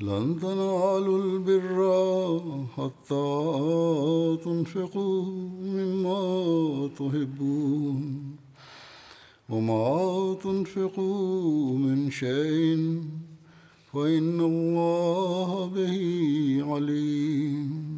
لن 0.00 0.38
تنالوا 0.40 1.18
البر 1.24 1.78
حتى 2.76 3.28
تنفقوا 4.44 5.22
مما 5.62 6.20
تحبون 6.98 8.36
وما 9.48 10.36
تنفقوا 10.42 11.78
من 11.78 12.10
شيء 12.10 13.02
فإن 13.92 14.40
الله 14.40 15.66
به 15.66 15.96
عليم 16.72 17.94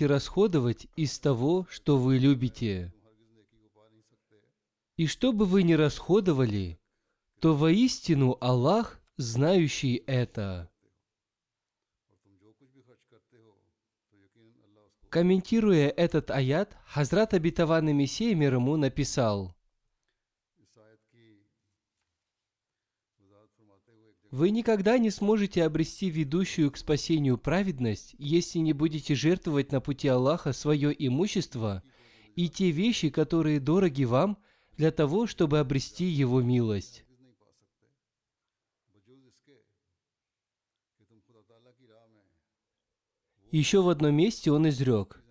будете 0.00 0.06
расходовать 0.06 0.86
из 0.96 1.18
того, 1.18 1.66
что 1.70 1.98
вы 1.98 2.18
любите. 2.18 2.90
И 4.97 5.07
что 5.07 5.33
бы 5.33 5.45
вы 5.45 5.63
ни 5.63 5.73
расходовали, 5.73 6.79
то 7.39 7.53
воистину 7.53 8.37
Аллах, 8.39 9.01
знающий 9.17 10.03
это. 10.07 10.69
Комментируя 15.09 15.89
этот 15.89 16.31
аят, 16.31 16.77
Хазрат 16.85 17.33
Абитаван 17.33 17.95
Мессия 17.95 18.35
мир 18.35 18.55
ему 18.55 18.75
написал, 18.77 19.55
Вы 24.31 24.49
никогда 24.49 24.97
не 24.97 25.11
сможете 25.11 25.63
обрести 25.63 26.09
ведущую 26.09 26.69
к 26.69 26.75
спасению 26.75 27.37
праведность, 27.37 28.15
если 28.17 28.59
не 28.59 28.73
будете 28.73 29.15
жертвовать 29.15 29.71
на 29.71 29.79
пути 29.79 30.09
Аллаха 30.09 30.51
свое 30.51 30.93
имущество 31.07 31.83
и 32.35 32.49
те 32.49 32.71
вещи, 32.71 33.09
которые 33.09 33.61
дороги 33.61 34.03
вам, 34.03 34.37
для 34.77 34.91
того, 34.91 35.27
чтобы 35.27 35.59
обрести 35.59 36.05
Его 36.05 36.41
милость. 36.41 37.05
Еще 43.51 43.81
в 43.81 43.89
одном 43.89 44.15
месте 44.15 44.51
он 44.51 44.67
изрек, 44.67 45.23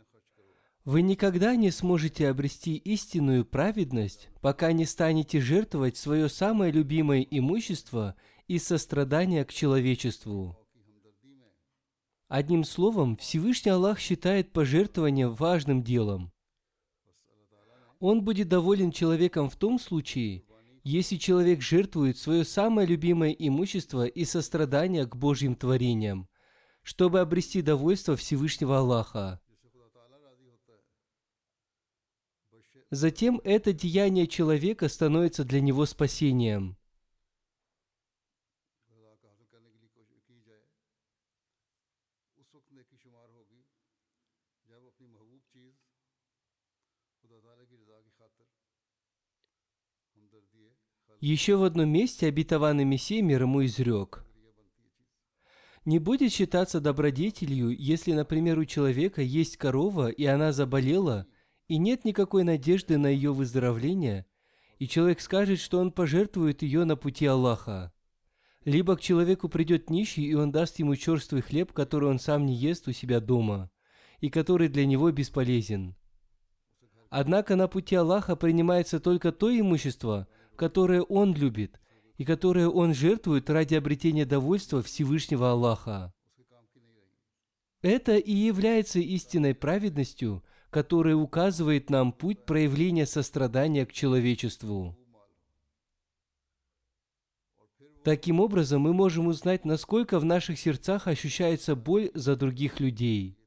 «Вы 0.85 1.03
никогда 1.03 1.57
не 1.57 1.71
сможете 1.71 2.29
обрести 2.29 2.77
истинную 2.77 3.45
праведность, 3.45 4.29
пока 4.41 4.73
не 4.73 4.85
станете 4.85 5.41
жертвовать 5.41 5.97
свое 5.97 6.29
самое 6.29 6.73
любимое 6.73 7.23
имущество 7.23 8.17
из 8.49 8.65
сострадания 8.65 9.45
к 9.45 9.53
человечеству». 9.53 10.59
Одним 12.29 12.65
словом, 12.65 13.17
Всевышний 13.17 13.71
Аллах 13.71 13.99
считает 13.99 14.53
пожертвование 14.53 15.29
важным 15.29 15.83
делом. 15.83 16.34
Он 18.07 18.23
будет 18.23 18.49
доволен 18.49 18.93
человеком 18.93 19.49
в 19.49 19.57
том 19.57 19.79
случае, 19.79 20.45
если 20.83 21.17
человек 21.17 21.63
жертвует 21.63 22.19
свое 22.19 22.45
самое 22.45 22.87
любимое 22.87 23.31
имущество 23.31 24.05
и 24.05 24.27
сострадание 24.27 25.07
к 25.07 25.17
Божьим 25.17 25.55
творениям, 25.55 26.29
чтобы 26.83 27.21
обрести 27.21 27.63
довольство 27.63 28.15
Всевышнего 28.15 28.77
Аллаха. 28.77 29.41
Затем 32.91 33.41
это 33.43 33.73
деяние 33.73 34.27
человека 34.27 34.91
становится 34.91 35.43
для 35.43 35.63
него 35.63 35.87
спасением. 35.87 36.77
Еще 51.27 51.57
в 51.57 51.65
одном 51.65 51.89
месте 51.89 52.27
обетованный 52.27 52.85
Мессия 52.85 53.23
мир 53.23 53.45
ему 53.45 53.65
изрек. 53.65 54.27
Не 55.87 55.99
будет 55.99 56.31
считаться 56.31 56.83
добродетелью, 56.83 57.71
если, 57.71 58.13
например, 58.13 58.59
у 58.59 58.67
человека 58.67 59.23
есть 59.23 59.57
корова, 59.57 60.11
и 60.11 60.27
она 60.27 60.53
заболела, 60.53 61.27
и 61.67 61.79
нет 61.79 62.05
никакой 62.05 62.45
надежды 62.45 62.99
на 62.99 63.07
ее 63.07 63.33
выздоровление, 63.33 64.27
и 64.79 64.87
человек 64.87 65.23
скажет, 65.23 65.61
что 65.61 65.79
он 65.79 65.93
пожертвует 65.93 66.61
ее 66.61 66.85
на 66.85 66.95
пути 66.95 67.25
Аллаха. 67.25 67.95
Либо 68.67 68.95
к 68.95 69.01
человеку 69.01 69.49
придет 69.49 69.89
нищий, 69.89 70.27
и 70.27 70.35
он 70.35 70.53
даст 70.53 70.79
ему 70.79 70.95
черствый 70.95 71.41
хлеб, 71.41 71.73
который 71.73 72.11
он 72.11 72.19
сам 72.19 72.45
не 72.45 72.55
ест 72.55 72.87
у 72.87 72.93
себя 72.93 73.21
дома, 73.21 73.71
и 74.21 74.29
который 74.29 74.69
для 74.69 74.85
него 74.85 75.11
бесполезен. 75.11 75.97
Однако 77.09 77.57
на 77.57 77.67
пути 77.67 77.95
Аллаха 77.95 78.37
принимается 78.37 79.01
только 79.01 79.33
то 79.33 79.49
имущество, 79.49 80.29
которое 80.57 81.03
он 81.03 81.35
любит, 81.35 81.81
и 82.17 82.25
которое 82.25 82.69
он 82.69 82.95
жертвует 82.95 83.51
ради 83.51 83.75
обретения 83.75 84.25
довольства 84.25 84.83
Всевышнего 84.83 85.51
Аллаха. 85.51 86.13
Это 87.83 88.17
и 88.17 88.33
является 88.33 88.99
истинной 88.99 89.55
праведностью, 89.55 90.43
которая 90.71 91.17
указывает 91.17 91.91
нам 91.91 92.13
путь 92.13 92.45
проявления 92.47 93.07
сострадания 93.07 93.85
к 93.85 93.93
человечеству. 93.93 94.97
Таким 98.03 98.41
образом, 98.41 98.83
мы 98.83 98.93
можем 98.93 99.29
узнать, 99.29 99.65
насколько 99.65 100.19
в 100.19 100.25
наших 100.25 100.59
сердцах 100.59 101.07
ощущается 101.07 101.75
боль 101.75 102.11
за 102.13 102.37
других 102.37 102.81
людей. 102.81 103.39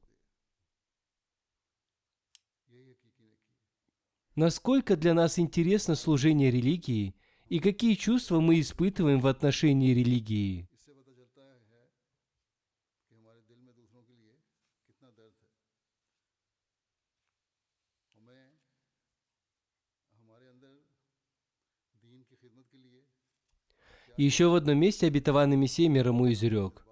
Насколько 4.38 4.94
для 4.96 5.14
нас 5.14 5.40
интересно 5.40 5.96
служение 5.96 6.52
религии 6.52 7.16
и 7.48 7.58
какие 7.58 7.94
чувства 7.96 8.38
мы 8.38 8.60
испытываем 8.60 9.18
в 9.18 9.26
отношении 9.26 9.92
религии. 9.92 10.68
Еще 24.16 24.46
в 24.46 24.54
одном 24.54 24.78
месте 24.78 25.08
обетованный 25.08 25.56
Мессия 25.56 25.88
мир 25.88 26.10
изрек. 26.10 26.86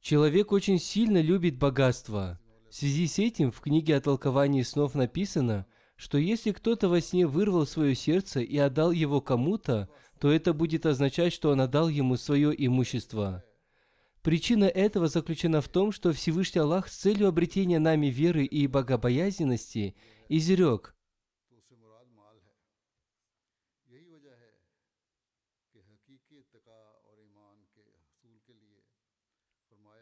Человек 0.00 0.50
очень 0.50 0.80
сильно 0.80 1.22
любит 1.22 1.58
богатство. 1.58 2.40
В 2.68 2.74
связи 2.74 3.06
с 3.06 3.20
этим 3.20 3.52
в 3.52 3.60
книге 3.60 3.94
о 3.94 4.00
толковании 4.00 4.62
снов 4.62 4.96
написано, 4.96 5.68
что 6.00 6.16
если 6.16 6.52
кто-то 6.52 6.88
во 6.88 7.02
сне 7.02 7.26
вырвал 7.26 7.66
свое 7.66 7.94
сердце 7.94 8.40
и 8.40 8.56
отдал 8.56 8.90
его 8.90 9.20
кому-то, 9.20 9.90
то 10.18 10.32
это 10.32 10.54
будет 10.54 10.86
означать, 10.86 11.30
что 11.30 11.50
он 11.50 11.60
отдал 11.60 11.90
ему 11.90 12.16
свое 12.16 12.54
имущество. 12.56 13.44
Причина 14.22 14.64
этого 14.64 15.08
заключена 15.08 15.60
в 15.60 15.68
том, 15.68 15.92
что 15.92 16.14
Всевышний 16.14 16.62
Аллах 16.62 16.88
с 16.88 16.96
целью 16.96 17.28
обретения 17.28 17.78
нами 17.78 18.06
веры 18.06 18.46
и 18.46 18.66
богобоязненности 18.66 19.94
изрек– 20.30 20.96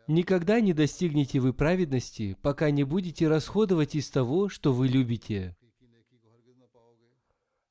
Никогда 0.07 0.61
не 0.61 0.73
достигнете 0.73 1.39
вы 1.39 1.53
праведности, 1.53 2.35
пока 2.41 2.71
не 2.71 2.83
будете 2.83 3.29
расходовать 3.29 3.95
из 3.95 4.09
того, 4.09 4.49
что 4.49 4.73
вы 4.73 4.89
любите. 4.89 5.58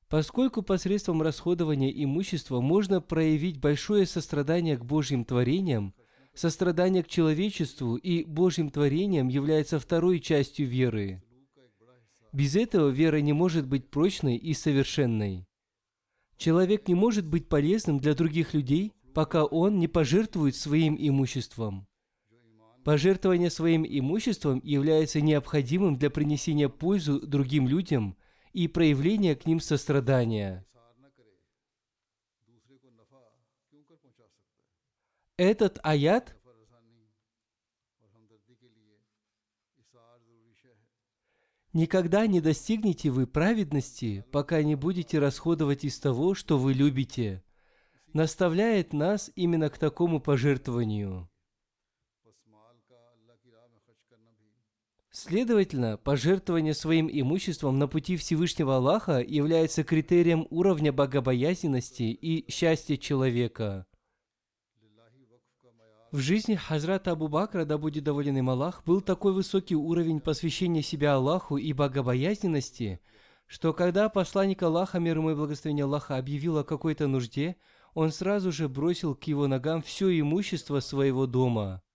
Поскольку 0.08 0.62
посредством 0.62 1.20
расходования 1.20 1.90
имущества 1.90 2.60
можно 2.60 3.00
проявить 3.02 3.60
большое 3.60 4.06
сострадание 4.06 4.78
к 4.78 4.84
Божьим 4.84 5.24
творениям, 5.24 5.94
сострадание 6.34 7.02
к 7.02 7.08
человечеству 7.08 7.96
и 7.96 8.24
Божьим 8.24 8.70
творениям 8.70 9.28
является 9.28 9.78
второй 9.78 10.20
частью 10.20 10.66
веры. 10.66 11.22
Без 12.32 12.56
этого 12.56 12.88
вера 12.88 13.20
не 13.20 13.34
может 13.34 13.66
быть 13.66 13.90
прочной 13.90 14.36
и 14.36 14.54
совершенной. 14.54 15.46
Человек 16.38 16.88
не 16.88 16.94
может 16.94 17.26
быть 17.26 17.48
полезным 17.48 17.98
для 17.98 18.14
других 18.14 18.54
людей, 18.54 18.92
пока 19.12 19.44
он 19.44 19.78
не 19.78 19.88
пожертвует 19.88 20.56
своим 20.56 20.96
имуществом. 20.98 21.86
Пожертвование 22.84 23.50
своим 23.50 23.84
имуществом 23.84 24.60
является 24.64 25.20
необходимым 25.20 25.98
для 25.98 26.08
принесения 26.08 26.68
пользы 26.68 27.20
другим 27.20 27.68
людям 27.68 28.16
и 28.52 28.68
проявление 28.68 29.36
к 29.36 29.46
ним 29.46 29.60
сострадания. 29.60 30.64
Этот 35.36 35.78
аят 35.82 36.34
Никогда 41.74 42.26
не 42.26 42.40
достигнете 42.40 43.10
вы 43.10 43.26
праведности, 43.26 44.24
пока 44.32 44.62
не 44.62 44.74
будете 44.74 45.18
расходовать 45.18 45.84
из 45.84 46.00
того, 46.00 46.34
что 46.34 46.58
вы 46.58 46.72
любите. 46.72 47.44
Наставляет 48.12 48.92
нас 48.92 49.30
именно 49.36 49.68
к 49.68 49.78
такому 49.78 50.18
пожертвованию. 50.18 51.30
Следовательно, 55.10 55.96
пожертвование 55.96 56.74
своим 56.74 57.08
имуществом 57.10 57.78
на 57.78 57.88
пути 57.88 58.16
Всевышнего 58.16 58.76
Аллаха 58.76 59.20
является 59.20 59.82
критерием 59.82 60.46
уровня 60.50 60.92
богобоязненности 60.92 62.02
и 62.02 62.50
счастья 62.50 62.96
человека. 62.96 63.86
В 66.12 66.18
жизни 66.18 66.54
Хазрата 66.54 67.12
Абу 67.12 67.28
Бакра, 67.28 67.64
да 67.64 67.76
будет 67.78 68.04
доволен 68.04 68.36
им 68.36 68.50
Аллах, 68.50 68.82
был 68.84 69.00
такой 69.00 69.32
высокий 69.32 69.76
уровень 69.76 70.20
посвящения 70.20 70.82
себя 70.82 71.14
Аллаху 71.14 71.56
и 71.56 71.72
богобоязненности, 71.72 73.00
что 73.46 73.72
когда 73.72 74.08
посланник 74.08 74.62
Аллаха, 74.62 74.98
мир 74.98 75.18
ему 75.18 75.30
и 75.30 75.34
благословение 75.34 75.84
Аллаха, 75.84 76.16
объявил 76.16 76.58
о 76.58 76.64
какой-то 76.64 77.08
нужде, 77.08 77.56
он 77.94 78.10
сразу 78.10 78.52
же 78.52 78.68
бросил 78.68 79.14
к 79.14 79.24
его 79.24 79.46
ногам 79.46 79.82
все 79.82 80.18
имущество 80.18 80.80
своего 80.80 81.26
дома– 81.26 81.82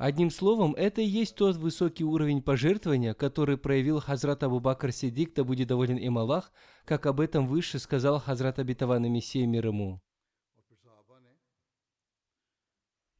Одним 0.00 0.30
словом, 0.30 0.74
это 0.76 1.02
и 1.02 1.04
есть 1.04 1.34
тот 1.34 1.56
высокий 1.56 2.04
уровень 2.04 2.40
пожертвования, 2.40 3.12
который 3.12 3.58
проявил 3.58 4.00
Хазрат 4.00 4.42
Абу-Бакр 4.42 4.92
Сидик, 4.92 5.34
да 5.34 5.44
будет 5.44 5.68
доволен 5.68 5.98
им 5.98 6.16
Аллах, 6.16 6.52
как 6.86 7.04
об 7.04 7.20
этом 7.20 7.46
выше 7.46 7.78
сказал 7.78 8.18
Хазрат 8.18 8.58
Абитаван 8.58 9.02
Мессия 9.12 9.46
мир 9.46 9.66
ему. 9.66 10.00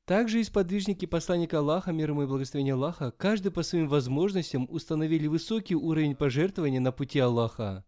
Также 0.06 0.40
и 0.40 0.42
сподвижники 0.42 1.04
посланника 1.04 1.58
Аллаха, 1.58 1.92
мир 1.92 2.12
ему 2.12 2.22
и 2.22 2.26
благословения 2.26 2.72
Аллаха, 2.72 3.10
каждый 3.10 3.52
по 3.52 3.62
своим 3.62 3.86
возможностям 3.86 4.66
установили 4.70 5.26
высокий 5.26 5.74
уровень 5.74 6.16
пожертвования 6.16 6.80
на 6.80 6.92
пути 6.92 7.18
Аллаха. 7.18 7.84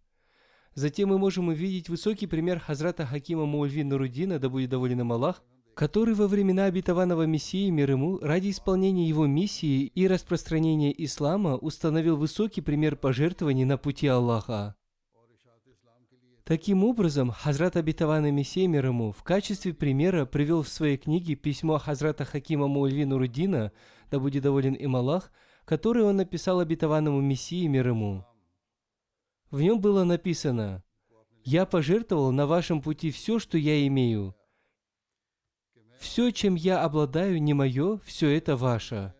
Затем 0.74 1.08
мы 1.08 1.18
можем 1.18 1.48
увидеть 1.48 1.88
высокий 1.88 2.26
пример 2.26 2.58
Хазрата 2.58 3.06
Хакима 3.06 3.46
Муальви 3.46 3.84
Нурудина, 3.84 4.38
да 4.38 4.50
будет 4.50 4.68
доволен 4.68 5.00
им 5.00 5.12
Аллах– 5.12 5.42
который 5.74 6.14
во 6.14 6.26
времена 6.26 6.66
обетованного 6.66 7.24
Мессии 7.24 7.70
мир 7.70 7.92
ему 7.92 8.18
ради 8.18 8.50
исполнения 8.50 9.08
его 9.08 9.26
миссии 9.26 9.86
и 9.86 10.06
распространения 10.06 10.92
ислама 11.04 11.56
установил 11.56 12.16
высокий 12.16 12.60
пример 12.60 12.96
пожертвований 12.96 13.64
на 13.64 13.78
пути 13.78 14.06
Аллаха. 14.06 14.76
Таким 16.44 16.84
образом, 16.84 17.30
Хазрат 17.30 17.76
обетованный 17.76 18.32
Мессия 18.32 18.66
мир 18.66 18.86
ему 18.86 19.12
в 19.12 19.22
качестве 19.22 19.72
примера 19.72 20.26
привел 20.26 20.62
в 20.62 20.68
своей 20.68 20.96
книге 20.96 21.36
письмо 21.36 21.78
Хазрата 21.78 22.24
Хакима 22.24 22.66
Муэльвину 22.66 23.16
Рудина, 23.16 23.72
да 24.10 24.18
будет 24.18 24.42
доволен 24.42 24.74
им 24.74 24.96
Аллах, 24.96 25.30
которое 25.64 26.04
он 26.04 26.16
написал 26.16 26.60
обетованному 26.60 27.20
Мессии 27.20 27.66
мир 27.66 27.88
ему. 27.88 28.24
В 29.50 29.60
нем 29.62 29.80
было 29.80 30.02
написано 30.04 30.82
«Я 31.44 31.64
пожертвовал 31.64 32.32
на 32.32 32.46
вашем 32.46 32.82
пути 32.82 33.10
все, 33.10 33.38
что 33.38 33.56
я 33.56 33.86
имею, 33.86 34.34
все, 36.02 36.32
чем 36.32 36.56
я 36.56 36.82
обладаю, 36.82 37.40
не 37.40 37.54
мое, 37.54 38.00
все 38.04 38.30
это 38.30 38.56
ваше. 38.56 39.14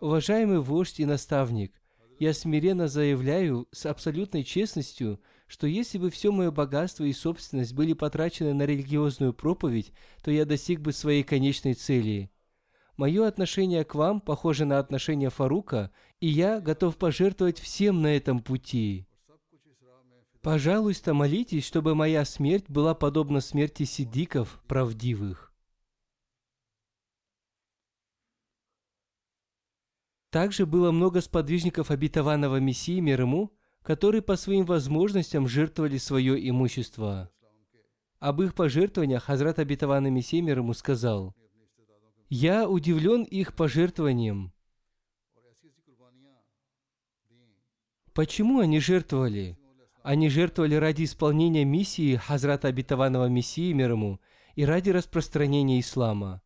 Уважаемый 0.00 0.60
вождь 0.60 1.00
и 1.00 1.04
наставник, 1.04 1.82
я 2.20 2.32
смиренно 2.32 2.86
заявляю 2.86 3.66
с 3.72 3.86
абсолютной 3.86 4.44
честностью, 4.44 5.20
что 5.48 5.66
если 5.66 5.98
бы 5.98 6.10
все 6.10 6.30
мое 6.30 6.52
богатство 6.52 7.02
и 7.02 7.12
собственность 7.12 7.74
были 7.74 7.92
потрачены 7.92 8.54
на 8.54 8.66
религиозную 8.66 9.34
проповедь, 9.34 9.92
то 10.22 10.30
я 10.30 10.44
достиг 10.44 10.80
бы 10.80 10.92
своей 10.92 11.24
конечной 11.24 11.74
цели. 11.74 12.30
Мое 12.96 13.26
отношение 13.26 13.82
к 13.84 13.96
вам 13.96 14.20
похоже 14.20 14.64
на 14.64 14.78
отношение 14.78 15.30
Фарука, 15.30 15.90
и 16.20 16.28
я 16.28 16.60
готов 16.60 16.98
пожертвовать 16.98 17.58
всем 17.58 18.00
на 18.00 18.16
этом 18.16 18.38
пути. 18.38 19.08
Пожалуйста, 20.40 21.14
молитесь, 21.14 21.66
чтобы 21.66 21.96
моя 21.96 22.24
смерть 22.24 22.66
была 22.68 22.94
подобна 22.94 23.40
смерти 23.40 23.82
сидиков 23.82 24.62
правдивых. 24.68 25.52
Также 30.36 30.66
было 30.66 30.92
много 30.92 31.22
сподвижников 31.22 31.90
обетованного 31.90 32.60
Мессии 32.60 33.00
мир 33.00 33.22
ему, 33.22 33.54
которые 33.82 34.20
по 34.20 34.36
своим 34.36 34.66
возможностям 34.66 35.48
жертвовали 35.48 35.96
свое 35.96 36.50
имущество. 36.50 37.30
Об 38.18 38.42
их 38.42 38.54
пожертвованиях 38.54 39.24
Хазрат 39.24 39.58
обетованный 39.58 40.10
Мессия 40.10 40.42
мир 40.42 40.58
ему 40.58 40.74
сказал, 40.74 41.34
«Я 42.28 42.68
удивлен 42.68 43.22
их 43.22 43.54
пожертвованием». 43.54 44.52
Почему 48.12 48.60
они 48.60 48.78
жертвовали? 48.78 49.58
Они 50.02 50.28
жертвовали 50.28 50.74
ради 50.74 51.04
исполнения 51.04 51.64
миссии 51.64 52.16
Хазрата 52.16 52.68
обетованного 52.68 53.30
Мессии 53.30 53.72
мир 53.72 53.92
ему 53.92 54.20
и 54.54 54.66
ради 54.66 54.90
распространения 54.90 55.80
ислама 55.80 56.42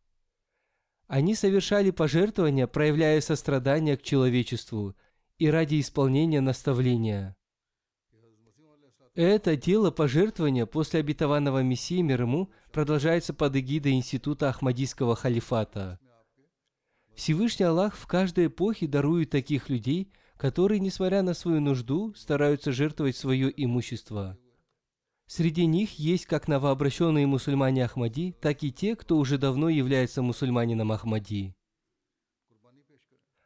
они 1.11 1.35
совершали 1.35 1.91
пожертвования, 1.91 2.67
проявляя 2.67 3.19
сострадание 3.19 3.97
к 3.97 4.01
человечеству 4.01 4.95
и 5.39 5.49
ради 5.49 5.81
исполнения 5.81 6.39
наставления. 6.39 7.35
Это 9.13 9.57
дело 9.57 9.91
пожертвования 9.91 10.65
после 10.65 11.01
обетованного 11.01 11.63
Мессии 11.63 12.01
мир 12.01 12.21
ему 12.21 12.49
продолжается 12.71 13.33
под 13.33 13.57
эгидой 13.57 13.91
Института 13.91 14.47
Ахмадийского 14.47 15.17
халифата. 15.17 15.99
Всевышний 17.13 17.65
Аллах 17.65 17.97
в 17.97 18.07
каждой 18.07 18.45
эпохе 18.45 18.87
дарует 18.87 19.31
таких 19.31 19.67
людей, 19.67 20.13
которые, 20.37 20.79
несмотря 20.79 21.23
на 21.23 21.33
свою 21.33 21.59
нужду, 21.59 22.13
стараются 22.13 22.71
жертвовать 22.71 23.17
свое 23.17 23.51
имущество. 23.61 24.37
Среди 25.33 25.65
них 25.65 25.97
есть 25.97 26.25
как 26.25 26.49
новообращенные 26.49 27.25
мусульмане 27.25 27.85
Ахмади, 27.85 28.35
так 28.41 28.63
и 28.63 28.69
те, 28.73 28.97
кто 28.97 29.15
уже 29.15 29.37
давно 29.37 29.69
является 29.69 30.21
мусульманином 30.21 30.91
Ахмади. 30.91 31.55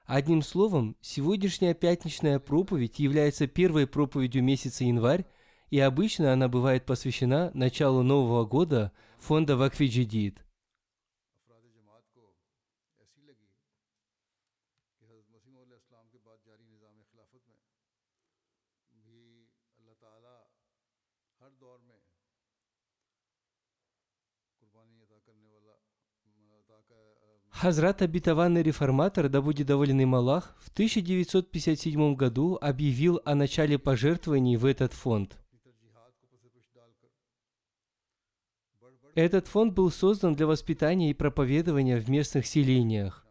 Одним 0.05 0.41
словом, 0.41 0.95
сегодняшняя 1.01 1.75
пятничная 1.75 2.39
проповедь 2.39 2.97
является 2.97 3.45
первой 3.45 3.85
проповедью 3.85 4.43
месяца 4.43 4.83
январь, 4.83 5.27
и 5.69 5.77
обычно 5.79 6.33
она 6.33 6.47
бывает 6.47 6.87
посвящена 6.87 7.51
началу 7.53 8.01
Нового 8.01 8.45
года 8.45 8.91
фонда 9.19 9.55
Вакфи 9.55 9.85
Хазрат 27.55 28.01
обетованный 28.01 28.61
реформатор, 28.63 29.29
да 29.29 29.41
будет 29.41 29.67
доволен 29.67 30.01
им 30.01 30.13
Аллах, 30.13 30.57
в 30.59 30.69
1957 30.71 32.13
году 32.13 32.57
объявил 32.59 33.21
о 33.23 33.33
начале 33.33 33.79
пожертвований 33.79 34.57
в 34.57 34.65
этот 34.65 34.91
фонд. 34.91 35.39
Этот 39.13 39.47
фонд 39.47 39.73
был 39.73 39.89
создан 39.89 40.35
для 40.35 40.47
воспитания 40.47 41.11
и 41.11 41.13
проповедования 41.13 41.97
в 41.97 42.09
местных 42.09 42.45
селениях. 42.45 43.25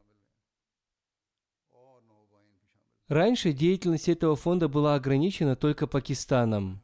Раньше 3.08 3.52
деятельность 3.52 4.08
этого 4.08 4.36
фонда 4.36 4.68
была 4.68 4.94
ограничена 4.94 5.54
только 5.54 5.86
Пакистаном. 5.86 6.83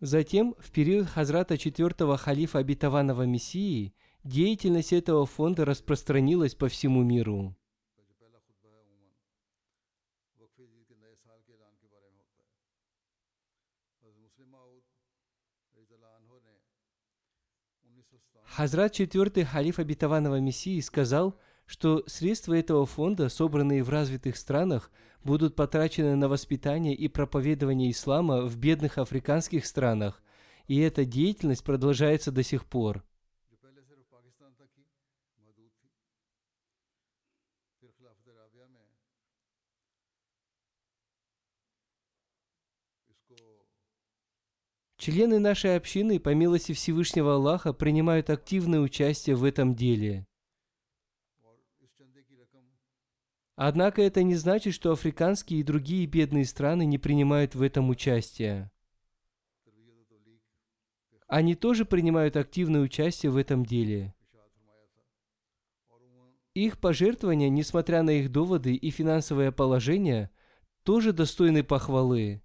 Затем, 0.00 0.54
в 0.58 0.70
период 0.72 1.06
хазрата 1.06 1.56
четвертого 1.56 2.18
халифа 2.18 2.58
обетованного 2.58 3.22
Мессии, 3.22 3.94
деятельность 4.24 4.92
этого 4.92 5.24
фонда 5.24 5.64
распространилась 5.64 6.54
по 6.54 6.68
всему 6.68 7.02
миру. 7.02 7.56
Хазрат 18.44 18.98
IV 18.98 19.44
халиф 19.44 19.78
обетованного 19.78 20.40
Мессии 20.40 20.80
сказал, 20.80 21.38
что 21.66 22.04
средства 22.06 22.54
этого 22.54 22.86
фонда, 22.86 23.28
собранные 23.28 23.82
в 23.82 23.90
развитых 23.90 24.36
странах, 24.36 24.90
будут 25.26 25.54
потрачены 25.54 26.16
на 26.16 26.28
воспитание 26.28 26.94
и 26.94 27.08
проповедование 27.08 27.90
ислама 27.90 28.46
в 28.46 28.56
бедных 28.56 28.96
африканских 28.96 29.66
странах, 29.66 30.22
и 30.68 30.78
эта 30.78 31.04
деятельность 31.04 31.64
продолжается 31.64 32.32
до 32.32 32.42
сих 32.42 32.64
пор. 32.64 33.04
Члены 44.96 45.38
нашей 45.38 45.76
общины, 45.76 46.18
по 46.18 46.34
милости 46.34 46.72
Всевышнего 46.72 47.34
Аллаха, 47.34 47.72
принимают 47.72 48.30
активное 48.30 48.80
участие 48.80 49.36
в 49.36 49.44
этом 49.44 49.76
деле. 49.76 50.26
Однако 53.56 54.02
это 54.02 54.22
не 54.22 54.34
значит, 54.34 54.74
что 54.74 54.92
африканские 54.92 55.60
и 55.60 55.62
другие 55.62 56.06
бедные 56.06 56.44
страны 56.44 56.84
не 56.84 56.98
принимают 56.98 57.54
в 57.54 57.62
этом 57.62 57.88
участие. 57.88 58.70
Они 61.26 61.54
тоже 61.54 61.86
принимают 61.86 62.36
активное 62.36 62.82
участие 62.82 63.32
в 63.32 63.36
этом 63.38 63.64
деле. 63.64 64.14
Их 66.52 66.78
пожертвования, 66.78 67.48
несмотря 67.48 68.02
на 68.02 68.10
их 68.10 68.30
доводы 68.30 68.74
и 68.74 68.90
финансовое 68.90 69.50
положение, 69.52 70.30
тоже 70.84 71.12
достойны 71.12 71.64
похвалы. 71.64 72.42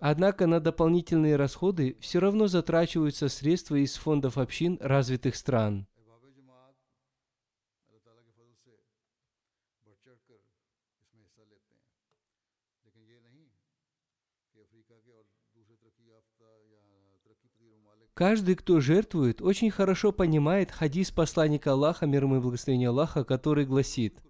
Однако 0.00 0.46
на 0.46 0.60
дополнительные 0.60 1.36
расходы 1.36 1.96
все 2.00 2.18
равно 2.18 2.48
затрачиваются 2.48 3.28
средства 3.28 3.76
из 3.76 3.94
фондов 3.96 4.38
общин 4.38 4.78
развитых 4.80 5.36
стран. 5.36 5.86
Каждый, 18.16 18.54
кто 18.54 18.80
жертвует, 18.80 19.42
очень 19.42 19.70
хорошо 19.70 20.10
понимает 20.10 20.70
хадис 20.70 21.10
посланника 21.10 21.72
Аллаха, 21.72 22.06
мир 22.06 22.24
ему 22.24 22.36
и 22.36 22.40
благословение 22.40 22.88
Аллаха, 22.88 23.24
который 23.24 23.66
гласит 23.66 24.24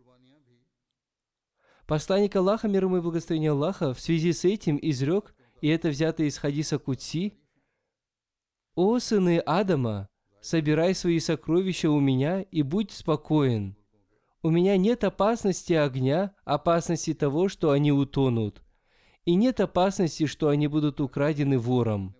Посланник 1.87 2.35
Аллаха, 2.35 2.66
мир 2.66 2.87
ему 2.87 2.97
и 2.97 3.00
благословение 3.00 3.52
Аллаха, 3.52 3.95
в 3.95 4.00
связи 4.00 4.33
с 4.33 4.45
этим 4.45 4.76
изрек, 4.83 5.37
и 5.61 5.69
это 5.69 5.90
взято 5.90 6.25
из 6.25 6.37
хадиса 6.37 6.81
Кутси, 6.81 7.35
«О 8.75 8.99
сыны 8.99 9.38
Адама, 9.38 10.09
собирай 10.40 10.93
свои 10.93 11.21
сокровища 11.21 11.88
у 11.88 12.00
меня 12.00 12.43
и 12.43 12.62
будь 12.62 12.90
спокоен. 12.90 13.76
У 14.43 14.50
меня 14.50 14.76
нет 14.76 15.05
опасности 15.05 15.75
огня, 15.75 16.35
опасности 16.45 17.14
того, 17.14 17.49
что 17.49 17.71
они 17.71 17.93
утонут, 17.93 18.64
и 19.25 19.37
нет 19.37 19.61
опасности, 19.61 20.26
что 20.26 20.49
они 20.49 20.66
будут 20.66 21.00
украдены 21.00 21.57
вором». 21.57 22.16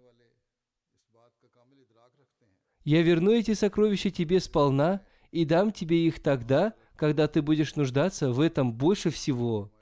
Я 2.87 3.03
верну 3.03 3.33
эти 3.33 3.53
сокровища 3.55 4.13
тебе 4.13 4.39
сполна 4.39 5.05
и 5.33 5.45
дам 5.45 5.73
тебе 5.73 6.07
их 6.07 6.23
тогда, 6.23 6.73
когда 6.95 7.27
ты 7.27 7.43
будешь 7.43 7.75
нуждаться 7.75 8.31
в 8.31 8.41
этом 8.41 8.73
больше 8.73 9.11
всего. 9.11 9.73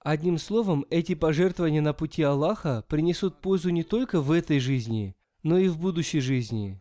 Одним 0.00 0.38
словом, 0.38 0.84
эти 0.90 1.14
пожертвования 1.14 1.82
на 1.82 1.92
пути 1.92 2.24
Аллаха 2.24 2.84
принесут 2.88 3.40
пользу 3.40 3.70
не 3.70 3.84
только 3.84 4.20
в 4.20 4.32
этой 4.32 4.58
жизни, 4.58 5.14
но 5.42 5.58
и 5.58 5.68
в 5.68 5.78
будущей 5.78 6.20
жизни. 6.20 6.80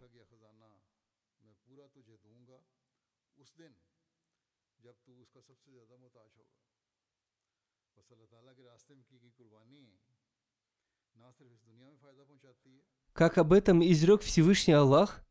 Как 13.14 13.38
об 13.38 13.52
этом 13.52 13.84
изрек 13.84 14.22
Всевышний 14.22 14.74
Аллах, 14.74 15.26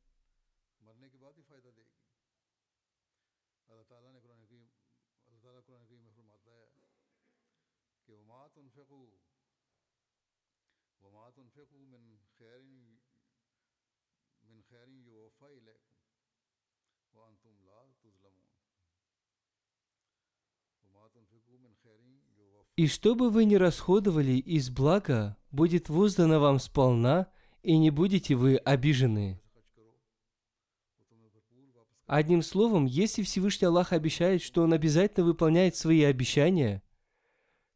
И 22.76 22.86
что 22.86 23.14
бы 23.14 23.30
вы 23.30 23.44
ни 23.44 23.56
расходовали 23.56 24.32
из 24.32 24.70
блага, 24.70 25.36
будет 25.50 25.88
воздано 25.88 26.38
вам 26.38 26.58
сполна, 26.58 27.26
и 27.62 27.76
не 27.76 27.90
будете 27.90 28.34
вы 28.34 28.56
обижены. 28.56 29.40
Одним 32.06 32.42
словом, 32.42 32.86
если 32.86 33.22
Всевышний 33.22 33.66
Аллах 33.66 33.92
обещает, 33.92 34.42
что 34.42 34.62
Он 34.62 34.72
обязательно 34.72 35.26
выполняет 35.26 35.76
свои 35.76 36.02
обещания, 36.04 36.82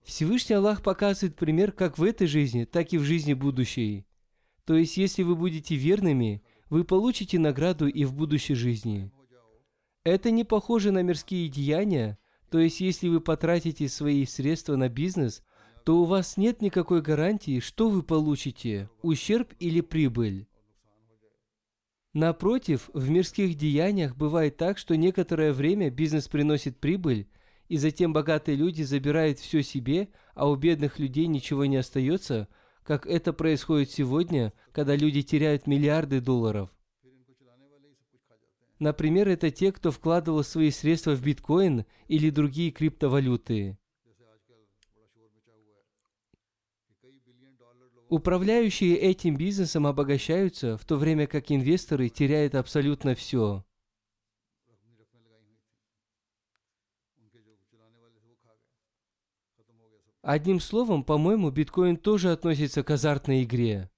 Всевышний 0.04 0.54
Аллах 0.54 0.82
показывает 0.82 1.36
пример 1.36 1.72
как 1.72 1.98
в 1.98 2.02
этой 2.02 2.26
жизни, 2.26 2.64
так 2.64 2.92
и 2.92 2.98
в 2.98 3.02
жизни 3.02 3.34
будущей. 3.34 4.06
То 4.64 4.74
есть, 4.74 4.96
если 4.96 5.22
вы 5.22 5.36
будете 5.36 5.76
верными, 5.76 6.42
вы 6.70 6.84
получите 6.84 7.38
награду 7.38 7.86
и 7.86 8.04
в 8.04 8.14
будущей 8.14 8.54
жизни. 8.54 9.10
Это 10.04 10.30
не 10.30 10.44
похоже 10.44 10.90
на 10.90 11.02
мирские 11.02 11.48
деяния, 11.48 12.18
то 12.52 12.58
есть, 12.58 12.82
если 12.82 13.08
вы 13.08 13.22
потратите 13.22 13.88
свои 13.88 14.26
средства 14.26 14.76
на 14.76 14.90
бизнес, 14.90 15.42
то 15.84 16.02
у 16.02 16.04
вас 16.04 16.36
нет 16.36 16.60
никакой 16.60 17.00
гарантии, 17.00 17.60
что 17.60 17.88
вы 17.88 18.02
получите, 18.02 18.90
ущерб 19.00 19.54
или 19.58 19.80
прибыль. 19.80 20.46
Напротив, 22.12 22.90
в 22.92 23.08
мирских 23.08 23.56
деяниях 23.56 24.18
бывает 24.18 24.58
так, 24.58 24.76
что 24.76 24.98
некоторое 24.98 25.54
время 25.54 25.88
бизнес 25.88 26.28
приносит 26.28 26.78
прибыль, 26.78 27.26
и 27.68 27.78
затем 27.78 28.12
богатые 28.12 28.58
люди 28.58 28.82
забирают 28.82 29.38
все 29.38 29.62
себе, 29.62 30.10
а 30.34 30.50
у 30.50 30.54
бедных 30.54 30.98
людей 30.98 31.28
ничего 31.28 31.64
не 31.64 31.78
остается, 31.78 32.48
как 32.82 33.06
это 33.06 33.32
происходит 33.32 33.90
сегодня, 33.90 34.52
когда 34.72 34.94
люди 34.94 35.22
теряют 35.22 35.66
миллиарды 35.66 36.20
долларов. 36.20 36.68
Например, 38.82 39.28
это 39.28 39.52
те, 39.52 39.70
кто 39.70 39.92
вкладывал 39.92 40.42
свои 40.42 40.72
средства 40.72 41.14
в 41.14 41.22
биткоин 41.22 41.84
или 42.08 42.30
другие 42.30 42.72
криптовалюты. 42.72 43.78
Управляющие 48.08 48.96
этим 48.96 49.36
бизнесом 49.36 49.86
обогащаются, 49.86 50.76
в 50.76 50.84
то 50.84 50.96
время 50.96 51.28
как 51.28 51.52
инвесторы 51.52 52.08
теряют 52.08 52.56
абсолютно 52.56 53.14
все. 53.14 53.64
Одним 60.22 60.58
словом, 60.58 61.04
по-моему, 61.04 61.52
биткоин 61.52 61.96
тоже 61.96 62.32
относится 62.32 62.82
к 62.82 62.90
азартной 62.90 63.44
игре. 63.44 63.92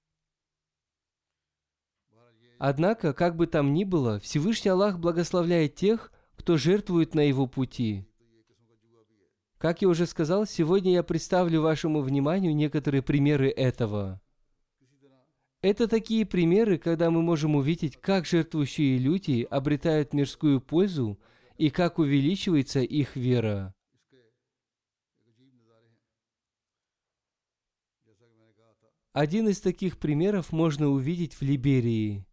Однако, 2.66 3.12
как 3.12 3.36
бы 3.36 3.46
там 3.46 3.74
ни 3.74 3.84
было, 3.84 4.18
Всевышний 4.20 4.70
Аллах 4.70 4.98
благословляет 4.98 5.74
тех, 5.74 6.10
кто 6.34 6.56
жертвует 6.56 7.14
на 7.14 7.20
его 7.20 7.46
пути. 7.46 8.06
Как 9.58 9.82
я 9.82 9.88
уже 9.88 10.06
сказал, 10.06 10.46
сегодня 10.46 10.92
я 10.92 11.02
представлю 11.02 11.60
вашему 11.60 12.00
вниманию 12.00 12.56
некоторые 12.56 13.02
примеры 13.02 13.50
этого. 13.50 14.18
Это 15.60 15.88
такие 15.88 16.24
примеры, 16.24 16.78
когда 16.78 17.10
мы 17.10 17.20
можем 17.20 17.54
увидеть, 17.54 17.98
как 17.98 18.24
жертвующие 18.24 18.96
люди 18.96 19.46
обретают 19.50 20.14
мирскую 20.14 20.62
пользу 20.62 21.20
и 21.58 21.68
как 21.68 21.98
увеличивается 21.98 22.80
их 22.80 23.14
вера. 23.14 23.74
Один 29.12 29.48
из 29.50 29.60
таких 29.60 29.98
примеров 29.98 30.50
можно 30.50 30.88
увидеть 30.88 31.34
в 31.34 31.42
Либерии. 31.42 32.24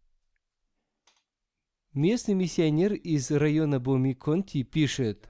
Местный 1.94 2.32
миссионер 2.32 2.94
из 2.94 3.30
района 3.30 3.78
Боми-Конти 3.78 4.62
пишет, 4.62 5.28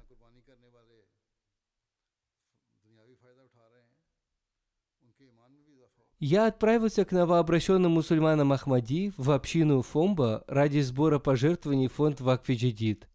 Я 6.20 6.46
отправился 6.46 7.04
к 7.04 7.10
новообращенным 7.10 7.90
мусульманам 7.90 8.52
Ахмади 8.52 9.12
в 9.16 9.32
общину 9.32 9.82
Фомба 9.82 10.44
ради 10.46 10.78
сбора 10.78 11.18
пожертвований 11.18 11.88
фонд 11.88 12.20
Вакфиджидид. 12.20 13.08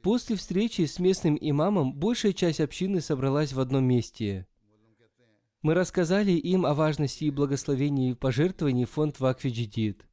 После 0.00 0.36
встречи 0.36 0.82
с 0.82 1.00
местным 1.00 1.36
имамом 1.40 1.92
большая 1.92 2.32
часть 2.32 2.60
общины 2.60 3.00
собралась 3.00 3.52
в 3.52 3.58
одном 3.58 3.86
месте. 3.86 4.46
Мы 5.62 5.74
рассказали 5.74 6.30
им 6.30 6.64
о 6.64 6.74
важности 6.74 7.24
и 7.24 7.30
благословении 7.30 8.12
пожертвований 8.12 8.84
фонд 8.84 9.18
Вакфиджидид. 9.18 10.06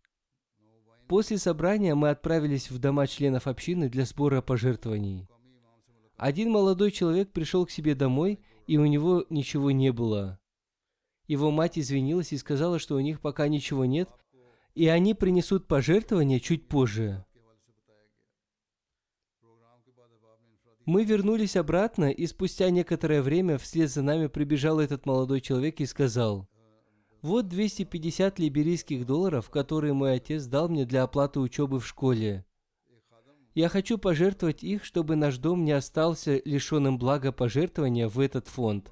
После 1.12 1.38
собрания 1.38 1.94
мы 1.94 2.10
отправились 2.10 2.72
в 2.72 2.80
дома 2.80 3.06
членов 3.06 3.46
общины 3.46 3.90
для 3.90 4.06
сбора 4.06 4.42
пожертвований. 4.42 5.28
Один 6.18 6.50
молодой 6.50 6.92
человек 6.92 7.32
пришел 7.32 7.68
к 7.68 7.72
себе 7.72 7.94
домой– 7.94 8.40
и 8.72 8.78
у 8.78 8.86
него 8.86 9.26
ничего 9.30 9.72
не 9.72 9.92
было. 9.92 10.40
Его 11.28 11.52
мать 11.52 11.78
извинилась 11.78 12.32
и 12.32 12.38
сказала, 12.38 12.80
что 12.80 12.96
у 12.96 13.02
них 13.02 13.20
пока 13.20 13.50
ничего 13.50 13.84
нет, 13.84 14.10
и 14.76 14.88
они 14.88 15.14
принесут 15.14 15.68
пожертвования 15.68 16.40
чуть 16.40 16.70
позже. 16.70 17.26
Мы 20.86 21.04
вернулись 21.04 21.58
обратно, 21.58 22.10
и 22.10 22.26
спустя 22.28 22.70
некоторое 22.70 23.22
время 23.22 23.58
вслед 23.58 23.90
за 23.90 24.02
нами 24.02 24.28
прибежал 24.28 24.80
этот 24.80 25.06
молодой 25.06 25.42
человек 25.42 25.82
и 25.82 25.86
сказал, 25.86 26.48
«Вот 27.22 27.48
250 27.48 28.40
либерийских 28.40 29.06
долларов, 29.06 29.50
которые 29.50 29.94
мой 29.94 30.14
отец 30.16 30.46
дал 30.46 30.70
мне 30.70 30.86
для 30.86 31.04
оплаты 31.04 31.40
учебы 31.40 31.80
в 31.80 31.88
школе. 31.88 32.46
Я 33.54 33.68
хочу 33.68 33.98
пожертвовать 33.98 34.64
их, 34.64 34.86
чтобы 34.86 35.16
наш 35.16 35.38
дом 35.38 35.66
не 35.66 35.74
остался 35.74 36.42
лишенным 36.46 36.98
блага 36.98 37.32
пожертвования 37.32 38.08
в 38.08 38.20
этот 38.20 38.48
фонд. 38.48 38.92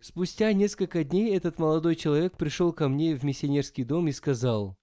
Спустя 0.00 0.52
несколько 0.52 1.02
дней 1.02 1.34
этот 1.34 1.58
молодой 1.58 1.96
человек 1.96 2.36
пришел 2.36 2.74
ко 2.74 2.88
мне 2.88 3.14
в 3.14 3.24
миссионерский 3.24 3.84
дом 3.84 4.08
и 4.08 4.12
сказал, 4.12 4.76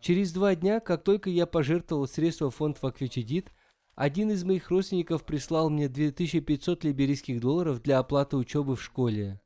«Через 0.00 0.32
два 0.32 0.54
дня, 0.54 0.80
как 0.80 1.04
только 1.04 1.28
я 1.28 1.44
пожертвовал 1.44 2.08
средства 2.08 2.50
в 2.50 2.54
фонд 2.54 2.80
Ваквичедит, 2.80 3.52
один 4.00 4.30
из 4.30 4.44
моих 4.44 4.70
родственников 4.70 5.26
прислал 5.26 5.68
мне 5.68 5.86
2500 5.86 6.84
либерийских 6.84 7.38
долларов 7.38 7.82
для 7.82 7.98
оплаты 7.98 8.38
учебы 8.38 8.74
в 8.74 8.82
школе. 8.82 9.42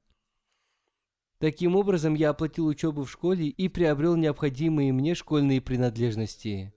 Таким 1.40 1.74
образом, 1.74 2.14
я 2.14 2.30
оплатил 2.30 2.68
учебу 2.68 3.02
в 3.02 3.10
школе 3.10 3.48
и 3.48 3.68
приобрел 3.68 4.14
необходимые 4.14 4.92
мне 4.92 5.16
школьные 5.16 5.60
принадлежности. 5.60 6.72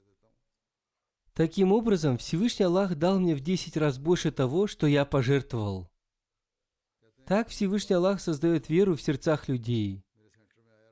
Таким 1.36 1.72
образом, 1.72 2.18
Всевышний 2.18 2.66
Аллах 2.66 2.96
дал 2.96 3.20
мне 3.20 3.36
в 3.36 3.42
10 3.42 3.78
раз 3.78 4.00
больше 4.00 4.32
того, 4.32 4.66
что 4.66 4.88
я 4.88 5.06
пожертвовал. 5.06 5.88
Так 7.28 7.50
Всевышний 7.50 7.96
Аллах 7.96 8.22
создает 8.22 8.70
веру 8.70 8.96
в 8.96 9.04
сердцах 9.04 9.48
людей. 9.50 10.04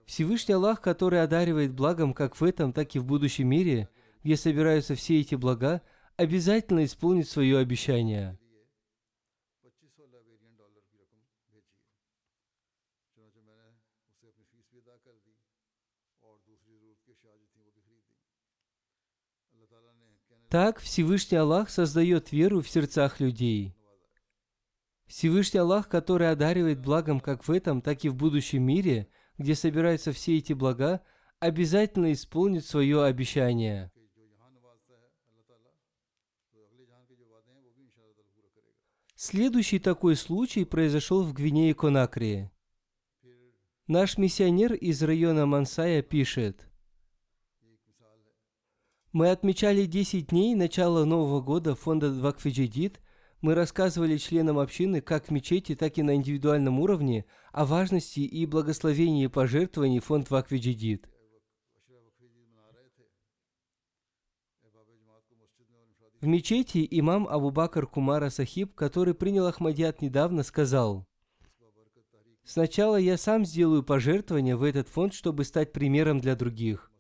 Всевышний 0.06 0.54
Аллах, 0.54 0.82
который 0.82 1.24
одаривает 1.24 1.74
благом 1.74 2.14
как 2.14 2.40
в 2.40 2.44
этом, 2.44 2.74
так 2.74 2.94
и 2.94 3.00
в 3.00 3.06
будущем 3.06 3.48
мире, 3.48 3.90
где 4.24 4.38
собираются 4.38 4.94
все 4.94 5.20
эти 5.20 5.34
блага, 5.34 5.82
обязательно 6.18 6.84
исполнит 6.86 7.28
свое 7.28 7.58
обещание– 7.58 8.38
Так 20.56 20.80
Всевышний 20.80 21.38
Аллах 21.38 21.70
создает 21.70 22.32
веру 22.32 22.62
в 22.62 22.70
сердцах 22.70 23.20
людей. 23.20 23.76
Всевышний 25.06 25.60
Аллах, 25.60 25.90
который 25.90 26.32
одаривает 26.32 26.80
благом 26.80 27.20
как 27.20 27.46
в 27.46 27.52
этом, 27.52 27.82
так 27.82 28.06
и 28.06 28.10
в 28.10 28.16
будущем 28.16 28.64
мире, 28.64 29.10
где 29.38 29.54
собираются 29.54 30.14
все 30.14 30.38
эти 30.38 30.54
блага, 30.54 31.02
обязательно 31.40 32.14
исполнит 32.14 32.66
свое 32.66 33.04
обещание. 33.04 33.92
Следующий 39.16 39.80
такой 39.80 40.16
случай 40.16 40.66
произошел 40.66 41.24
в 41.24 41.34
Гвинее-Конакри. 41.34 42.52
Наш 43.88 44.18
миссионер 44.18 44.74
из 44.74 45.02
района 45.02 45.46
Мансая 45.46 46.02
пишет– 46.02 46.68
мы 49.16 49.32
отмечали 49.32 49.86
10 49.86 50.28
дней 50.28 50.56
начала 50.56 51.06
Нового 51.06 51.40
года 51.40 51.74
фонда 51.74 52.12
Вакфиджидит. 52.12 53.00
Мы 53.40 53.56
рассказывали 53.56 54.18
членам 54.18 54.60
общины 54.60 55.00
как 55.00 55.28
в 55.28 55.32
мечети, 55.32 55.74
так 55.74 55.98
и 55.98 56.04
на 56.04 56.16
индивидуальном 56.16 56.82
уровне 56.82 57.24
о 57.54 57.66
важности 57.66 58.20
и 58.20 58.46
благословении 58.46 59.28
пожертвований 59.28 60.02
фонд 60.02 60.30
Вакфиджидит. 60.30 61.08
В 66.22 66.28
мечети 66.28 66.88
имам 66.90 67.28
Абу 67.28 67.52
Бакр 67.52 67.88
Кумара 67.88 68.30
Сахиб, 68.30 68.74
который 68.74 69.14
принял 69.14 69.46
Ахмадият 69.48 70.02
недавно, 70.02 70.44
сказал, 70.44 71.06
«Сначала 72.44 72.96
я 72.96 73.18
сам 73.18 73.46
сделаю 73.46 73.84
пожертвования 73.84 74.56
в 74.56 74.64
этот 74.64 74.88
фонд, 74.88 75.14
чтобы 75.14 75.44
стать 75.44 75.74
примером 75.74 76.20
для 76.20 76.36
других. 76.36 76.92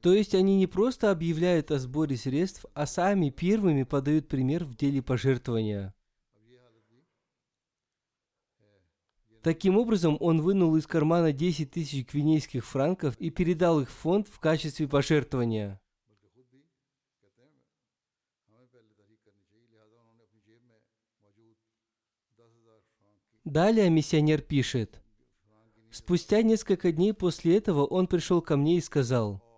То 0.00 0.12
есть 0.12 0.34
они 0.34 0.56
не 0.56 0.66
просто 0.66 1.10
объявляют 1.10 1.70
о 1.70 1.78
сборе 1.78 2.16
средств, 2.16 2.64
а 2.74 2.86
сами 2.86 3.30
первыми 3.30 3.82
подают 3.82 4.28
пример 4.28 4.64
в 4.64 4.76
деле 4.76 5.02
пожертвования. 5.02 5.94
Таким 9.42 9.76
образом, 9.78 10.16
он 10.20 10.42
вынул 10.42 10.76
из 10.76 10.86
кармана 10.86 11.32
10 11.32 11.70
тысяч 11.70 12.06
гвинейских 12.06 12.64
франков 12.64 13.16
и 13.16 13.30
передал 13.30 13.80
их 13.80 13.88
в 13.88 13.94
фонд 13.94 14.28
в 14.28 14.38
качестве 14.38 14.86
пожертвования. 14.88 15.80
Далее 23.46 23.88
миссионер 23.88 24.42
пишет. 24.42 25.00
Спустя 25.90 26.42
несколько 26.42 26.92
дней 26.92 27.14
после 27.14 27.56
этого 27.56 27.86
он 27.86 28.06
пришел 28.06 28.42
ко 28.42 28.58
мне 28.58 28.76
и 28.76 28.80
сказал– 28.82 29.42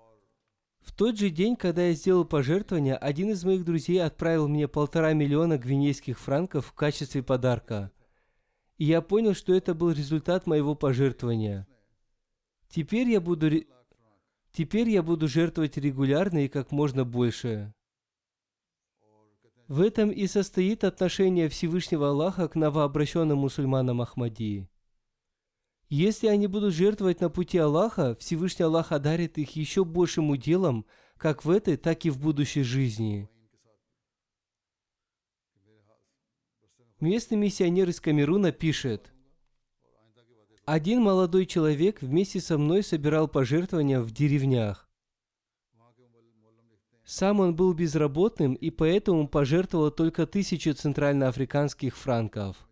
в 0.88 0.92
тот 0.92 1.18
же 1.18 1.28
день, 1.28 1.54
когда 1.54 1.82
я 1.82 1.92
сделал 1.92 2.24
пожертвование, 2.24 2.96
один 2.96 3.30
из 3.30 3.44
моих 3.44 3.62
друзей 3.62 4.02
отправил 4.02 4.48
мне 4.48 4.66
полтора 4.68 5.12
миллиона 5.12 5.58
гвинейских 5.58 6.18
франков 6.18 6.66
в 6.66 6.72
качестве 6.72 7.22
подарка. 7.22 7.92
И 8.78 8.86
я 8.86 9.02
понял, 9.02 9.34
что 9.34 9.52
это 9.52 9.74
был 9.74 9.90
результат 9.90 10.46
моего 10.46 10.74
пожертвования. 10.74 11.68
Теперь 12.70 13.10
я 13.10 13.20
буду, 13.20 13.50
Теперь 14.50 14.88
я 14.88 15.02
буду 15.02 15.28
жертвовать 15.28 15.76
регулярно 15.76 16.46
и 16.46 16.48
как 16.48 16.72
можно 16.72 17.04
больше. 17.04 17.74
В 19.68 19.82
этом 19.82 20.10
и 20.10 20.26
состоит 20.26 20.82
отношение 20.82 21.50
Всевышнего 21.50 22.08
Аллаха 22.08 22.48
к 22.48 22.54
новообращенным 22.54 23.36
мусульманам 23.36 24.00
Ахмадии. 24.00 24.66
Если 25.90 26.26
они 26.26 26.46
будут 26.46 26.72
жертвовать 26.72 27.20
на 27.20 27.28
пути 27.28 27.58
Аллаха, 27.58 28.14
Всевышний 28.14 28.64
Аллах 28.64 28.92
одарит 28.92 29.36
их 29.36 29.56
еще 29.56 29.84
большим 29.84 30.30
уделом, 30.30 30.86
как 31.18 31.44
в 31.44 31.50
этой, 31.50 31.76
так 31.76 32.06
и 32.06 32.10
в 32.10 32.18
будущей 32.18 32.62
жизни. 32.62 33.28
Местный 36.98 37.36
миссионер 37.36 37.90
из 37.90 38.00
Камеруна 38.00 38.52
пишет, 38.52 39.12
«Один 40.64 41.02
молодой 41.02 41.44
человек 41.44 42.00
вместе 42.00 42.40
со 42.40 42.56
мной 42.56 42.82
собирал 42.82 43.28
пожертвования 43.28 44.00
в 44.00 44.12
деревнях. 44.12 44.87
Сам 47.10 47.40
он 47.40 47.56
был 47.56 47.72
безработным 47.72 48.52
и 48.52 48.68
поэтому 48.68 49.26
пожертвовал 49.26 49.90
только 49.90 50.26
тысячу 50.26 50.74
центральноафриканских 50.74 51.96
франков. 51.96 52.68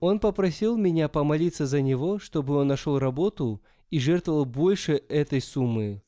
Он 0.00 0.18
попросил 0.18 0.76
меня 0.76 1.08
помолиться 1.08 1.66
за 1.66 1.80
него, 1.80 2.18
чтобы 2.18 2.56
он 2.56 2.66
нашел 2.66 2.98
работу 2.98 3.62
и 3.90 4.00
жертвовал 4.00 4.46
больше 4.46 5.00
этой 5.08 5.40
суммы. 5.40 6.02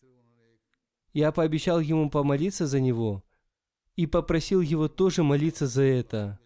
Я 1.12 1.31
пообещал 1.31 1.78
ему 1.78 2.11
помолиться 2.11 2.66
за 2.66 2.81
него 2.81 3.22
и 3.94 4.07
попросил 4.07 4.62
его 4.62 4.88
тоже 4.88 5.22
молиться 5.22 5.68
за 5.68 5.83
это. 5.83 6.40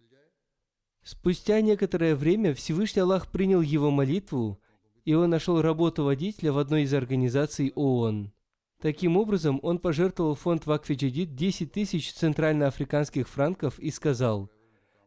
Спустя 1.01 1.59
некоторое 1.61 2.15
время 2.15 2.53
Всевышний 2.53 3.01
Аллах 3.01 3.31
принял 3.31 3.61
его 3.61 3.89
молитву, 3.89 4.61
и 5.05 5.15
он 5.15 5.31
нашел 5.31 5.59
работу 5.59 6.03
водителя 6.03 6.51
в 6.51 6.59
одной 6.59 6.83
из 6.83 6.93
организаций 6.93 7.71
ООН. 7.73 8.31
Таким 8.79 9.17
образом, 9.17 9.59
он 9.63 9.79
пожертвовал 9.79 10.35
фонд 10.35 10.67
Вакфиджидит 10.67 11.35
10 11.35 11.71
тысяч 11.71 12.13
центральноафриканских 12.13 13.27
франков 13.27 13.79
и 13.79 13.89
сказал, 13.89 14.51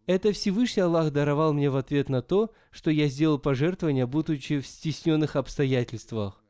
«Это 0.07 0.33
Всевышний 0.33 0.83
Аллах 0.83 1.13
даровал 1.13 1.53
мне 1.53 1.71
в 1.71 1.77
ответ 1.77 2.09
на 2.09 2.21
то, 2.21 2.53
что 2.73 2.91
я 2.91 3.07
сделал 3.07 3.39
пожертвование, 3.39 4.07
будучи 4.07 4.59
в 4.59 4.67
стесненных 4.67 5.37
обстоятельствах». 5.37 6.43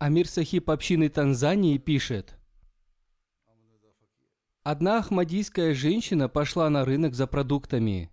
Амир 0.00 0.28
Сахиб 0.28 0.68
общины 0.68 1.08
Танзании 1.08 1.78
пишет, 1.78 2.36
Одна 4.64 4.98
ахмадийская 4.98 5.74
женщина 5.74 6.28
пошла 6.28 6.70
на 6.70 6.86
рынок 6.86 7.14
за 7.14 7.26
продуктами. 7.26 8.10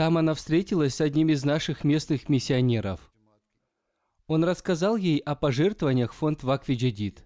Там 0.00 0.16
она 0.16 0.32
встретилась 0.32 0.94
с 0.94 1.02
одним 1.02 1.28
из 1.28 1.44
наших 1.44 1.84
местных 1.84 2.30
миссионеров. 2.30 3.12
Он 4.28 4.44
рассказал 4.44 4.96
ей 4.96 5.18
о 5.18 5.34
пожертвованиях 5.34 6.14
фонд 6.14 6.42
Ваквиджадид. 6.42 7.22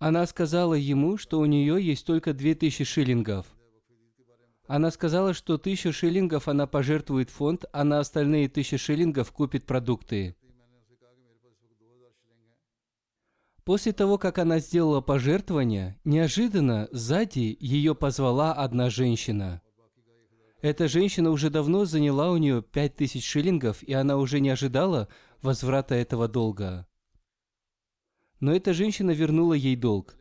Она 0.00 0.26
сказала 0.26 0.74
ему, 0.74 1.18
что 1.18 1.38
у 1.38 1.44
нее 1.44 1.80
есть 1.80 2.04
только 2.04 2.32
две 2.34 2.56
тысячи 2.56 2.82
шиллингов. 2.82 3.46
Она 4.66 4.90
сказала, 4.90 5.32
что 5.32 5.56
тысячу 5.56 5.92
шиллингов 5.92 6.48
она 6.48 6.66
пожертвует 6.66 7.30
фонд, 7.30 7.64
а 7.72 7.84
на 7.84 8.00
остальные 8.00 8.48
тысячи 8.48 8.76
шиллингов 8.76 9.30
купит 9.30 9.66
продукты. 9.66 10.34
После 13.62 13.92
того, 13.92 14.18
как 14.18 14.38
она 14.38 14.58
сделала 14.58 15.00
пожертвование, 15.00 15.96
неожиданно 16.02 16.88
сзади 16.90 17.56
ее 17.60 17.94
позвала 17.94 18.52
одна 18.52 18.90
женщина. 18.90 19.62
Эта 20.62 20.88
женщина 20.88 21.30
уже 21.30 21.48
давно 21.48 21.86
заняла 21.86 22.30
у 22.30 22.36
нее 22.36 22.62
пять 22.62 22.94
тысяч 22.94 23.26
шиллингов, 23.26 23.82
и 23.82 23.94
она 23.94 24.18
уже 24.18 24.40
не 24.40 24.50
ожидала 24.50 25.08
возврата 25.40 25.94
этого 25.94 26.28
долга. 26.28 26.86
Но 28.40 28.54
эта 28.54 28.74
женщина 28.74 29.10
вернула 29.10 29.54
ей 29.54 29.76
долг. 29.76 30.16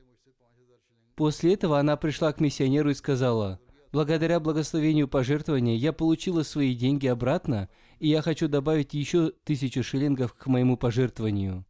После 1.16 1.54
этого 1.54 1.80
она 1.80 1.98
пришла 1.98 2.32
к 2.32 2.40
миссионеру 2.40 2.90
и 2.90 2.94
сказала, 2.94 3.60
«Благодаря 3.92 4.40
благословению 4.40 5.10
пожертвования 5.10 5.76
я 5.76 5.92
получила 5.92 6.44
свои 6.44 6.74
деньги 6.74 7.08
обратно, 7.08 7.68
и 8.00 8.08
я 8.08 8.22
хочу 8.22 8.48
добавить 8.48 8.94
еще 8.94 9.34
тысячу 9.44 9.84
шиллингов 9.84 10.34
к 10.34 10.48
моему 10.48 10.78
пожертвованию». 10.78 11.66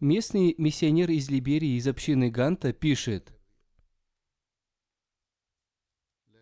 Местный 0.00 0.54
миссионер 0.58 1.10
из 1.10 1.30
Либерии 1.30 1.78
из 1.78 1.88
общины 1.88 2.30
Ганта 2.30 2.74
пишет, 2.74 3.32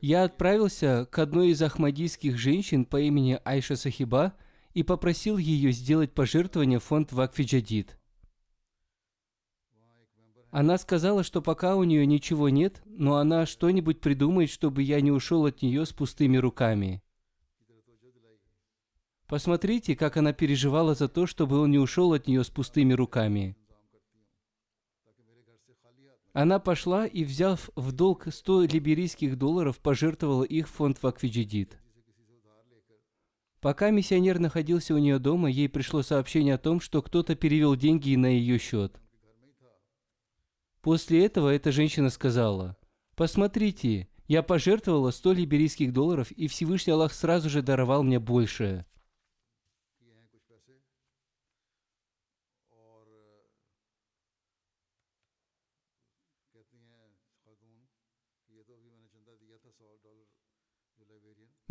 «Я 0.01 0.25
отправился 0.25 1.07
к 1.09 1.17
одной 1.21 1.51
из 1.51 1.63
ахмадийских 1.63 2.37
женщин 2.37 2.85
по 2.85 3.01
имени 3.01 3.39
Айша 3.45 3.77
Сахиба 3.77 4.35
и 4.73 4.83
попросил 4.83 5.39
ее 5.39 5.71
сделать 5.71 6.13
пожертвование 6.13 6.81
в 6.81 6.83
фонд 6.83 7.13
Вакфиджадид. 7.13 7.97
Она 10.51 10.77
сказала, 10.77 11.23
что 11.23 11.41
пока 11.41 11.77
у 11.77 11.85
нее 11.85 12.07
ничего 12.07 12.49
нет, 12.49 12.83
но 12.87 13.19
она 13.19 13.47
что-нибудь 13.47 14.01
придумает, 14.01 14.51
чтобы 14.51 14.83
я 14.83 15.01
не 15.01 15.13
ушел 15.13 15.47
от 15.47 15.63
нее 15.63 15.87
с 15.87 15.93
пустыми 15.93 16.39
руками. 16.39 17.04
Посмотрите, 19.35 19.97
как 19.97 20.17
она 20.17 20.33
переживала 20.33 20.95
за 20.95 21.09
то, 21.09 21.27
чтобы 21.27 21.59
он 21.59 21.73
не 21.73 21.79
ушел 21.81 22.13
от 22.13 22.29
нее 22.29 22.45
с 22.45 22.51
пустыми 22.51 22.93
руками. 22.93 23.57
Она 26.33 26.61
пошла 26.61 27.05
и, 27.05 27.25
взяв 27.25 27.69
в 27.75 27.91
долг 27.91 28.29
100 28.31 28.67
либерийских 28.67 29.37
долларов, 29.37 29.81
пожертвовала 29.81 30.45
их 30.45 30.69
в 30.69 30.71
фонд 30.71 31.03
Вакфиджидит. 31.03 31.81
Пока 33.61 33.91
миссионер 33.91 34.39
находился 34.39 34.95
у 34.95 34.99
нее 34.99 35.19
дома, 35.19 35.51
ей 35.51 35.69
пришло 35.69 36.03
сообщение 36.03 36.55
о 36.55 36.59
том, 36.59 36.79
что 36.79 37.03
кто-то 37.03 37.35
перевел 37.35 37.75
деньги 37.75 38.15
на 38.15 38.27
ее 38.27 38.57
счет. 38.59 39.01
После 40.81 41.27
этого 41.27 41.49
эта 41.49 41.73
женщина 41.73 42.11
сказала, 42.11 42.77
«Посмотрите, 43.17 44.07
я 44.29 44.45
пожертвовала 44.45 45.11
100 45.11 45.33
либерийских 45.33 45.93
долларов, 45.93 46.31
и 46.31 46.47
Всевышний 46.47 46.93
Аллах 46.93 47.13
сразу 47.13 47.51
же 47.51 47.63
даровал 47.63 48.05
мне 48.05 48.21
большее». 48.21 48.87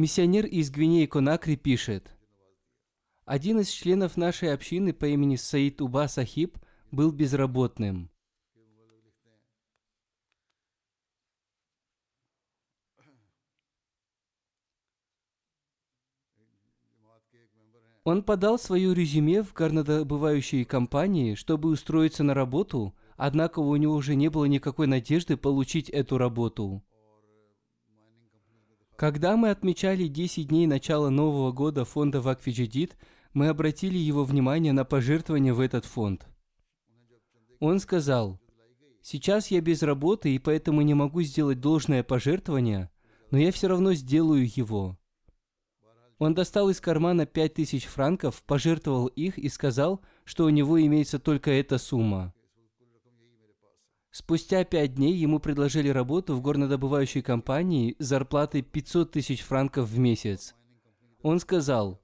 Миссионер 0.04 0.46
из 0.48 0.70
Гвинеи 0.70 1.06
Конакри 1.06 1.56
пишет, 1.56 2.12
один 3.24 3.62
из 3.62 3.70
членов 3.70 4.18
нашей 4.18 4.54
общины 4.54 4.92
по 4.92 5.06
имени 5.06 5.38
Саид 5.38 5.82
Уба 5.82 6.10
Сахиб 6.10 6.58
был 6.92 7.14
безработным. 7.14 8.12
Он 18.04 18.24
подал 18.24 18.60
свое 18.60 18.94
резюме 18.94 19.42
в 19.42 19.54
горнодобывающей 19.54 20.66
компании, 20.66 21.36
чтобы 21.36 21.70
устроиться 21.70 22.26
на 22.26 22.34
работу, 22.34 22.94
однако 23.16 23.60
у 23.60 23.74
него 23.78 23.94
уже 23.94 24.16
не 24.16 24.28
было 24.28 24.44
никакой 24.44 24.88
надежды 24.88 25.38
получить 25.38 25.90
эту 25.90 26.18
работу. 26.18 26.84
Когда 29.04 29.36
мы 29.36 29.50
отмечали 29.50 30.08
10 30.08 30.48
дней 30.48 30.66
начала 30.66 31.10
Нового 31.10 31.52
года 31.52 31.84
фонда 31.84 32.22
Вакфиджидит, 32.22 32.96
мы 33.34 33.50
обратили 33.50 33.98
его 33.98 34.24
внимание 34.24 34.72
на 34.72 34.86
пожертвование 34.86 35.52
в 35.52 35.60
этот 35.60 35.84
фонд. 35.84 36.26
Он 37.60 37.82
сказал, 37.82 38.40
«Сейчас 39.02 39.52
я 39.52 39.60
без 39.60 39.84
работы 39.84 40.34
и 40.34 40.40
поэтому 40.40 40.80
не 40.84 40.94
могу 40.94 41.22
сделать 41.22 41.60
должное 41.60 42.02
пожертвование, 42.02 42.90
но 43.30 43.38
я 43.38 43.52
все 43.52 43.68
равно 43.68 43.92
сделаю 43.92 44.50
его». 44.50 44.98
Он 46.18 46.34
достал 46.34 46.70
из 46.70 46.80
кармана 46.80 47.26
5000 47.26 47.84
франков, 47.84 48.42
пожертвовал 48.44 49.08
их 49.08 49.38
и 49.38 49.50
сказал, 49.50 50.00
что 50.24 50.46
у 50.46 50.50
него 50.50 50.82
имеется 50.82 51.20
только 51.20 51.52
эта 51.52 51.78
сумма. 51.78 52.34
Спустя 54.14 54.64
пять 54.64 54.94
дней 54.94 55.16
ему 55.16 55.40
предложили 55.40 55.90
работу 55.90 56.36
в 56.36 56.42
горнодобывающей 56.42 57.24
компании 57.24 57.96
с 57.98 58.06
зарплатой 58.06 58.62
500 58.62 59.10
тысяч 59.10 59.42
франков 59.42 59.90
в 59.90 59.98
месяц. 59.98 60.54
Он 61.24 61.40
сказал, 61.40 62.00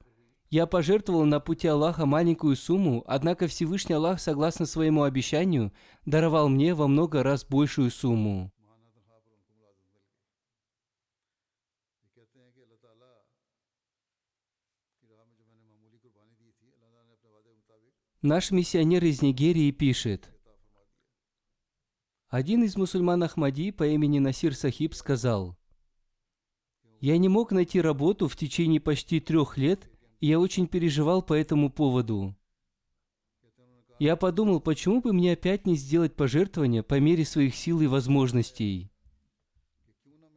«Я 0.49 0.65
пожертвовал 0.65 1.25
на 1.25 1.39
пути 1.39 1.67
Аллаха 1.67 2.07
маленькую 2.07 2.55
сумму, 2.55 3.03
однако 3.05 3.45
Всевышний 3.45 3.93
Аллах, 3.93 4.19
согласно 4.19 4.65
своему 4.65 5.03
обещанию, 5.03 5.71
даровал 6.07 6.49
мне 6.49 6.73
во 6.73 6.87
много 6.87 7.21
раз 7.21 7.45
большую 7.45 7.91
сумму». 7.91 8.51
Наш 18.23 18.49
миссионер 18.49 19.05
из 19.05 19.21
Нигерии 19.21 19.69
пишет– 19.69 20.33
один 22.29 22.63
из 22.63 22.77
мусульман 22.77 23.23
Ахмади 23.23 23.71
по 23.71 23.87
имени 23.87 24.19
Насир 24.19 24.55
Сахиб 24.55 24.93
сказал, 24.93 25.57
«Я 26.99 27.17
не 27.17 27.27
мог 27.27 27.51
найти 27.51 27.81
работу 27.81 28.27
в 28.27 28.35
течение 28.35 28.79
почти 28.79 29.19
трех 29.19 29.57
лет, 29.57 29.89
и 30.19 30.27
я 30.27 30.39
очень 30.39 30.67
переживал 30.67 31.23
по 31.23 31.33
этому 31.33 31.71
поводу. 31.71 32.35
Я 33.97 34.15
подумал, 34.15 34.61
почему 34.61 35.01
бы 35.01 35.11
мне 35.11 35.33
опять 35.33 35.65
не 35.65 35.75
сделать 35.75 36.15
пожертвования 36.15 36.83
по 36.83 36.99
мере 36.99 37.25
своих 37.25 37.55
сил 37.55 37.81
и 37.81 37.87
возможностей. 37.87 38.91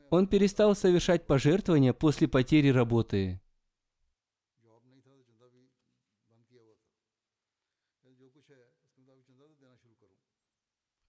Он 0.08 0.26
перестал 0.26 0.74
совершать 0.74 1.26
пожертвования 1.26 1.92
после 1.92 2.26
потери 2.26 2.68
работы. 2.68 3.42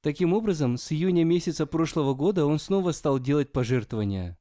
Таким 0.03 0.33
образом, 0.33 0.75
с 0.75 0.91
июня 0.91 1.23
месяца 1.23 1.65
прошлого 1.65 2.13
года 2.13 2.45
он 2.45 2.59
снова 2.59 2.91
стал 2.91 3.19
делать 3.19 3.53
пожертвования. 3.53 4.37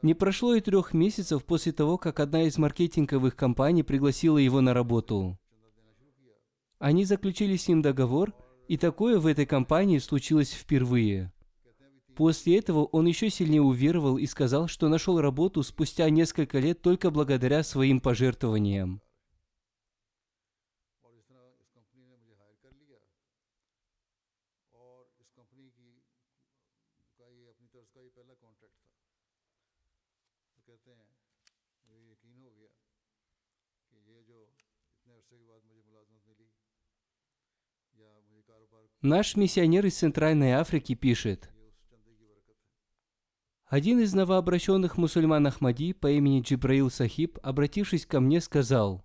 Не 0.00 0.14
прошло 0.14 0.54
и 0.54 0.62
трех 0.62 0.94
месяцев 0.94 1.44
после 1.44 1.72
того, 1.72 1.98
как 1.98 2.18
одна 2.18 2.44
из 2.44 2.56
маркетинговых 2.56 3.36
компаний 3.36 3.82
пригласила 3.82 4.38
его 4.38 4.62
на 4.62 4.72
работу. 4.72 5.38
Они 6.78 7.04
заключили 7.04 7.56
с 7.56 7.68
ним 7.68 7.82
договор, 7.82 8.32
и 8.68 8.78
такое 8.78 9.18
в 9.18 9.26
этой 9.26 9.44
компании 9.44 9.98
случилось 9.98 10.52
впервые. 10.52 11.30
После 12.16 12.56
этого 12.56 12.86
он 12.86 13.04
еще 13.04 13.28
сильнее 13.28 13.60
уверовал 13.60 14.16
и 14.16 14.24
сказал, 14.24 14.66
что 14.66 14.88
нашел 14.88 15.20
работу 15.20 15.62
спустя 15.62 16.08
несколько 16.08 16.58
лет 16.58 16.80
только 16.80 17.10
благодаря 17.10 17.64
своим 17.64 18.00
пожертвованиям. 18.00 19.02
Наш 39.02 39.34
миссионер 39.34 39.86
из 39.86 39.96
Центральной 39.96 40.50
Африки 40.50 40.94
пишет, 40.94 41.50
один 43.64 43.98
из 43.98 44.12
новообращенных 44.12 44.98
мусульман 44.98 45.46
Ахмади 45.46 45.94
по 45.94 46.10
имени 46.10 46.42
Джибраил 46.42 46.90
Сахиб, 46.90 47.38
обратившись 47.42 48.04
ко 48.04 48.20
мне, 48.20 48.42
сказал, 48.42 49.02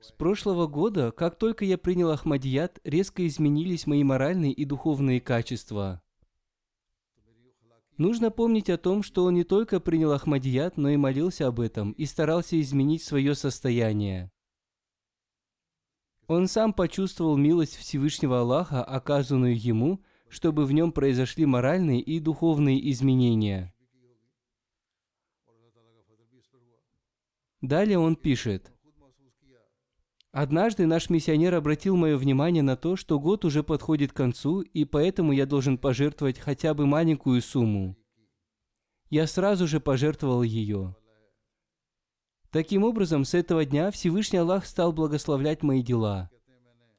«С 0.00 0.10
прошлого 0.10 0.66
года, 0.66 1.12
как 1.12 1.38
только 1.38 1.64
я 1.64 1.78
принял 1.78 2.10
Ахмадият, 2.10 2.80
резко 2.82 3.24
изменились 3.24 3.86
мои 3.86 4.02
моральные 4.02 4.52
и 4.52 4.64
духовные 4.64 5.20
качества. 5.20 6.02
Нужно 7.98 8.32
помнить 8.32 8.68
о 8.68 8.78
том, 8.78 9.04
что 9.04 9.22
он 9.22 9.34
не 9.34 9.44
только 9.44 9.78
принял 9.78 10.10
Ахмадият, 10.10 10.76
но 10.76 10.88
и 10.88 10.96
молился 10.96 11.46
об 11.46 11.60
этом 11.60 11.92
и 11.92 12.04
старался 12.06 12.60
изменить 12.60 13.04
свое 13.04 13.36
состояние. 13.36 14.32
Он 16.28 16.46
сам 16.46 16.72
почувствовал 16.72 17.36
милость 17.36 17.76
Всевышнего 17.76 18.40
Аллаха, 18.40 18.82
оказанную 18.82 19.60
ему, 19.60 20.02
чтобы 20.28 20.64
в 20.64 20.72
нем 20.72 20.92
произошли 20.92 21.44
моральные 21.46 22.00
и 22.00 22.20
духовные 22.20 22.90
изменения. 22.90 23.74
Далее 27.60 27.98
он 27.98 28.16
пишет. 28.16 28.72
Однажды 30.32 30.86
наш 30.86 31.10
миссионер 31.10 31.54
обратил 31.54 31.94
мое 31.94 32.16
внимание 32.16 32.62
на 32.62 32.74
то, 32.74 32.96
что 32.96 33.20
год 33.20 33.44
уже 33.44 33.62
подходит 33.62 34.12
к 34.12 34.16
концу, 34.16 34.62
и 34.62 34.86
поэтому 34.86 35.32
я 35.32 35.44
должен 35.44 35.76
пожертвовать 35.76 36.38
хотя 36.38 36.72
бы 36.72 36.86
маленькую 36.86 37.42
сумму. 37.42 37.96
Я 39.10 39.26
сразу 39.26 39.66
же 39.66 39.78
пожертвовал 39.78 40.42
ее. 40.42 40.96
Таким 42.52 42.84
образом, 42.84 43.24
с 43.24 43.32
этого 43.32 43.64
дня 43.64 43.90
Всевышний 43.90 44.38
Аллах 44.38 44.66
стал 44.66 44.92
благословлять 44.92 45.62
мои 45.62 45.82
дела. 45.82 46.30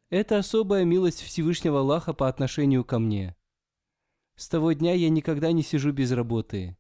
Это 0.10 0.40
особая 0.40 0.84
милость 0.84 1.22
Всевышнего 1.22 1.82
Аллаха 1.82 2.14
по 2.14 2.28
отношению 2.28 2.84
ко 2.84 2.98
мне. 2.98 3.36
С 4.36 4.50
того 4.50 4.72
дня 4.72 4.94
я 4.94 5.10
никогда 5.10 5.52
не 5.52 5.62
сижу 5.62 5.92
без 5.92 6.12
работы. 6.12 6.76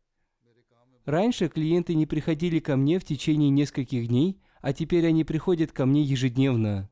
Раньше 1.05 1.49
клиенты 1.49 1.93
не 1.93 2.07
приходили 2.07 2.57
ко 2.57 2.75
мне 2.75 2.97
в 2.97 3.05
течение 3.05 3.51
нескольких 3.51 4.07
дней, 4.07 4.41
а 4.59 4.73
теперь 4.73 5.05
они 5.05 5.23
приходят 5.23 5.71
ко 5.71 5.85
мне 5.85 6.01
ежедневно. 6.01 6.89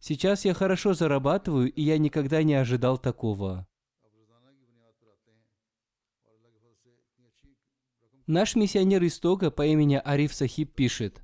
Сейчас 0.00 0.44
я 0.44 0.52
хорошо 0.52 0.92
зарабатываю, 0.92 1.72
и 1.72 1.80
я 1.80 1.96
никогда 1.96 2.42
не 2.42 2.52
ожидал 2.54 2.98
такого. 2.98 3.66
Наш 8.28 8.56
миссионер 8.56 9.02
из 9.04 9.18
Тога 9.18 9.50
по 9.50 9.64
имени 9.64 9.94
Ариф 10.04 10.34
Сахиб 10.34 10.74
пишет. 10.74 11.22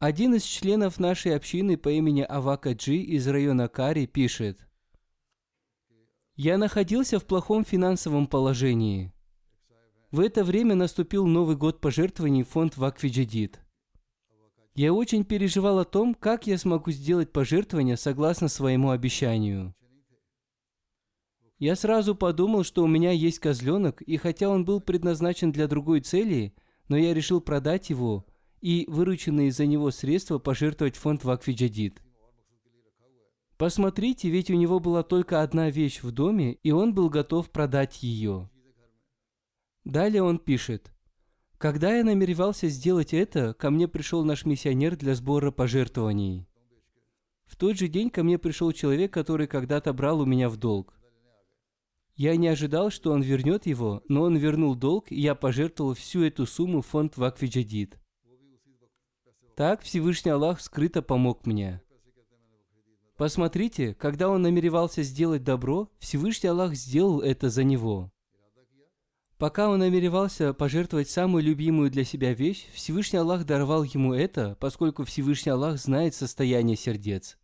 Один 0.00 0.34
из 0.34 0.42
членов 0.42 0.98
нашей 0.98 1.36
общины 1.36 1.76
по 1.76 1.88
имени 1.88 2.22
Авакаджи 2.22 2.96
из 2.96 3.28
района 3.28 3.68
Кари 3.68 4.08
пишет. 4.08 4.66
Я 6.34 6.58
находился 6.58 7.20
в 7.20 7.26
плохом 7.26 7.64
финансовом 7.64 8.26
положении. 8.26 9.12
В 10.10 10.18
это 10.18 10.42
время 10.42 10.74
наступил 10.74 11.28
Новый 11.28 11.54
год 11.54 11.80
пожертвований 11.80 12.42
в 12.42 12.48
фонд 12.48 12.76
Вакфиджидит. 12.76 13.60
Я 14.74 14.92
очень 14.92 15.24
переживал 15.24 15.78
о 15.78 15.84
том, 15.84 16.16
как 16.16 16.48
я 16.48 16.58
смогу 16.58 16.90
сделать 16.90 17.30
пожертвования 17.30 17.94
согласно 17.94 18.48
своему 18.48 18.90
обещанию. 18.90 19.76
Я 21.60 21.76
сразу 21.76 22.14
подумал, 22.14 22.64
что 22.64 22.82
у 22.82 22.86
меня 22.86 23.12
есть 23.12 23.38
козленок, 23.38 24.00
и 24.00 24.16
хотя 24.16 24.48
он 24.48 24.64
был 24.64 24.80
предназначен 24.80 25.52
для 25.52 25.68
другой 25.68 26.00
цели, 26.00 26.54
но 26.88 26.96
я 26.96 27.12
решил 27.12 27.42
продать 27.42 27.90
его 27.90 28.24
и 28.62 28.86
вырученные 28.88 29.52
за 29.52 29.66
него 29.66 29.90
средства 29.90 30.38
пожертвовать 30.38 30.96
в 30.96 31.00
фонд 31.00 31.22
Вакфиджадид. 31.22 32.02
Посмотрите, 33.58 34.30
ведь 34.30 34.50
у 34.50 34.54
него 34.54 34.80
была 34.80 35.02
только 35.02 35.42
одна 35.42 35.68
вещь 35.68 36.02
в 36.02 36.10
доме, 36.12 36.54
и 36.62 36.70
он 36.70 36.94
был 36.94 37.10
готов 37.10 37.50
продать 37.50 38.02
ее. 38.02 38.48
Далее 39.84 40.22
он 40.22 40.38
пишет. 40.38 40.90
Когда 41.58 41.94
я 41.94 42.04
намеревался 42.04 42.68
сделать 42.68 43.12
это, 43.12 43.52
ко 43.52 43.70
мне 43.70 43.86
пришел 43.86 44.24
наш 44.24 44.46
миссионер 44.46 44.96
для 44.96 45.14
сбора 45.14 45.50
пожертвований. 45.50 46.48
В 47.44 47.56
тот 47.56 47.76
же 47.76 47.88
день 47.88 48.08
ко 48.08 48.22
мне 48.22 48.38
пришел 48.38 48.72
человек, 48.72 49.12
который 49.12 49.46
когда-то 49.46 49.92
брал 49.92 50.20
у 50.20 50.24
меня 50.24 50.48
в 50.48 50.56
долг. 50.56 50.96
Я 52.20 52.36
не 52.36 52.48
ожидал, 52.48 52.90
что 52.90 53.12
он 53.12 53.22
вернет 53.22 53.64
его, 53.64 54.02
но 54.06 54.24
он 54.24 54.36
вернул 54.36 54.74
долг, 54.74 55.10
и 55.10 55.18
я 55.18 55.34
пожертвовал 55.34 55.94
всю 55.94 56.22
эту 56.22 56.44
сумму 56.44 56.82
в 56.82 56.86
фонд 56.86 57.16
Вакфиджадид. 57.16 57.98
Так 59.56 59.80
Всевышний 59.80 60.30
Аллах 60.30 60.60
скрыто 60.60 61.00
помог 61.00 61.46
мне. 61.46 61.80
Посмотрите, 63.16 63.94
когда 63.94 64.28
он 64.28 64.42
намеревался 64.42 65.02
сделать 65.02 65.44
добро, 65.44 65.88
Всевышний 65.98 66.50
Аллах 66.50 66.74
сделал 66.74 67.22
это 67.22 67.48
за 67.48 67.64
него. 67.64 68.12
Пока 69.38 69.70
он 69.70 69.78
намеревался 69.78 70.52
пожертвовать 70.52 71.08
самую 71.08 71.42
любимую 71.42 71.90
для 71.90 72.04
себя 72.04 72.34
вещь, 72.34 72.66
Всевышний 72.74 73.18
Аллах 73.18 73.46
даровал 73.46 73.82
ему 73.82 74.12
это, 74.12 74.58
поскольку 74.60 75.06
Всевышний 75.06 75.52
Аллах 75.52 75.78
знает 75.78 76.14
состояние 76.14 76.76
сердец. 76.76 77.38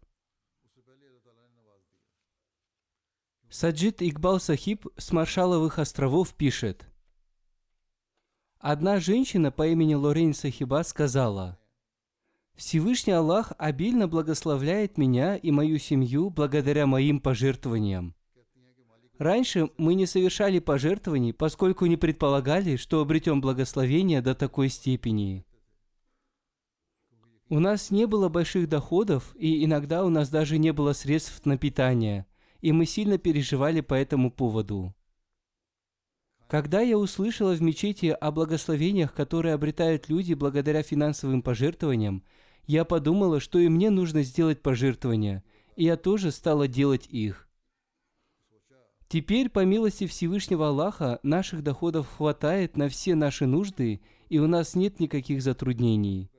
Саджид 3.49 4.03
Игбал 4.03 4.41
Сахиб 4.41 4.87
с 4.97 5.13
Маршаловых 5.13 5.79
островов 5.79 6.35
пишет. 6.35 6.87
Одна 8.59 8.99
женщина 8.99 9.53
по 9.53 9.69
имени 9.69 9.95
Лорейн 9.95 10.35
Сахиба 10.35 10.83
сказала, 10.83 11.59
«Всевышний 12.57 13.13
Аллах 13.13 13.53
обильно 13.59 14.09
благословляет 14.09 14.99
меня 14.99 15.37
и 15.37 15.53
мою 15.53 15.79
семью 15.79 16.31
благодаря 16.31 16.87
моим 16.87 17.21
пожертвованиям. 17.21 18.15
Раньше 19.19 19.71
мы 19.79 19.95
не 19.95 20.07
совершали 20.07 20.59
пожертвований, 20.59 21.33
поскольку 21.33 21.87
не 21.87 21.97
предполагали, 21.97 22.77
что 22.77 23.01
обретем 23.01 23.41
благословение 23.41 24.21
до 24.21 24.35
такой 24.35 24.69
степени. 24.69 25.47
У 27.49 27.61
нас 27.61 27.93
не 27.93 28.07
было 28.07 28.29
больших 28.29 28.69
доходов, 28.69 29.35
и 29.39 29.65
иногда 29.65 30.05
у 30.05 30.09
нас 30.09 30.29
даже 30.29 30.59
не 30.59 30.73
было 30.73 30.93
средств 30.93 31.47
на 31.47 31.57
питание, 31.57 32.27
и 32.61 32.73
мы 32.73 32.87
сильно 32.87 33.19
переживали 33.19 33.81
по 33.81 33.95
этому 33.95 34.31
поводу. 34.31 34.95
Когда 36.49 36.81
я 36.81 36.97
услышала 36.97 37.55
в 37.55 37.63
мечети 37.63 38.07
о 38.07 38.31
благословениях, 38.31 39.13
которые 39.13 39.55
обретают 39.55 40.09
люди 40.09 40.35
благодаря 40.35 40.83
финансовым 40.83 41.43
пожертвованиям, 41.43 42.23
я 42.67 42.85
подумала, 42.85 43.41
что 43.41 43.59
и 43.59 43.69
мне 43.69 43.91
нужно 43.91 44.23
сделать 44.23 44.63
пожертвования, 44.63 45.43
и 45.75 45.85
я 45.85 45.97
тоже 45.97 46.31
стала 46.31 46.69
делать 46.69 47.07
их. 47.09 47.49
Теперь, 49.09 49.49
по 49.49 49.65
милости 49.65 50.07
Всевышнего 50.07 50.69
Аллаха, 50.69 51.21
наших 51.23 51.63
доходов 51.63 52.09
хватает 52.17 52.77
на 52.77 52.89
все 52.89 53.15
наши 53.15 53.47
нужды, 53.47 54.01
и 54.29 54.39
у 54.39 54.49
нас 54.49 54.75
нет 54.75 54.99
никаких 54.99 55.43
затруднений. 55.43 56.31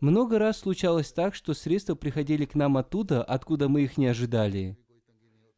Много 0.00 0.38
раз 0.38 0.58
случалось 0.58 1.12
так, 1.12 1.34
что 1.34 1.54
средства 1.54 1.94
приходили 1.94 2.44
к 2.44 2.54
нам 2.54 2.76
оттуда, 2.76 3.22
откуда 3.22 3.68
мы 3.68 3.82
их 3.82 3.96
не 3.96 4.06
ожидали. 4.06 4.76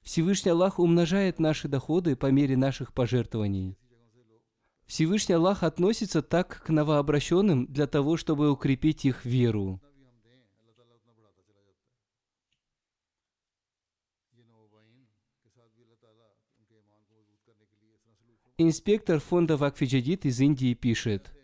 Всевышний 0.02 0.52
Аллах 0.52 0.78
умножает 0.78 1.38
наши 1.38 1.66
доходы 1.66 2.14
по 2.14 2.30
мере 2.30 2.56
наших 2.56 2.94
пожертвований. 2.94 3.76
Всевышний 4.86 5.34
Аллах 5.34 5.64
относится 5.64 6.22
так 6.22 6.62
к 6.64 6.70
новообращенным 6.70 7.66
для 7.66 7.86
того, 7.86 8.16
чтобы 8.16 8.50
укрепить 8.50 9.04
их 9.04 9.24
веру. 9.24 9.80
Инспектор 18.56 19.20
фонда 19.20 19.56
Вакфиджадид 19.56 20.24
из 20.24 20.40
Индии 20.40 20.74
пишет. 20.74 21.37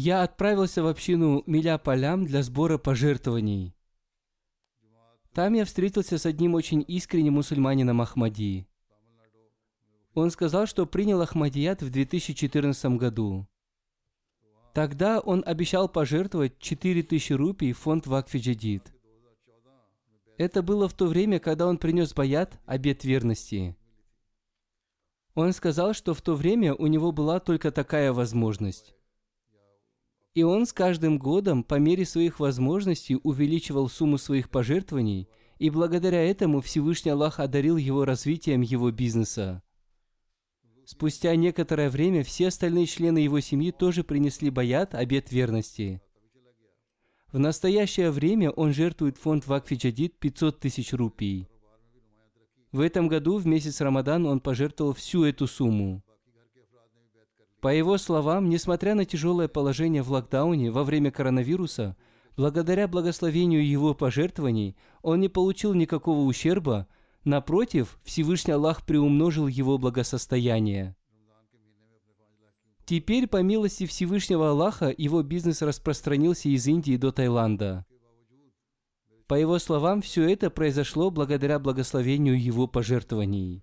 Я 0.00 0.22
отправился 0.22 0.80
в 0.80 0.86
общину 0.86 1.42
Миля 1.46 1.76
Полям 1.76 2.24
для 2.24 2.44
сбора 2.44 2.78
пожертвований. 2.78 3.74
Там 5.34 5.54
я 5.54 5.64
встретился 5.64 6.18
с 6.18 6.24
одним 6.24 6.54
очень 6.54 6.84
искренним 6.86 7.32
мусульманином 7.32 8.00
Ахмади. 8.00 8.68
Он 10.14 10.30
сказал, 10.30 10.66
что 10.66 10.86
принял 10.86 11.20
Ахмадият 11.20 11.82
в 11.82 11.90
2014 11.90 12.96
году. 12.96 13.48
Тогда 14.72 15.18
он 15.18 15.42
обещал 15.44 15.88
пожертвовать 15.88 16.60
4000 16.60 17.32
рупий 17.32 17.72
в 17.72 17.78
фонд 17.78 18.06
Вакфи 18.06 18.38
Джадид. 18.38 18.94
Это 20.36 20.62
было 20.62 20.88
в 20.88 20.94
то 20.94 21.08
время, 21.08 21.40
когда 21.40 21.66
он 21.66 21.76
принес 21.76 22.14
баят, 22.14 22.60
обет 22.66 23.02
верности. 23.02 23.76
Он 25.34 25.52
сказал, 25.52 25.92
что 25.92 26.14
в 26.14 26.22
то 26.22 26.36
время 26.36 26.72
у 26.72 26.86
него 26.86 27.10
была 27.10 27.40
только 27.40 27.72
такая 27.72 28.12
возможность. 28.12 28.94
И 30.38 30.44
он 30.44 30.66
с 30.66 30.72
каждым 30.72 31.18
годом 31.18 31.64
по 31.64 31.80
мере 31.80 32.04
своих 32.04 32.38
возможностей 32.38 33.18
увеличивал 33.24 33.88
сумму 33.88 34.18
своих 34.18 34.50
пожертвований, 34.50 35.28
и 35.58 35.68
благодаря 35.68 36.22
этому 36.22 36.60
Всевышний 36.60 37.10
Аллах 37.10 37.40
одарил 37.40 37.76
его 37.76 38.04
развитием 38.04 38.60
его 38.60 38.92
бизнеса. 38.92 39.64
Спустя 40.84 41.34
некоторое 41.34 41.90
время 41.90 42.22
все 42.22 42.46
остальные 42.46 42.86
члены 42.86 43.18
его 43.18 43.40
семьи 43.40 43.72
тоже 43.72 44.04
принесли 44.04 44.48
баят, 44.50 44.94
обет 44.94 45.32
верности. 45.32 46.00
В 47.32 47.40
настоящее 47.40 48.12
время 48.12 48.52
он 48.52 48.72
жертвует 48.72 49.18
фонд 49.18 49.44
Вакфи 49.44 49.74
Джадид 49.74 50.20
500 50.20 50.60
тысяч 50.60 50.92
рупий. 50.92 51.48
В 52.70 52.78
этом 52.78 53.08
году 53.08 53.38
в 53.38 53.46
месяц 53.48 53.80
Рамадан 53.80 54.24
он 54.24 54.38
пожертвовал 54.38 54.94
всю 54.94 55.24
эту 55.24 55.48
сумму. 55.48 56.04
По 57.60 57.74
его 57.74 57.98
словам, 57.98 58.48
несмотря 58.48 58.94
на 58.94 59.04
тяжелое 59.04 59.48
положение 59.48 60.02
в 60.02 60.10
локдауне 60.10 60.70
во 60.70 60.84
время 60.84 61.10
коронавируса, 61.10 61.96
благодаря 62.36 62.86
благословению 62.86 63.66
его 63.66 63.94
пожертвований, 63.94 64.76
он 65.02 65.20
не 65.20 65.28
получил 65.28 65.74
никакого 65.74 66.20
ущерба, 66.20 66.86
Напротив, 67.28 67.98
Всевышний 68.04 68.54
Аллах 68.54 68.86
приумножил 68.86 69.48
его 69.48 69.76
благосостояние. 69.76 70.96
Теперь, 72.86 73.26
по 73.26 73.42
милости 73.42 73.84
Всевышнего 73.84 74.48
Аллаха, 74.48 74.94
его 74.96 75.22
бизнес 75.22 75.60
распространился 75.60 76.48
из 76.48 76.66
Индии 76.66 76.96
до 76.96 77.12
Таиланда. 77.12 77.84
По 79.26 79.34
его 79.34 79.58
словам, 79.58 80.00
все 80.00 80.26
это 80.26 80.48
произошло 80.48 81.10
благодаря 81.10 81.58
благословению 81.58 82.42
его 82.42 82.66
пожертвований. 82.66 83.62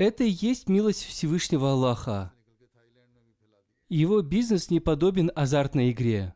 Это 0.00 0.24
и 0.24 0.30
есть 0.30 0.66
милость 0.70 1.04
Всевышнего 1.04 1.72
Аллаха. 1.72 2.32
Его 3.90 4.22
бизнес 4.22 4.70
не 4.70 4.80
подобен 4.80 5.30
азартной 5.34 5.90
игре. 5.90 6.32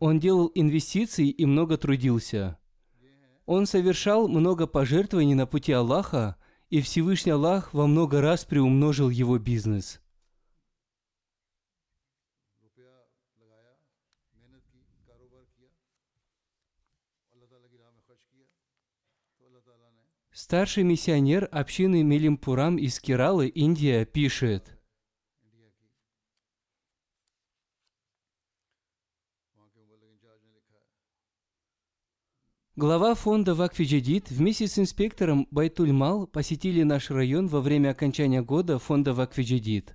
Он 0.00 0.20
делал 0.20 0.52
инвестиции 0.54 1.30
и 1.30 1.46
много 1.46 1.78
трудился. 1.78 2.58
Он 3.46 3.64
совершал 3.64 4.28
много 4.28 4.66
пожертвований 4.66 5.32
на 5.32 5.46
пути 5.46 5.72
Аллаха, 5.72 6.36
и 6.68 6.82
Всевышний 6.82 7.32
Аллах 7.32 7.72
во 7.72 7.86
много 7.86 8.20
раз 8.20 8.44
приумножил 8.44 9.08
его 9.08 9.38
бизнес. 9.38 10.02
Старший 20.50 20.82
миссионер 20.82 21.48
общины 21.52 22.02
Мелимпурам 22.02 22.76
из 22.76 22.98
Кералы, 22.98 23.46
Индия, 23.46 24.04
пишет– 24.04 24.76
Глава 32.74 33.14
фонда 33.14 33.54
Вакфиджадид 33.54 34.32
вместе 34.32 34.66
с 34.66 34.76
инспектором 34.76 35.46
Байтульмал 35.52 36.26
посетили 36.26 36.82
наш 36.82 37.12
район 37.12 37.46
во 37.46 37.60
время 37.60 37.90
окончания 37.90 38.42
года 38.42 38.80
фонда 38.80 39.14
Вакфиджадид. 39.14 39.94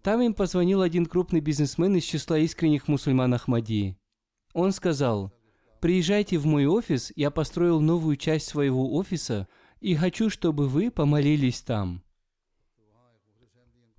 Там 0.00 0.20
им 0.20 0.34
позвонил 0.34 0.80
один 0.80 1.06
крупный 1.06 1.40
бизнесмен 1.40 1.96
из 1.96 2.04
числа 2.04 2.38
искренних 2.38 2.86
мусульман 2.86 3.34
Ахмади. 3.34 3.98
Он 4.52 4.70
сказал, 4.70 5.32
«Приезжайте 5.84 6.38
в 6.38 6.46
мой 6.46 6.64
офис, 6.64 7.12
я 7.14 7.30
построил 7.30 7.78
новую 7.78 8.16
часть 8.16 8.46
своего 8.46 8.94
офиса 8.94 9.48
и 9.80 9.94
хочу, 9.94 10.30
чтобы 10.30 10.66
вы 10.66 10.90
помолились 10.90 11.60
там». 11.60 12.02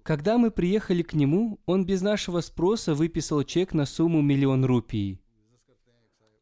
Когда 0.02 0.40
мы 0.40 0.50
приехали 0.50 1.04
к 1.04 1.14
нему, 1.14 1.60
он 1.68 1.86
без 1.86 2.02
нашего 2.02 2.42
спроса 2.42 2.96
выписал 2.96 3.44
чек 3.44 3.76
на 3.76 3.86
сумму 3.86 4.24
миллион 4.24 4.66
рупий– 4.66 5.22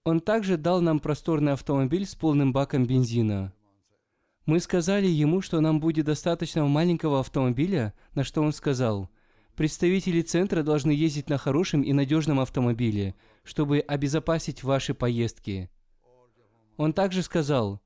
он 0.05 0.21
также 0.21 0.55
дал 0.55 0.79
нам 0.81 0.99
просторный 0.99 1.51
автомобиль 1.51 2.05
с 2.05 2.15
полным 2.15 2.53
баком 2.53 2.85
бензина. 2.85 3.53
Мы 4.45 4.61
сказали 4.61 5.07
ему, 5.07 5.41
что 5.41 5.59
нам 5.59 5.81
будет 5.81 6.05
достаточно 6.05 6.65
маленького 6.65 7.19
автомобиля, 7.19 7.93
на 8.13 8.23
что 8.23 8.41
он 8.41 8.53
сказал, 8.53 9.09
представители 9.55 10.21
центра 10.21 10.63
должны 10.63 10.91
ездить 10.91 11.29
на 11.29 11.37
хорошем 11.37 11.81
и 11.81 11.93
надежном 11.93 12.39
автомобиле, 12.39 13.15
чтобы 13.43 13.79
обезопасить 13.79 14.63
ваши 14.63 14.93
поездки. 14.93 15.69
Он 16.77 16.93
также 16.93 17.21
сказал, 17.21 17.81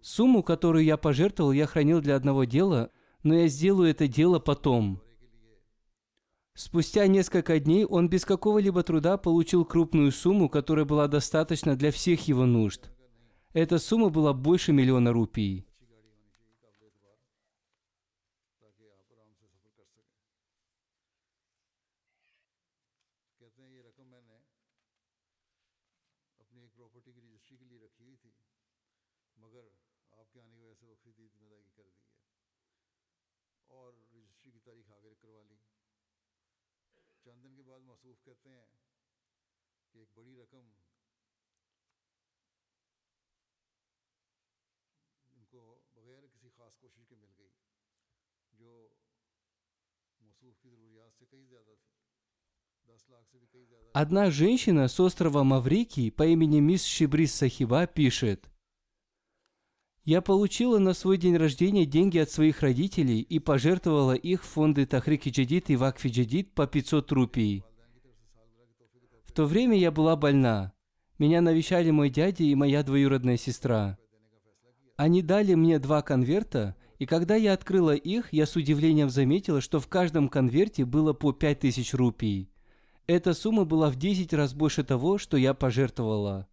сумму, 0.00 0.42
которую 0.42 0.84
я 0.84 0.96
пожертвовал, 0.96 1.52
я 1.52 1.66
хранил 1.66 2.00
для 2.00 2.16
одного 2.16 2.44
дела, 2.44 2.90
но 3.22 3.34
я 3.34 3.48
сделаю 3.48 3.90
это 3.90 4.08
дело 4.08 4.38
потом. 4.38 5.00
Спустя 6.54 7.06
несколько 7.06 7.58
дней 7.58 7.86
он 7.86 8.08
без 8.08 8.24
какого-либо 8.24 8.82
труда 8.82 9.16
получил 9.16 9.64
крупную 9.64 10.12
сумму, 10.12 10.48
которая 10.48 10.84
была 10.84 11.08
достаточна 11.08 11.76
для 11.76 11.90
всех 11.90 12.28
его 12.28 12.44
нужд. 12.44 12.90
Эта 13.54 13.78
сумма 13.78 14.10
была 14.10 14.34
больше 14.34 14.72
миллиона 14.72 15.12
рупий. 15.12 15.66
Одна 53.92 54.30
женщина 54.30 54.88
с 54.88 54.98
острова 54.98 55.44
Маврикий 55.44 56.10
по 56.10 56.26
имени 56.26 56.60
мисс 56.60 56.84
Шибрис 56.84 57.34
Сахиба 57.34 57.86
пишет, 57.86 58.50
«Я 60.04 60.22
получила 60.22 60.78
на 60.78 60.94
свой 60.94 61.18
день 61.18 61.36
рождения 61.36 61.86
деньги 61.86 62.18
от 62.18 62.30
своих 62.30 62.62
родителей 62.62 63.20
и 63.20 63.38
пожертвовала 63.38 64.14
их 64.14 64.42
в 64.42 64.48
фонды 64.48 64.86
Тахрики 64.86 65.28
Джадид 65.28 65.70
и 65.70 65.76
Вакфи 65.76 66.08
Джадид 66.08 66.54
по 66.54 66.66
500 66.66 67.12
рупий. 67.12 67.64
В 69.32 69.34
то 69.34 69.46
время 69.46 69.78
я 69.78 69.90
была 69.90 70.14
больна. 70.14 70.74
Меня 71.18 71.40
навещали 71.40 71.90
мой 71.90 72.10
дядя 72.10 72.44
и 72.44 72.54
моя 72.54 72.82
двоюродная 72.82 73.38
сестра. 73.38 73.96
Они 74.98 75.22
дали 75.22 75.54
мне 75.54 75.78
два 75.78 76.02
конверта, 76.02 76.76
и 76.98 77.06
когда 77.06 77.34
я 77.34 77.54
открыла 77.54 77.94
их, 77.94 78.30
я 78.34 78.44
с 78.44 78.56
удивлением 78.56 79.08
заметила, 79.08 79.62
что 79.62 79.80
в 79.80 79.88
каждом 79.88 80.28
конверте 80.28 80.84
было 80.84 81.14
по 81.14 81.32
5000 81.32 81.94
рупий. 81.94 82.50
Эта 83.06 83.32
сумма 83.32 83.64
была 83.64 83.88
в 83.88 83.96
10 83.96 84.34
раз 84.34 84.52
больше 84.52 84.84
того, 84.84 85.16
что 85.16 85.38
я 85.38 85.54
пожертвовала. 85.54 86.46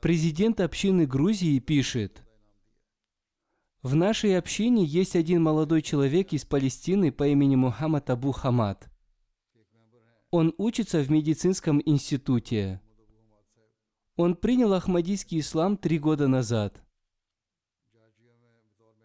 Президент 0.00 0.60
общины 0.60 1.06
Грузии 1.06 1.58
пишет, 1.58 2.22
«В 3.82 3.96
нашей 3.96 4.38
общине 4.38 4.84
есть 4.84 5.16
один 5.16 5.42
молодой 5.42 5.82
человек 5.82 6.32
из 6.32 6.44
Палестины 6.44 7.10
по 7.10 7.26
имени 7.26 7.56
Мухаммад 7.56 8.10
Абу 8.10 8.30
Хамад. 8.30 8.88
Он 10.30 10.54
учится 10.56 11.00
в 11.00 11.10
медицинском 11.10 11.82
институте. 11.84 12.80
Он 14.16 14.36
принял 14.36 14.72
ахмадийский 14.72 15.40
ислам 15.40 15.76
три 15.76 15.98
года 15.98 16.28
назад. 16.28 16.80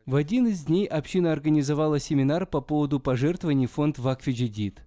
В 0.05 0.15
один 0.15 0.47
из 0.47 0.65
дней 0.65 0.85
община 0.85 1.31
организовала 1.31 1.99
семинар 1.99 2.45
по 2.45 2.61
поводу 2.61 2.99
пожертвований 2.99 3.65
фонд 3.65 3.97
Вакфиджидид. 3.97 4.85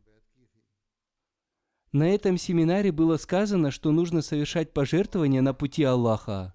На 1.93 2.09
этом 2.09 2.39
семинаре 2.39 2.93
было 2.93 3.17
сказано, 3.17 3.73
что 3.73 3.91
нужно 3.91 4.23
совершать 4.23 4.73
пожертвования 4.73 5.43
на 5.43 5.53
пути 5.53 5.83
Аллаха. 5.83 6.55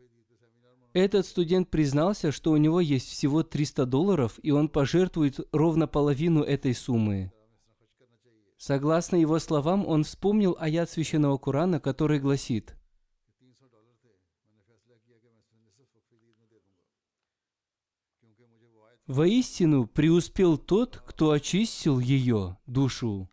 Этот 0.96 1.26
студент 1.26 1.70
признался, 1.70 2.32
что 2.32 2.54
у 2.54 2.58
него 2.58 2.80
есть 2.80 3.10
всего 3.10 3.44
300 3.44 3.86
долларов, 3.86 4.40
и 4.42 4.52
он 4.52 4.70
пожертвует 4.70 5.42
ровно 5.52 5.88
половину 5.88 6.42
этой 6.42 6.74
суммы. 6.74 7.34
Согласно 8.58 9.18
его 9.18 9.38
словам, 9.40 9.86
он 9.86 10.06
вспомнил 10.06 10.56
аят 10.58 10.90
священного 10.90 11.38
Корана, 11.38 11.82
который 11.82 12.20
гласит 12.20 12.78
«Воистину 19.06 19.88
преуспел 19.88 20.58
тот, 20.58 21.04
кто 21.06 21.32
очистил 21.32 22.00
ее, 22.00 22.58
душу». 22.68 23.30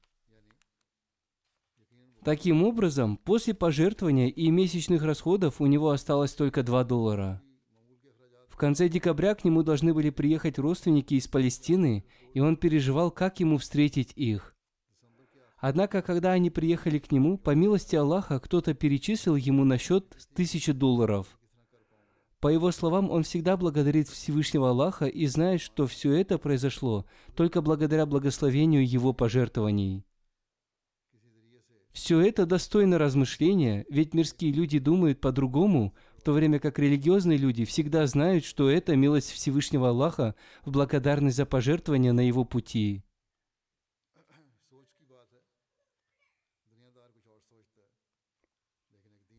Таким 2.25 2.65
образом, 2.65 3.17
после 3.19 3.55
пожертвования 3.55 4.31
и 4.31 4.51
месячных 4.51 5.05
расходов 5.05 5.61
у 5.61 5.67
него 5.67 5.91
осталось 5.91 6.35
только 6.35 6.65
2 6.65 6.83
доллара. 6.83 7.41
Конце 8.63 8.89
декабря 8.89 9.35
к 9.35 9.45
нему 9.45 9.65
должны 9.65 9.93
были 9.93 10.11
приехать 10.11 10.57
родственники 10.57 11.15
из 11.15 11.27
Палестины, 11.27 12.05
и 12.33 12.39
он 12.39 12.57
переживал, 12.57 13.11
как 13.11 13.41
ему 13.41 13.59
встретить 13.59 14.13
их. 14.15 14.55
Однако, 15.59 16.01
когда 16.01 16.31
они 16.31 16.49
приехали 16.49 17.01
к 17.01 17.11
нему, 17.11 17.39
по 17.39 17.57
милости 17.57 17.97
Аллаха, 17.97 18.39
кто-то 18.39 18.73
перечислил 18.75 19.35
ему 19.35 19.65
на 19.65 19.79
счет 19.79 20.17
тысячи 20.37 20.71
долларов. 20.71 21.41
По 22.39 22.47
его 22.47 22.71
словам, 22.71 23.11
он 23.11 23.25
всегда 23.25 23.57
благодарит 23.57 24.07
Всевышнего 24.07 24.71
Аллаха 24.71 25.07
и 25.07 25.27
знает, 25.27 25.61
что 25.61 25.89
все 25.89 26.13
это 26.13 26.39
произошло 26.39 27.05
только 27.35 27.63
благодаря 27.63 28.07
благословению 28.07 28.89
его 28.89 29.13
пожертвований. 29.13 30.05
Все 31.93 32.21
это 32.21 32.47
достойно 32.47 32.97
размышления, 32.97 33.85
ведь 33.91 34.15
мирские 34.15 34.53
люди 34.53 34.79
думают 34.79 35.21
по-другому, 35.21 35.95
в 36.23 36.25
то 36.25 36.33
время 36.35 36.61
как 36.61 36.79
религиозные 36.79 37.37
люди 37.37 37.65
всегда 37.65 38.07
знают, 38.07 38.45
что 38.45 38.71
это 38.71 38.95
милость 38.95 39.33
Всевышнего 39.33 39.89
Аллаха 39.89 40.37
в 40.65 40.71
благодарность 40.71 41.37
за 41.37 41.47
пожертвование 41.47 42.13
на 42.13 42.21
его 42.21 42.45
пути. 42.45 43.03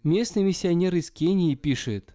Местный 0.04 0.44
миссионер 0.44 0.94
из 0.96 1.10
Кении 1.10 1.56
пишет, 1.56 2.14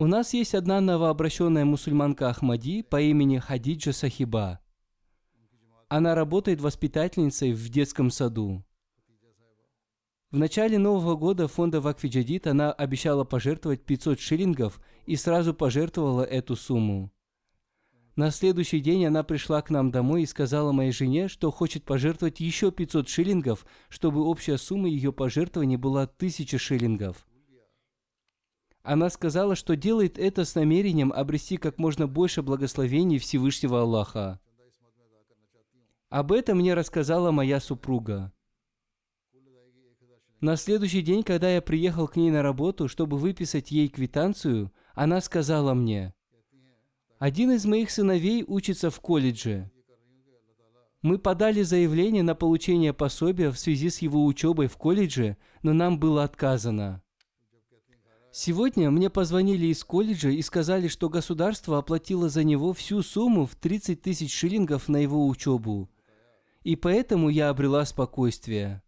«У 0.00 0.06
нас 0.06 0.34
есть 0.34 0.56
одна 0.56 0.80
новообращенная 0.80 1.64
мусульманка 1.64 2.28
Ахмади 2.28 2.82
по 2.82 3.00
имени 3.00 3.38
Хадиджа 3.38 3.92
Сахиба. 3.92 4.58
Она 5.86 6.16
работает 6.16 6.60
воспитательницей 6.60 7.52
в 7.52 7.68
детском 7.68 8.10
саду. 8.10 8.64
В 10.30 10.36
начале 10.36 10.76
Нового 10.76 11.16
года 11.16 11.48
фонда 11.48 11.80
Вакфиджадид 11.80 12.46
она 12.46 12.70
обещала 12.70 13.24
пожертвовать 13.24 13.86
500 13.86 14.20
шиллингов 14.20 14.78
и 15.06 15.16
сразу 15.16 15.54
пожертвовала 15.54 16.22
эту 16.22 16.54
сумму. 16.54 17.10
На 18.14 18.30
следующий 18.30 18.80
день 18.80 19.06
она 19.06 19.22
пришла 19.22 19.62
к 19.62 19.70
нам 19.70 19.90
домой 19.90 20.24
и 20.24 20.26
сказала 20.26 20.70
моей 20.70 20.92
жене, 20.92 21.28
что 21.28 21.50
хочет 21.50 21.84
пожертвовать 21.84 22.40
еще 22.40 22.70
500 22.70 23.08
шиллингов, 23.08 23.64
чтобы 23.88 24.22
общая 24.22 24.58
сумма 24.58 24.90
ее 24.90 25.14
пожертвований 25.14 25.76
была 25.76 26.02
1000 26.02 26.58
шиллингов. 26.58 27.26
Она 28.82 29.08
сказала, 29.08 29.56
что 29.56 29.76
делает 29.76 30.18
это 30.18 30.44
с 30.44 30.54
намерением 30.54 31.10
обрести 31.10 31.56
как 31.56 31.78
можно 31.78 32.06
больше 32.06 32.42
благословений 32.42 33.18
Всевышнего 33.18 33.80
Аллаха. 33.80 34.40
Об 36.10 36.32
этом 36.32 36.58
мне 36.58 36.74
рассказала 36.74 37.30
моя 37.30 37.60
супруга. 37.60 38.30
На 40.40 40.54
следующий 40.54 41.02
день, 41.02 41.24
когда 41.24 41.50
я 41.50 41.60
приехал 41.60 42.06
к 42.06 42.14
ней 42.14 42.30
на 42.30 42.42
работу, 42.42 42.86
чтобы 42.86 43.16
выписать 43.16 43.72
ей 43.72 43.88
квитанцию, 43.88 44.72
она 44.94 45.20
сказала 45.20 45.74
мне, 45.74 46.14
«Один 47.18 47.50
из 47.50 47.64
моих 47.64 47.90
сыновей 47.90 48.44
учится 48.46 48.90
в 48.90 49.00
колледже. 49.00 49.68
Мы 51.02 51.18
подали 51.18 51.62
заявление 51.62 52.22
на 52.22 52.36
получение 52.36 52.92
пособия 52.92 53.50
в 53.50 53.58
связи 53.58 53.90
с 53.90 53.98
его 53.98 54.24
учебой 54.24 54.68
в 54.68 54.76
колледже, 54.76 55.36
но 55.62 55.72
нам 55.72 55.98
было 55.98 56.22
отказано. 56.22 57.02
Сегодня 58.30 58.92
мне 58.92 59.10
позвонили 59.10 59.66
из 59.66 59.82
колледжа 59.82 60.28
и 60.28 60.42
сказали, 60.42 60.86
что 60.86 61.08
государство 61.08 61.78
оплатило 61.78 62.28
за 62.28 62.44
него 62.44 62.72
всю 62.72 63.02
сумму 63.02 63.46
в 63.46 63.56
30 63.56 64.02
тысяч 64.02 64.32
шиллингов 64.32 64.88
на 64.88 64.98
его 64.98 65.26
учебу. 65.26 65.88
И 66.62 66.76
поэтому 66.76 67.28
я 67.28 67.48
обрела 67.48 67.84
спокойствие. 67.84 68.82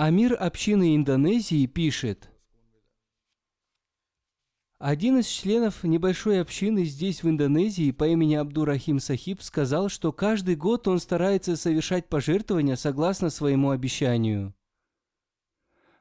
Амир 0.00 0.36
общины 0.38 0.94
Индонезии 0.94 1.66
пишет– 1.66 2.30
один 4.78 5.18
из 5.18 5.26
членов 5.26 5.82
небольшой 5.82 6.40
общины 6.40 6.84
здесь, 6.84 7.24
в 7.24 7.28
Индонезии, 7.28 7.90
по 7.90 8.06
имени 8.06 8.36
Абдурахим 8.36 9.00
Сахиб, 9.00 9.42
сказал, 9.42 9.88
что 9.88 10.12
каждый 10.12 10.54
год 10.54 10.86
он 10.86 11.00
старается 11.00 11.56
совершать 11.56 12.08
пожертвования 12.08 12.76
согласно 12.76 13.28
своему 13.28 13.70
обещанию. 13.70 14.54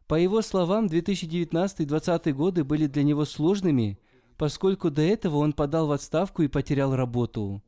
По 0.05 0.13
его 0.13 0.43
словам, 0.43 0.85
2019-2020 0.85 2.33
годы 2.33 2.63
были 2.63 2.85
для 2.85 3.01
него 3.01 3.25
сложными, 3.25 3.97
поскольку 4.37 4.91
до 4.91 5.01
этого 5.01 5.37
он 5.37 5.53
подал 5.53 5.87
в 5.87 5.91
отставку 5.91 6.43
и 6.43 6.47
потерял 6.47 6.95
работу. 6.95 7.63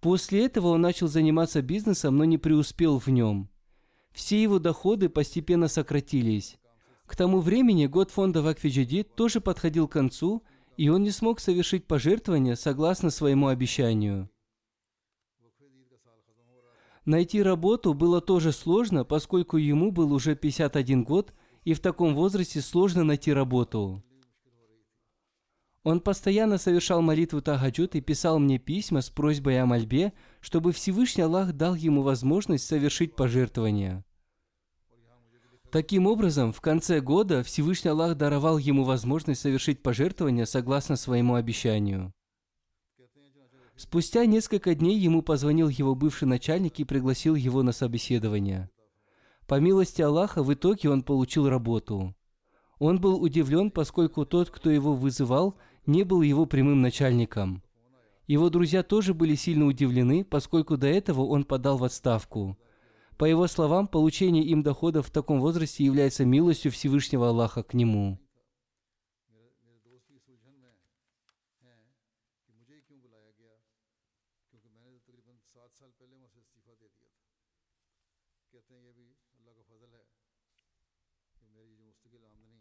После 0.00 0.46
этого 0.46 0.68
он 0.68 0.80
начал 0.80 1.08
заниматься 1.08 1.60
бизнесом, 1.60 2.16
но 2.16 2.24
не 2.24 2.38
преуспел 2.38 2.98
в 2.98 3.08
нем. 3.08 3.50
Все 4.16 4.42
его 4.42 4.58
доходы 4.58 5.10
постепенно 5.10 5.68
сократились. 5.68 6.56
К 7.04 7.14
тому 7.14 7.40
времени 7.40 7.84
год 7.84 8.10
фонда 8.10 8.40
Вакфиджиди 8.40 9.02
тоже 9.02 9.42
подходил 9.42 9.86
к 9.86 9.92
концу, 9.92 10.42
и 10.78 10.88
он 10.88 11.02
не 11.02 11.10
смог 11.10 11.38
совершить 11.38 11.84
пожертвования 11.84 12.54
согласно 12.54 13.10
своему 13.10 13.48
обещанию. 13.48 14.30
Найти 17.04 17.42
работу 17.42 17.92
было 17.92 18.22
тоже 18.22 18.52
сложно, 18.52 19.04
поскольку 19.04 19.58
ему 19.58 19.92
был 19.92 20.10
уже 20.14 20.34
51 20.34 21.04
год, 21.04 21.34
и 21.64 21.74
в 21.74 21.80
таком 21.80 22.14
возрасте 22.14 22.62
сложно 22.62 23.04
найти 23.04 23.34
работу. 23.34 24.02
Он 25.82 26.00
постоянно 26.00 26.56
совершал 26.56 27.02
молитву 27.02 27.42
Тахаджуд 27.42 27.94
и 27.94 28.00
писал 28.00 28.38
мне 28.38 28.58
письма 28.58 29.02
с 29.02 29.10
просьбой 29.10 29.60
о 29.60 29.66
мольбе, 29.66 30.14
чтобы 30.40 30.72
Всевышний 30.72 31.22
Аллах 31.22 31.52
дал 31.52 31.74
ему 31.74 32.00
возможность 32.00 32.66
совершить 32.66 33.14
пожертвования. 33.14 34.05
Таким 35.70 36.06
образом, 36.06 36.52
в 36.52 36.60
конце 36.60 37.00
года 37.00 37.42
Всевышний 37.42 37.90
Аллах 37.90 38.16
даровал 38.16 38.56
ему 38.56 38.84
возможность 38.84 39.40
совершить 39.40 39.82
пожертвования 39.82 40.44
согласно 40.44 40.96
своему 40.96 41.34
обещанию. 41.34 42.12
Спустя 43.76 44.24
несколько 44.26 44.74
дней 44.74 44.98
ему 44.98 45.22
позвонил 45.22 45.68
его 45.68 45.94
бывший 45.94 46.26
начальник 46.26 46.78
и 46.78 46.84
пригласил 46.84 47.34
его 47.34 47.62
на 47.62 47.72
собеседование. 47.72 48.70
По 49.46 49.60
милости 49.60 50.00
Аллаха, 50.02 50.42
в 50.42 50.54
итоге 50.54 50.88
он 50.88 51.02
получил 51.02 51.48
работу. 51.48 52.14
Он 52.78 53.00
был 53.00 53.20
удивлен, 53.20 53.70
поскольку 53.70 54.24
тот, 54.24 54.50
кто 54.50 54.70
его 54.70 54.94
вызывал, 54.94 55.56
не 55.84 56.04
был 56.04 56.22
его 56.22 56.46
прямым 56.46 56.80
начальником. 56.80 57.62
Его 58.26 58.50
друзья 58.50 58.82
тоже 58.82 59.14
были 59.14 59.34
сильно 59.34 59.66
удивлены, 59.66 60.24
поскольку 60.24 60.76
до 60.76 60.86
этого 60.86 61.22
он 61.22 61.44
подал 61.44 61.76
в 61.76 61.84
отставку– 61.84 62.56
по 63.18 63.24
его 63.24 63.46
словам, 63.46 63.88
получение 63.88 64.44
им 64.44 64.62
доходов 64.62 65.06
в 65.06 65.10
таком 65.10 65.40
возрасте 65.40 65.84
является 65.84 66.24
милостью 66.24 66.70
Всевышнего 66.70 67.28
Аллаха 67.28 67.62
к 67.62 67.74
нему. 67.74 68.18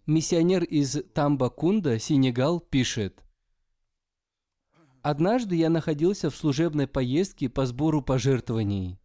Миссионер 0.08 0.64
из 0.64 1.02
Тамбакунда, 1.16 1.98
Сенегал, 1.98 2.60
пишет. 2.60 3.24
Однажды 5.02 5.56
я 5.56 5.72
находился 5.72 6.30
в 6.30 6.36
служебной 6.36 6.86
поездке 6.86 7.50
по 7.50 7.66
сбору 7.66 8.04
пожертвований. 8.04 9.00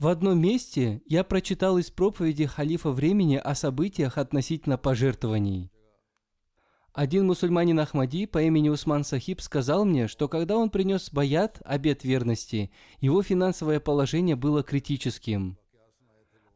В 0.00 0.08
одном 0.08 0.40
месте 0.40 1.02
я 1.04 1.22
прочитал 1.24 1.76
из 1.76 1.90
проповеди 1.90 2.46
халифа 2.46 2.90
времени 2.90 3.36
о 3.36 3.54
событиях 3.54 4.16
относительно 4.16 4.78
пожертвований. 4.78 5.70
Один 6.94 7.26
мусульманин 7.26 7.78
Ахмади 7.78 8.24
по 8.24 8.42
имени 8.42 8.70
Усман 8.70 9.04
Сахиб 9.04 9.42
сказал 9.42 9.84
мне, 9.84 10.08
что 10.08 10.26
когда 10.26 10.56
он 10.56 10.70
принес 10.70 11.12
баят, 11.12 11.60
обет 11.66 12.02
верности, 12.02 12.70
его 13.02 13.22
финансовое 13.22 13.78
положение 13.78 14.36
было 14.36 14.62
критическим. 14.62 15.58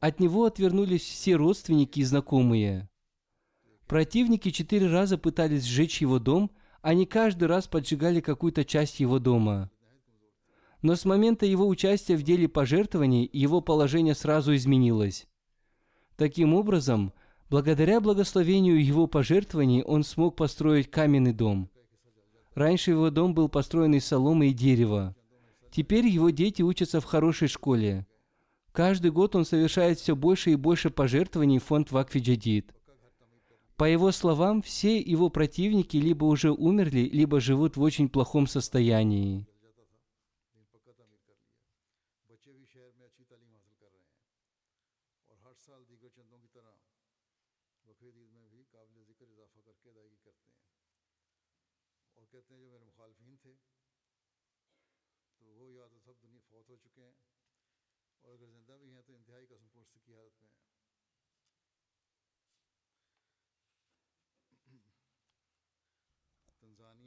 От 0.00 0.20
него 0.20 0.46
отвернулись 0.46 1.02
все 1.02 1.34
родственники 1.36 2.00
и 2.00 2.04
знакомые. 2.04 2.88
Противники 3.86 4.52
четыре 4.52 4.86
раза 4.86 5.18
пытались 5.18 5.64
сжечь 5.64 6.00
его 6.00 6.18
дом, 6.18 6.50
они 6.80 7.04
каждый 7.04 7.44
раз 7.44 7.66
поджигали 7.68 8.20
какую-то 8.20 8.64
часть 8.64 9.00
его 9.00 9.18
дома. 9.18 9.70
Но 10.84 10.96
с 10.96 11.06
момента 11.06 11.46
его 11.46 11.66
участия 11.66 12.14
в 12.14 12.22
деле 12.22 12.46
пожертвований 12.46 13.26
его 13.32 13.62
положение 13.62 14.14
сразу 14.14 14.54
изменилось. 14.54 15.26
Таким 16.18 16.52
образом, 16.52 17.14
благодаря 17.48 18.02
благословению 18.02 18.84
его 18.84 19.06
пожертвований 19.06 19.82
он 19.82 20.04
смог 20.04 20.36
построить 20.36 20.90
каменный 20.90 21.32
дом. 21.32 21.70
Раньше 22.54 22.90
его 22.90 23.08
дом 23.08 23.32
был 23.32 23.48
построен 23.48 23.94
из 23.94 24.04
соломы 24.04 24.48
и 24.48 24.52
дерева. 24.52 25.16
Теперь 25.70 26.06
его 26.06 26.28
дети 26.28 26.60
учатся 26.60 27.00
в 27.00 27.06
хорошей 27.06 27.48
школе. 27.48 28.06
Каждый 28.70 29.10
год 29.10 29.36
он 29.36 29.46
совершает 29.46 29.98
все 29.98 30.14
больше 30.14 30.50
и 30.50 30.56
больше 30.56 30.90
пожертвований 30.90 31.60
в 31.60 31.64
фонд 31.64 31.92
Вакфи 31.92 32.18
Джадид. 32.18 32.74
По 33.78 33.84
его 33.84 34.12
словам, 34.12 34.60
все 34.60 35.00
его 35.00 35.30
противники 35.30 35.96
либо 35.96 36.26
уже 36.26 36.52
умерли, 36.52 37.08
либо 37.10 37.40
живут 37.40 37.78
в 37.78 37.80
очень 37.80 38.10
плохом 38.10 38.46
состоянии. 38.46 39.46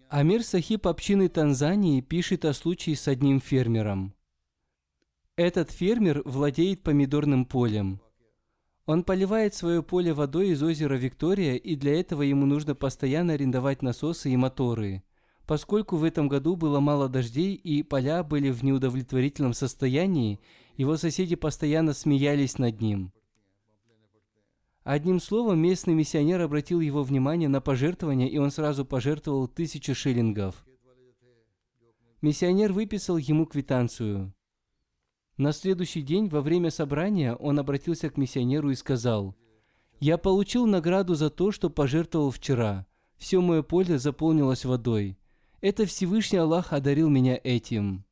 Амир 0.10 0.44
Сахиб 0.44 0.88
общины 0.88 1.28
Танзании 1.28 2.02
пишет 2.02 2.46
о 2.46 2.54
случае 2.54 2.96
с 2.96 3.08
одним 3.08 3.42
фермером. 3.42 4.14
Этот 5.36 5.70
фермер 5.70 6.22
владеет 6.26 6.82
помидорным 6.82 7.46
полем. 7.46 8.02
Он 8.86 9.04
поливает 9.04 9.54
свое 9.54 9.84
поле 9.84 10.14
водой 10.14 10.50
из 10.50 10.64
озера 10.64 10.96
Виктория, 10.96 11.56
и 11.56 11.76
для 11.76 12.00
этого 12.00 12.22
ему 12.22 12.46
нужно 12.46 12.74
постоянно 12.74 13.34
арендовать 13.34 13.82
насосы 13.82 14.32
и 14.32 14.38
моторы. 14.38 15.04
Поскольку 15.46 15.98
в 15.98 16.06
этом 16.06 16.30
году 16.30 16.56
было 16.56 16.80
мало 16.80 17.10
дождей 17.10 17.54
и 17.54 17.84
поля 17.84 18.24
были 18.24 18.50
в 18.50 18.64
неудовлетворительном 18.64 19.54
состоянии, 19.54 20.40
его 20.78 20.96
соседи 20.96 21.36
постоянно 21.36 21.94
смеялись 21.94 22.58
над 22.58 22.80
ним. 22.80 23.12
Одним 24.88 25.20
словом, 25.20 25.60
местный 25.60 25.94
миссионер 25.94 26.40
обратил 26.40 26.80
его 26.80 27.04
внимание 27.04 27.50
на 27.50 27.60
пожертвование, 27.60 28.30
и 28.30 28.38
он 28.38 28.52
сразу 28.52 28.86
пожертвовал 28.86 29.50
тысячу 29.50 29.94
шиллингов. 29.94 30.66
Миссионер 32.22 32.72
выписал 32.72 33.18
ему 33.18 33.46
квитанцию. 33.48 34.34
На 35.36 35.52
следующий 35.52 36.02
день, 36.02 36.30
во 36.30 36.40
время 36.40 36.72
собрания, 36.72 37.36
он 37.36 37.60
обратился 37.60 38.10
к 38.10 38.16
миссионеру 38.16 38.70
и 38.70 38.76
сказал, 38.76 39.36
«Я 40.00 40.18
получил 40.18 40.66
награду 40.66 41.16
за 41.16 41.30
то, 41.30 41.52
что 41.52 41.70
пожертвовал 41.70 42.32
вчера. 42.32 42.88
Все 43.18 43.42
мое 43.42 43.64
поле 43.64 44.00
заполнилось 44.00 44.64
водой. 44.64 45.20
Это 45.60 45.86
Всевышний 45.86 46.38
Аллах 46.38 46.72
одарил 46.72 47.10
меня 47.10 47.38
этим». 47.44 48.07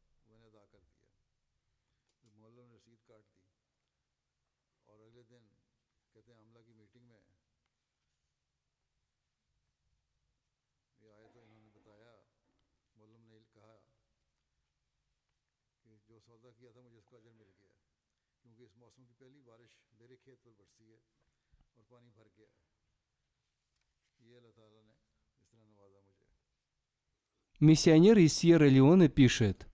Миссионер 27.61 28.17
из 28.17 28.33
Сьерра-Леоне 28.33 29.07
пишет. 29.07 29.65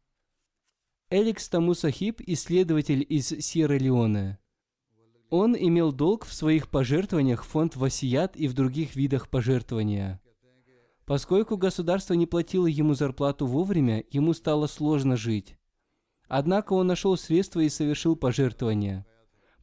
Эликс 1.10 1.50
Тамусахиб, 1.50 2.22
исследователь 2.28 3.04
из 3.10 3.32
Сьерра-Леоне. 3.32 4.38
Он 5.32 5.58
имел 5.58 5.92
долг 5.92 6.26
в 6.26 6.34
своих 6.34 6.70
пожертвованиях 6.70 7.44
в 7.44 7.48
фонд 7.48 7.76
Васият 7.76 8.36
и 8.36 8.48
в 8.48 8.54
других 8.54 8.96
видах 8.96 9.30
пожертвования. 9.30 10.22
Поскольку 11.08 11.58
государство 11.58 12.14
не 12.14 12.28
платило 12.28 12.68
ему 12.68 12.94
зарплату 12.94 13.48
вовремя, 13.48 14.04
ему 14.12 14.34
стало 14.34 14.68
сложно 14.68 15.18
жить. 15.18 15.56
Однако 16.28 16.74
он 16.74 16.86
нашел 16.86 17.18
средства 17.18 17.62
и 17.62 17.70
совершил 17.70 18.16
пожертвования. 18.16 19.08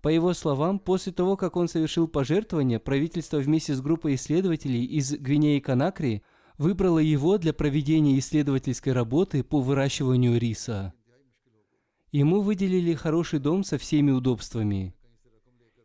По 0.02 0.08
его 0.08 0.34
словам, 0.34 0.80
после 0.80 1.12
того, 1.12 1.36
как 1.36 1.54
он 1.54 1.68
совершил 1.68 2.08
пожертвование, 2.08 2.80
правительство 2.80 3.36
вместе 3.36 3.76
с 3.76 3.80
группой 3.80 4.16
исследователей 4.16 4.84
из 4.84 5.12
Гвинеи-Конакри– 5.12 6.22
выбрала 6.58 6.98
его 6.98 7.38
для 7.38 7.52
проведения 7.52 8.18
исследовательской 8.18 8.92
работы 8.92 9.42
по 9.42 9.60
выращиванию 9.60 10.38
риса. 10.38 10.92
Ему 12.10 12.40
выделили 12.40 12.94
хороший 12.94 13.38
дом 13.38 13.64
со 13.64 13.78
всеми 13.78 14.10
удобствами. 14.10 14.94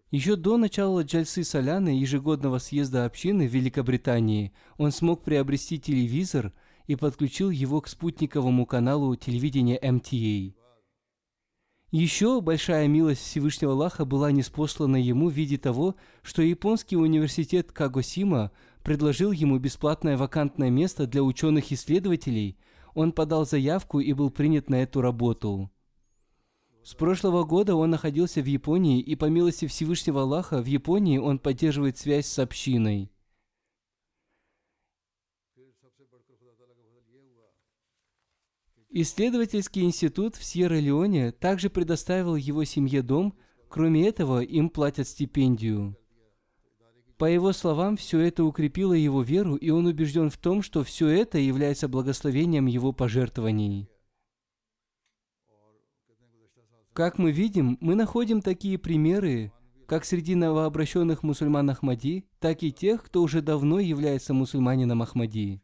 Еще 0.10 0.36
до 0.36 0.58
начала 0.58 1.04
Джальсы 1.04 1.44
Соляны 1.44 1.90
ежегодного 1.90 2.60
съезда 2.60 3.06
общины 3.06 3.48
в 3.48 3.54
Великобритании 3.54 4.54
он 4.78 4.92
смог 4.92 5.24
приобрести 5.24 5.80
телевизор 5.80 6.54
и 6.86 6.96
подключил 6.96 7.50
его 7.50 7.82
к 7.82 7.88
спутниковому 7.88 8.66
каналу 8.66 9.16
телевидения 9.16 9.80
MTA. 9.80 10.54
Еще 11.92 12.42
большая 12.42 12.88
милость 12.88 13.22
Всевышнего 13.22 13.74
Аллаха 13.74 14.04
была 14.04 14.32
неспослана 14.32 14.96
ему 14.96 15.30
в 15.30 15.34
виде 15.34 15.60
того, 15.60 15.96
что 16.24 16.42
японский 16.42 16.98
университет 16.98 17.72
Кагосима 17.72 18.52
предложил 18.84 19.32
ему 19.32 19.58
бесплатное 19.58 20.18
вакантное 20.18 20.70
место 20.70 21.08
для 21.08 21.24
ученых-исследователей, 21.24 22.58
он 22.94 23.12
подал 23.12 23.46
заявку 23.46 24.00
и 24.00 24.14
был 24.14 24.30
принят 24.30 24.70
на 24.70 24.84
эту 24.84 25.02
работу. 25.02 25.72
С 26.84 26.94
прошлого 26.94 27.46
года 27.46 27.76
он 27.76 27.92
находился 27.92 28.42
в 28.42 28.46
Японии, 28.46 29.00
и 29.00 29.16
по 29.16 29.26
милости 29.26 29.68
Всевышнего 29.68 30.24
Аллаха 30.24 30.62
в 30.62 30.66
Японии 30.66 31.18
он 31.18 31.40
поддерживает 31.40 31.98
связь 31.98 32.28
с 32.28 32.38
общиной. 32.40 33.10
Исследовательский 38.96 39.84
институт 39.84 40.36
в 40.36 40.44
Сьерра-Леоне 40.44 41.32
также 41.32 41.72
предоставил 41.72 42.36
его 42.36 42.64
семье 42.64 43.02
дом, 43.02 43.36
кроме 43.68 44.08
этого 44.08 44.42
им 44.44 44.70
платят 44.70 45.08
стипендию. 45.08 45.98
По 47.18 47.26
его 47.26 47.54
словам, 47.54 47.96
все 47.96 48.20
это 48.20 48.44
укрепило 48.44 48.94
его 48.94 49.22
веру, 49.22 49.56
и 49.56 49.70
он 49.70 49.86
убежден 49.86 50.30
в 50.30 50.38
том, 50.38 50.62
что 50.62 50.84
все 50.84 51.08
это 51.08 51.38
является 51.38 51.88
благословением 51.88 52.66
его 52.66 52.92
пожертвований. 52.92 53.90
Как 56.94 57.18
мы 57.18 57.32
видим, 57.32 57.78
мы 57.82 57.96
находим 57.96 58.42
такие 58.42 58.78
примеры, 58.78 59.52
как 59.88 60.06
среди 60.06 60.36
новообращенных 60.36 61.24
мусульман 61.24 61.70
Ахмади, 61.70 62.26
так 62.40 62.64
и 62.64 62.72
тех, 62.72 63.04
кто 63.04 63.22
уже 63.22 63.42
давно 63.42 63.80
является 63.80 64.34
мусульманином 64.34 65.02
Ахмади. 65.02 65.62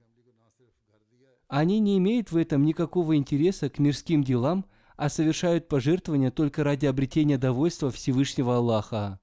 Они 1.48 1.80
не 1.80 1.98
имеют 1.98 2.32
в 2.32 2.38
этом 2.38 2.64
никакого 2.64 3.16
интереса 3.16 3.70
к 3.70 3.80
мирским 3.80 4.24
делам, 4.24 4.66
а 4.98 5.10
совершают 5.10 5.68
пожертвования 5.68 6.30
только 6.30 6.64
ради 6.64 6.86
обретения 6.86 7.38
довольства 7.38 7.90
Всевышнего 7.90 8.58
Аллаха. 8.58 9.20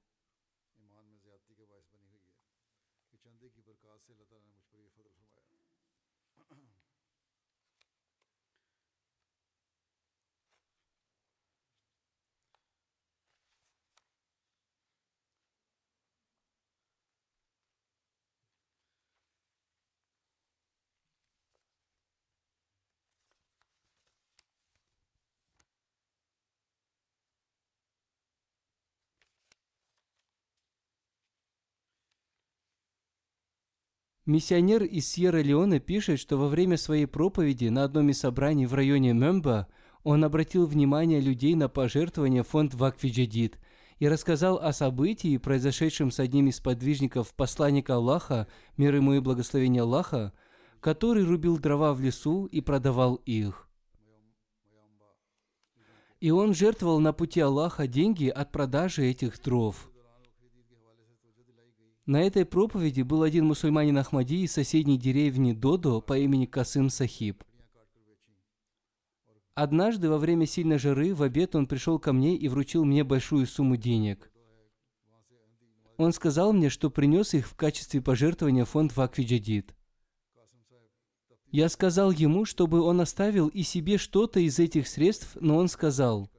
Миссионер 34.27 34.83
из 34.83 35.07
Сьерра-Леоне 35.07 35.79
пишет, 35.79 36.19
что 36.19 36.35
во 36.35 36.49
время 36.49 36.75
своей 36.75 37.05
проповеди 37.05 37.69
на 37.69 37.85
одном 37.85 38.09
из 38.09 38.19
собраний 38.19 38.65
в 38.65 38.73
районе 38.73 39.13
Мемба 39.13 39.69
он 40.03 40.21
обратил 40.25 40.65
внимание 40.65 41.21
людей 41.21 41.55
на 41.55 41.69
пожертвования 41.69 42.43
фонд 42.43 42.73
Вакфи 42.73 43.07
Джадид 43.07 43.57
и 43.99 44.09
рассказал 44.09 44.57
о 44.57 44.73
событии, 44.73 45.37
произошедшем 45.37 46.11
с 46.11 46.19
одним 46.19 46.49
из 46.49 46.59
подвижников 46.59 47.33
посланника 47.35 47.95
Аллаха, 47.95 48.49
мир 48.75 48.95
ему 48.95 49.13
и 49.13 49.21
благословение 49.21 49.83
Аллаха, 49.83 50.33
который 50.81 51.23
рубил 51.23 51.57
дрова 51.57 51.93
в 51.93 52.01
лесу 52.01 52.47
и 52.47 52.59
продавал 52.59 53.15
их. 53.25 53.69
И 56.19 56.31
он 56.31 56.53
жертвовал 56.53 56.99
на 56.99 57.13
пути 57.13 57.39
Аллаха 57.39 57.87
деньги 57.87 58.27
от 58.27 58.51
продажи 58.51 59.05
этих 59.05 59.41
дров. 59.41 59.89
На 62.07 62.21
этой 62.21 62.45
проповеди 62.45 63.01
был 63.01 63.21
один 63.21 63.45
мусульманин 63.47 63.97
Ахмади 63.97 64.45
из 64.45 64.53
соседней 64.53 64.97
деревни 64.97 65.51
Додо 65.51 65.99
по 65.99 66.17
имени 66.17 66.45
Касым 66.45 66.89
Сахиб. 66.89 67.43
Однажды 69.55 70.09
во 70.09 70.17
время 70.17 70.45
сильной 70.45 70.79
жары 70.79 71.13
в 71.13 71.21
обед 71.21 71.53
он 71.53 71.65
пришел 71.65 71.99
ко 71.99 72.13
мне 72.13 72.37
и 72.37 72.47
вручил 72.47 72.85
мне 72.85 73.03
большую 73.03 73.45
сумму 73.45 73.75
денег. 73.75 74.31
Он 75.97 76.13
сказал 76.13 76.53
мне, 76.53 76.69
что 76.69 76.89
принес 76.89 77.33
их 77.33 77.45
в 77.45 77.55
качестве 77.55 78.01
пожертвования 78.01 78.63
фонд 78.63 78.95
Вакфи 78.95 79.23
Джадид. 79.23 79.75
Я 81.51 81.67
сказал 81.67 82.11
ему, 82.11 82.45
чтобы 82.45 82.79
он 82.79 83.01
оставил 83.01 83.49
и 83.49 83.63
себе 83.63 83.97
что-то 83.97 84.39
из 84.39 84.59
этих 84.59 84.87
средств, 84.87 85.35
но 85.41 85.57
он 85.57 85.67
сказал, 85.67 86.29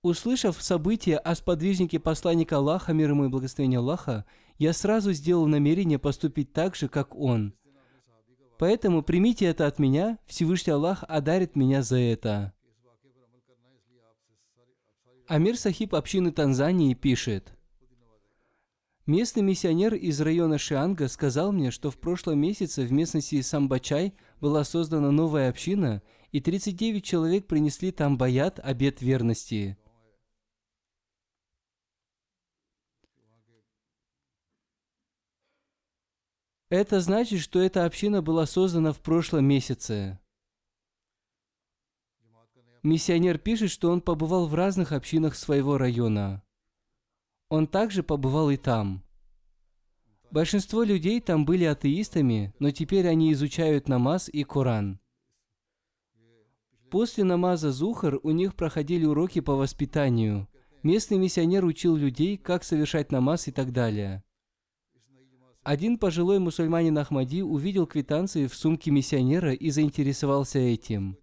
услышав 0.00 0.62
события 0.62 1.18
о 1.18 1.34
сподвижнике 1.34 1.98
посланника 1.98 2.56
Аллаха, 2.56 2.94
мир 2.94 3.10
ему 3.10 3.26
и 3.26 3.28
благословение 3.28 3.80
Аллаха, 3.80 4.24
я 4.58 4.72
сразу 4.72 5.12
сделал 5.12 5.46
намерение 5.46 5.98
поступить 5.98 6.52
так 6.52 6.76
же, 6.76 6.88
как 6.88 7.14
он. 7.14 7.54
Поэтому 8.58 9.02
примите 9.02 9.46
это 9.46 9.66
от 9.66 9.78
меня, 9.78 10.18
Всевышний 10.26 10.72
Аллах 10.72 11.04
одарит 11.06 11.54
меня 11.56 11.82
за 11.82 11.98
это. 11.98 12.52
Амир 15.28 15.56
Сахиб 15.56 15.94
общины 15.94 16.32
Танзании 16.32 16.94
пишет, 16.94 17.54
Местный 19.08 19.42
миссионер 19.42 19.94
из 19.94 20.20
района 20.20 20.58
Шианга 20.58 21.08
сказал 21.08 21.50
мне, 21.50 21.70
что 21.70 21.90
в 21.90 21.96
прошлом 21.96 22.40
месяце 22.40 22.82
в 22.82 22.92
местности 22.92 23.40
Самбачай 23.40 24.12
была 24.38 24.64
создана 24.64 25.10
новая 25.10 25.48
община, 25.48 26.02
и 26.30 26.42
39 26.42 27.02
человек 27.02 27.46
принесли 27.46 27.90
там 27.90 28.18
баят, 28.18 28.60
обет 28.62 29.00
верности. 29.00 29.78
Это 36.70 37.00
значит, 37.00 37.40
что 37.40 37.60
эта 37.60 37.86
община 37.86 38.20
была 38.20 38.44
создана 38.44 38.92
в 38.92 39.00
прошлом 39.00 39.46
месяце. 39.46 40.18
Миссионер 42.82 43.38
пишет, 43.38 43.70
что 43.70 43.90
он 43.90 44.02
побывал 44.02 44.46
в 44.46 44.54
разных 44.54 44.92
общинах 44.92 45.34
своего 45.34 45.78
района. 45.78 46.42
Он 47.48 47.66
также 47.66 48.02
побывал 48.02 48.50
и 48.50 48.56
там. 48.56 49.02
Большинство 50.30 50.82
людей 50.82 51.22
там 51.22 51.46
были 51.46 51.64
атеистами, 51.64 52.54
но 52.58 52.70
теперь 52.70 53.08
они 53.08 53.32
изучают 53.32 53.88
намаз 53.88 54.28
и 54.28 54.44
Коран. 54.44 55.00
После 56.90 57.24
намаза 57.24 57.72
Зухар 57.72 58.18
у 58.22 58.30
них 58.30 58.54
проходили 58.54 59.06
уроки 59.06 59.40
по 59.40 59.54
воспитанию. 59.54 60.48
Местный 60.82 61.16
миссионер 61.16 61.64
учил 61.64 61.96
людей, 61.96 62.36
как 62.36 62.62
совершать 62.62 63.10
намаз 63.10 63.48
и 63.48 63.52
так 63.52 63.72
далее. 63.72 64.22
Один 65.68 65.98
пожилой 65.98 66.38
мусульманин 66.38 66.96
Ахмади 66.96 67.42
увидел 67.42 67.86
квитанции 67.86 68.46
в 68.46 68.54
сумке 68.54 68.90
миссионера 68.90 69.52
и 69.52 69.68
заинтересовался 69.68 70.58
этим. 70.58 71.18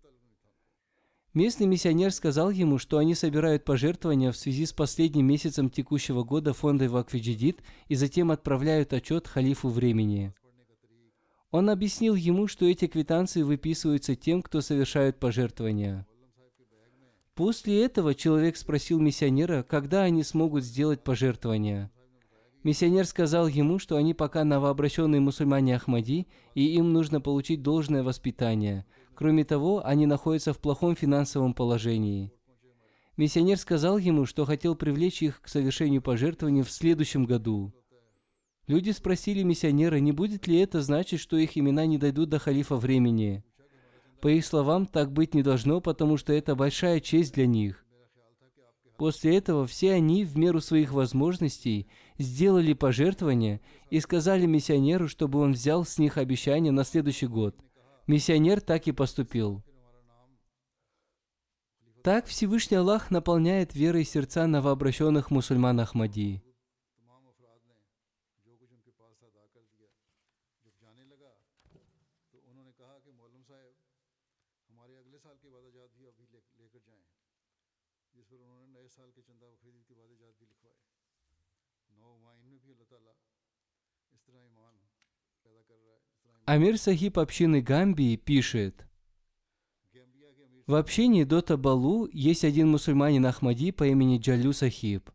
Местный 1.34 1.66
миссионер 1.66 2.12
сказал 2.12 2.52
ему, 2.52 2.78
что 2.78 3.00
они 3.00 3.16
собирают 3.16 3.66
пожертвования 3.66 4.32
в 4.32 4.38
связи 4.38 4.68
с 4.68 4.72
последним 4.72 5.26
месяцем 5.26 5.72
текущего 5.72 6.24
года 6.24 6.54
фонда 6.54 6.88
Вакфиджидит 6.88 7.64
и 7.88 7.96
затем 7.96 8.30
отправляют 8.30 8.94
отчет 8.94 9.26
халифу 9.28 9.70
времени. 9.70 10.32
Он 11.50 11.72
объяснил 11.72 12.14
ему, 12.14 12.46
что 12.46 12.68
эти 12.68 12.86
квитанции 12.86 13.42
выписываются 13.42 14.16
тем, 14.16 14.44
кто 14.44 14.62
совершает 14.62 15.20
пожертвования. 15.20 16.06
После 17.34 17.84
этого 17.84 18.14
человек 18.14 18.58
спросил 18.58 19.00
миссионера, 19.00 19.64
когда 19.64 20.04
они 20.04 20.22
смогут 20.22 20.64
сделать 20.64 21.04
пожертвования. 21.04 21.90
Миссионер 22.66 23.06
сказал 23.06 23.48
ему, 23.48 23.80
что 23.80 23.96
они 23.96 24.14
пока 24.14 24.44
новообращенные 24.44 25.22
мусульмане 25.22 25.78
Ахмади, 25.78 26.28
и 26.54 26.76
им 26.76 26.92
нужно 26.92 27.22
получить 27.22 27.62
должное 27.62 28.04
воспитание– 28.04 28.86
Кроме 29.16 29.46
того, 29.46 29.86
они 29.86 30.06
находятся 30.06 30.54
в 30.54 30.60
плохом 30.60 30.96
финансовом 30.96 31.54
положении. 31.54 32.34
Миссионер 33.16 33.58
сказал 33.58 33.98
ему, 33.98 34.26
что 34.26 34.44
хотел 34.44 34.76
привлечь 34.76 35.24
их 35.24 35.42
к 35.42 35.48
совершению 35.48 36.02
пожертвований 36.02 36.64
в 36.64 36.70
следующем 36.70 37.24
году. 37.24 37.74
Люди 38.68 38.90
спросили 38.90 39.42
миссионера, 39.44 39.96
не 39.98 40.12
будет 40.12 40.48
ли 40.48 40.58
это 40.58 40.82
значить, 40.82 41.22
что 41.22 41.38
их 41.38 41.58
имена 41.58 41.86
не 41.86 41.98
дойдут 41.98 42.30
до 42.30 42.40
халифа 42.40 42.76
времени. 42.76 43.46
По 44.20 44.28
их 44.28 44.46
словам, 44.46 44.86
так 44.86 45.14
быть 45.14 45.34
не 45.34 45.44
должно, 45.44 45.80
потому 45.80 46.18
что 46.18 46.34
это 46.34 46.56
большая 46.56 47.00
честь 47.00 47.36
для 47.36 47.46
них. 47.46 47.86
После 48.98 49.38
этого 49.38 49.66
все 49.66 49.94
они, 49.94 50.26
в 50.26 50.38
меру 50.38 50.60
своих 50.60 50.92
возможностей, 50.92 51.88
сделали 52.18 52.74
пожертвования 52.74 53.62
и 53.90 54.00
сказали 54.00 54.46
миссионеру, 54.46 55.08
чтобы 55.08 55.40
он 55.40 55.54
взял 55.54 55.86
с 55.86 55.98
них 55.98 56.18
обещание 56.18 56.72
на 56.72 56.84
следующий 56.84 57.28
год. 57.28 57.56
Миссионер 58.08 58.62
так 58.62 58.88
и 58.88 58.92
поступил. 58.92 59.64
Так 62.04 62.28
Всевышний 62.28 62.78
Аллах 62.78 63.10
наполняет 63.10 63.74
верой 63.74 64.06
сердца 64.06 64.46
новообращенных 64.46 65.32
мусульман 65.32 65.80
Ахмади. 65.80 66.45
Амир 86.46 86.78
Сахиб 86.78 87.18
общины 87.18 87.60
Гамбии 87.60 88.18
пишет, 88.18 88.86
в 90.68 90.76
общине 90.76 91.26
Дота 91.26 91.58
Балу 91.58 92.08
есть 92.14 92.44
один 92.44 92.70
мусульманин 92.70 93.26
Ахмади 93.26 93.72
по 93.72 93.88
имени 93.88 94.20
Джалю 94.20 94.54
Сахиб. 94.54 95.10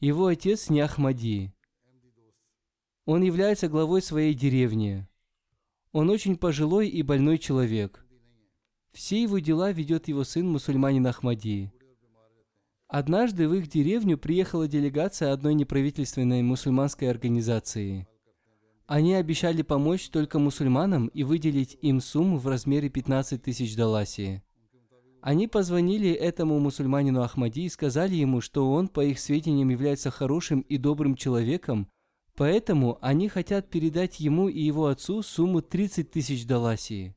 Его 0.00 0.26
отец 0.26 0.68
не 0.68 0.80
Ахмади. 0.80 1.54
Он 3.06 3.22
является 3.22 3.68
главой 3.68 4.02
своей 4.02 4.34
деревни. 4.34 5.08
Он 5.92 6.10
очень 6.10 6.36
пожилой 6.36 6.90
и 6.90 7.02
больной 7.02 7.38
человек. 7.38 8.04
Все 8.92 9.22
его 9.22 9.38
дела 9.38 9.72
ведет 9.72 10.08
его 10.08 10.24
сын, 10.24 10.46
мусульманин 10.46 11.06
Ахмади. 11.06 11.72
Однажды 12.86 13.48
в 13.48 13.54
их 13.54 13.68
деревню 13.68 14.18
приехала 14.18 14.68
делегация 14.68 15.32
одной 15.32 15.54
неправительственной 15.54 16.42
мусульманской 16.42 17.08
организации– 17.08 18.06
они 18.88 19.12
обещали 19.12 19.60
помочь 19.60 20.08
только 20.08 20.38
мусульманам 20.38 21.08
и 21.08 21.22
выделить 21.22 21.76
им 21.82 22.00
сумму 22.00 22.38
в 22.38 22.48
размере 22.48 22.88
15 22.88 23.42
тысяч 23.42 23.76
даласии. 23.76 24.42
Они 25.20 25.46
позвонили 25.46 26.10
этому 26.10 26.58
мусульманину 26.58 27.20
Ахмади 27.20 27.66
и 27.66 27.68
сказали 27.68 28.14
ему, 28.14 28.40
что 28.40 28.72
он, 28.72 28.88
по 28.88 29.04
их 29.04 29.18
сведениям, 29.18 29.68
является 29.68 30.10
хорошим 30.10 30.60
и 30.60 30.78
добрым 30.78 31.16
человеком, 31.16 31.90
поэтому 32.34 32.98
они 33.02 33.28
хотят 33.28 33.68
передать 33.68 34.20
ему 34.20 34.48
и 34.48 34.58
его 34.62 34.86
отцу 34.86 35.22
сумму 35.22 35.60
30 35.60 36.10
тысяч 36.10 36.46
даласии. 36.46 37.14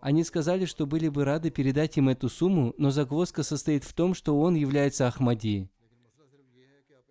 Они 0.00 0.24
сказали, 0.24 0.64
что 0.64 0.86
были 0.86 1.08
бы 1.08 1.24
рады 1.24 1.50
передать 1.50 1.96
им 1.98 2.08
эту 2.08 2.28
сумму, 2.28 2.74
но 2.78 2.90
загвоздка 2.90 3.44
состоит 3.44 3.84
в 3.84 3.92
том, 3.92 4.12
что 4.12 4.40
он 4.40 4.56
является 4.56 5.06
Ахмади. 5.06 5.70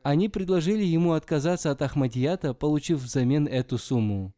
Они 0.05 0.29
предложили 0.29 0.83
ему 0.83 1.13
отказаться 1.13 1.71
от 1.71 1.81
Ахмадията, 1.81 2.53
получив 2.53 2.99
взамен 2.99 3.47
эту 3.47 3.79
сумму. 3.79 4.35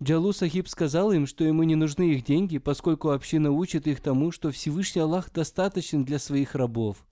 Джалу 0.00 0.32
Сахиб 0.32 0.68
сказал 0.68 1.10
им, 1.10 1.26
что 1.26 1.42
ему 1.42 1.64
не 1.64 1.74
нужны 1.74 2.12
их 2.12 2.22
деньги, 2.22 2.58
поскольку 2.58 3.10
община 3.10 3.50
учит 3.50 3.88
их 3.88 4.00
тому, 4.00 4.30
что 4.30 4.52
Всевышний 4.52 5.02
Аллах 5.02 5.32
достаточен 5.32 6.04
для 6.04 6.20
своих 6.20 6.54
рабов. 6.54 7.04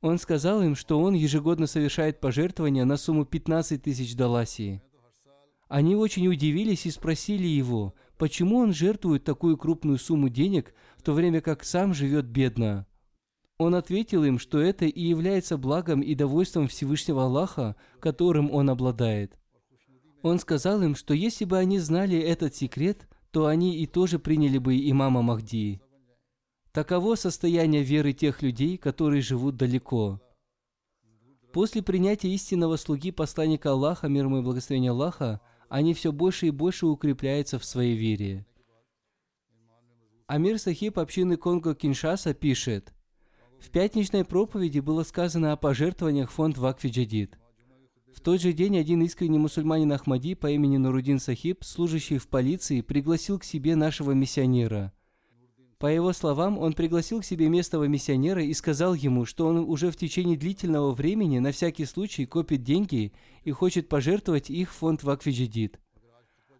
Он 0.00 0.20
сказал 0.20 0.62
им, 0.62 0.76
что 0.76 1.00
он 1.00 1.14
ежегодно 1.14 1.66
совершает 1.66 2.20
пожертвования 2.20 2.84
на 2.84 2.96
сумму 2.96 3.24
15 3.24 3.82
тысяч 3.82 4.14
даласии. 4.14 4.80
Они 5.66 5.96
очень 5.96 6.28
удивились 6.28 6.86
и 6.86 6.90
спросили 6.92 7.48
его, 7.48 7.94
почему 8.16 8.58
он 8.58 8.72
жертвует 8.72 9.24
такую 9.24 9.56
крупную 9.56 9.98
сумму 9.98 10.28
денег, 10.28 10.72
в 10.96 11.02
то 11.02 11.12
время 11.12 11.40
как 11.40 11.64
сам 11.64 11.94
живет 11.94 12.26
бедно. 12.26 12.86
Он 13.62 13.76
ответил 13.76 14.24
им, 14.24 14.40
что 14.40 14.58
это 14.58 14.86
и 14.86 15.00
является 15.00 15.56
благом 15.56 16.00
и 16.00 16.16
довольством 16.16 16.66
Всевышнего 16.66 17.26
Аллаха, 17.26 17.76
которым 18.00 18.50
он 18.50 18.68
обладает. 18.68 19.38
Он 20.22 20.40
сказал 20.40 20.82
им, 20.82 20.96
что 20.96 21.14
если 21.14 21.44
бы 21.44 21.58
они 21.58 21.78
знали 21.78 22.18
этот 22.18 22.56
секрет, 22.56 23.06
то 23.30 23.46
они 23.46 23.76
и 23.76 23.86
тоже 23.86 24.18
приняли 24.18 24.58
бы 24.58 24.76
имама 24.90 25.22
Махди. 25.22 25.80
Таково 26.72 27.14
состояние 27.14 27.84
веры 27.84 28.12
тех 28.12 28.42
людей, 28.42 28.76
которые 28.78 29.22
живут 29.22 29.56
далеко. 29.56 30.20
После 31.52 31.84
принятия 31.84 32.34
истинного 32.34 32.76
слуги 32.76 33.12
посланника 33.12 33.70
Аллаха, 33.70 34.08
мир 34.08 34.24
ему 34.24 34.40
и 34.40 34.42
благословение 34.42 34.90
Аллаха, 34.90 35.40
они 35.68 35.94
все 35.94 36.10
больше 36.10 36.48
и 36.48 36.50
больше 36.50 36.86
укрепляются 36.86 37.60
в 37.60 37.64
своей 37.64 37.94
вере. 37.94 38.44
Амир 40.26 40.58
Сахиб 40.58 40.98
общины 40.98 41.34
Конго-Киншаса 41.34 42.34
пишет, 42.34 42.92
в 43.62 43.70
пятничной 43.70 44.24
проповеди 44.24 44.80
было 44.80 45.04
сказано 45.04 45.52
о 45.52 45.56
пожертвованиях 45.56 46.32
фонд 46.32 46.58
Вакфи 46.58 46.88
Джадид. 46.88 47.38
В 48.12 48.20
тот 48.20 48.40
же 48.40 48.52
день 48.52 48.76
один 48.76 49.02
искренний 49.02 49.38
мусульманин 49.38 49.92
Ахмади 49.92 50.34
по 50.34 50.50
имени 50.50 50.78
Нурудин 50.78 51.20
Сахиб, 51.20 51.62
служащий 51.62 52.18
в 52.18 52.26
полиции, 52.26 52.80
пригласил 52.80 53.38
к 53.38 53.44
себе 53.44 53.76
нашего 53.76 54.10
миссионера. 54.12 54.92
По 55.78 55.86
его 55.86 56.12
словам, 56.12 56.58
он 56.58 56.72
пригласил 56.74 57.20
к 57.20 57.24
себе 57.24 57.48
местного 57.48 57.84
миссионера 57.84 58.42
и 58.42 58.52
сказал 58.52 58.94
ему, 58.94 59.24
что 59.24 59.46
он 59.46 59.58
уже 59.58 59.90
в 59.90 59.96
течение 59.96 60.36
длительного 60.36 60.92
времени 60.92 61.38
на 61.38 61.52
всякий 61.52 61.84
случай 61.84 62.26
копит 62.26 62.64
деньги 62.64 63.12
и 63.44 63.52
хочет 63.52 63.88
пожертвовать 63.88 64.50
их 64.50 64.70
в 64.70 64.76
фонд 64.76 65.04
Вакфиджидид. 65.04 65.80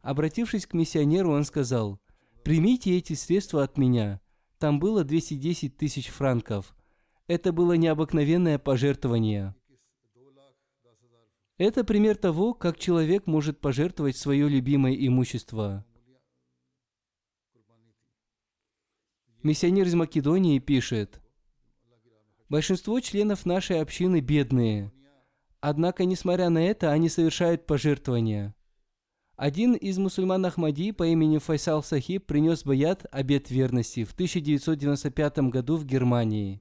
Обратившись 0.03 0.67
к 0.67 0.73
миссионеру, 0.73 1.33
он 1.33 1.45
сказал, 1.45 2.01
«Примите 2.45 2.97
эти 2.97 3.15
средства 3.15 3.65
от 3.65 3.77
меня». 3.77 4.21
Там 4.59 4.79
было 4.79 5.03
210 5.03 5.77
тысяч 5.77 6.09
франков. 6.09 6.75
Это 7.27 7.53
было 7.53 7.75
необыкновенное 7.75 8.59
пожертвование. 8.59 9.55
Это 11.59 11.85
пример 11.85 12.17
того, 12.17 12.55
как 12.55 12.79
человек 12.79 13.27
может 13.27 13.61
пожертвовать 13.61 14.17
свое 14.17 14.49
любимое 14.49 14.95
имущество. 14.95 15.85
Миссионер 19.43 19.87
из 19.87 19.95
Македонии 19.95 20.59
пишет, 20.59 21.23
Большинство 22.53 23.01
членов 23.01 23.47
нашей 23.47 23.81
общины 23.81 24.21
бедные. 24.21 24.93
Однако, 25.61 26.05
несмотря 26.05 26.51
на 26.51 26.59
это, 26.59 26.93
они 26.93 27.09
совершают 27.09 27.65
пожертвования. 27.65 28.55
Один 29.37 29.73
из 29.73 29.97
мусульман 29.97 30.45
Ахмади 30.45 30.93
по 30.93 31.07
имени 31.07 31.39
Файсал 31.39 31.83
Сахиб 31.83 32.27
принес 32.27 32.65
баят 32.65 33.07
обет 33.11 33.51
верности 33.51 34.05
в 34.05 34.13
1995 34.13 35.39
году 35.49 35.77
в 35.77 35.87
Германии. 35.87 36.61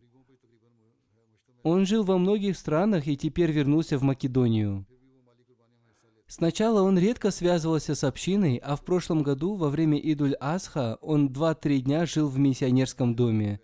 Он 1.64 1.86
жил 1.86 2.04
во 2.04 2.18
многих 2.18 2.58
странах 2.58 3.08
и 3.08 3.16
теперь 3.16 3.52
вернулся 3.52 3.98
в 3.98 4.04
Македонию. 4.04 4.86
Сначала 6.28 6.82
он 6.82 6.98
редко 6.98 7.30
связывался 7.30 7.94
с 7.94 8.04
общиной, 8.06 8.56
а 8.64 8.76
в 8.76 8.86
прошлом 8.86 9.22
году, 9.22 9.56
во 9.56 9.70
время 9.70 10.00
Идуль-Асха, 10.00 10.98
он 11.02 11.28
2-3 11.28 11.80
дня 11.80 12.06
жил 12.06 12.30
в 12.30 12.40
миссионерском 12.40 13.16
доме. 13.16 13.60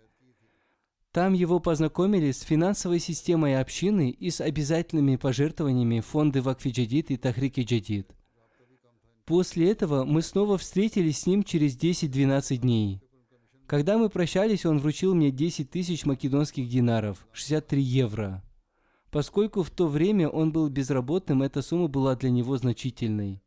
Там 1.12 1.32
его 1.32 1.58
познакомили 1.60 2.30
с 2.30 2.42
финансовой 2.42 2.98
системой 2.98 3.58
общины 3.58 4.10
и 4.10 4.30
с 4.30 4.42
обязательными 4.42 5.16
пожертвованиями 5.16 6.00
фонды 6.00 6.40
Вакфи-Джадид 6.40 7.06
и 7.08 7.16
Тахрики 7.16 7.62
Джадид. 7.62 8.14
После 9.24 9.70
этого 9.70 10.04
мы 10.04 10.22
снова 10.22 10.58
встретились 10.58 11.20
с 11.20 11.26
ним 11.26 11.42
через 11.42 11.76
10-12 11.76 12.56
дней. 12.58 13.00
Когда 13.68 13.98
мы 13.98 14.08
прощались, 14.08 14.64
он 14.64 14.78
вручил 14.78 15.14
мне 15.14 15.30
10 15.30 15.70
тысяч 15.70 16.06
македонских 16.06 16.70
динаров, 16.70 17.28
63 17.32 17.82
евро. 17.82 18.42
Поскольку 19.10 19.62
в 19.62 19.68
то 19.68 19.88
время 19.88 20.30
он 20.30 20.52
был 20.52 20.70
безработным, 20.70 21.42
эта 21.42 21.60
сумма 21.60 21.86
была 21.86 22.16
для 22.16 22.30
него 22.30 22.56
значительной. 22.56 23.42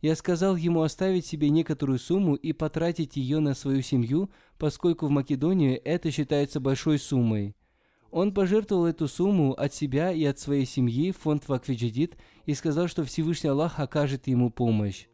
Я 0.00 0.16
сказал 0.16 0.56
ему 0.56 0.80
оставить 0.80 1.26
себе 1.26 1.50
некоторую 1.50 1.98
сумму 1.98 2.34
и 2.34 2.54
потратить 2.54 3.16
ее 3.16 3.40
на 3.40 3.52
свою 3.52 3.82
семью, 3.82 4.30
поскольку 4.56 5.06
в 5.06 5.10
Македонии 5.10 5.74
это 5.74 6.10
считается 6.10 6.58
большой 6.58 6.98
суммой. 6.98 7.54
Он 8.10 8.32
пожертвовал 8.32 8.86
эту 8.86 9.06
сумму 9.06 9.52
от 9.52 9.74
себя 9.74 10.12
и 10.12 10.24
от 10.24 10.38
своей 10.38 10.64
семьи 10.64 11.12
в 11.12 11.18
фонд 11.18 11.46
Вакфиджидит 11.46 12.16
и 12.46 12.54
сказал, 12.54 12.88
что 12.88 13.04
Всевышний 13.04 13.50
Аллах 13.50 13.80
окажет 13.80 14.28
ему 14.28 14.48
помощь. 14.48 15.08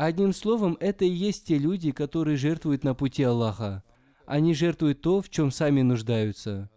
Одним 0.00 0.32
словом, 0.32 0.76
это 0.78 1.04
и 1.04 1.08
есть 1.08 1.48
те 1.48 1.58
люди, 1.58 1.90
которые 1.90 2.36
жертвуют 2.36 2.84
на 2.84 2.94
пути 2.94 3.24
Аллаха. 3.24 3.82
Они 4.26 4.54
жертвуют 4.54 5.00
то, 5.00 5.20
в 5.20 5.28
чем 5.28 5.50
сами 5.50 5.82
нуждаются. 5.82 6.70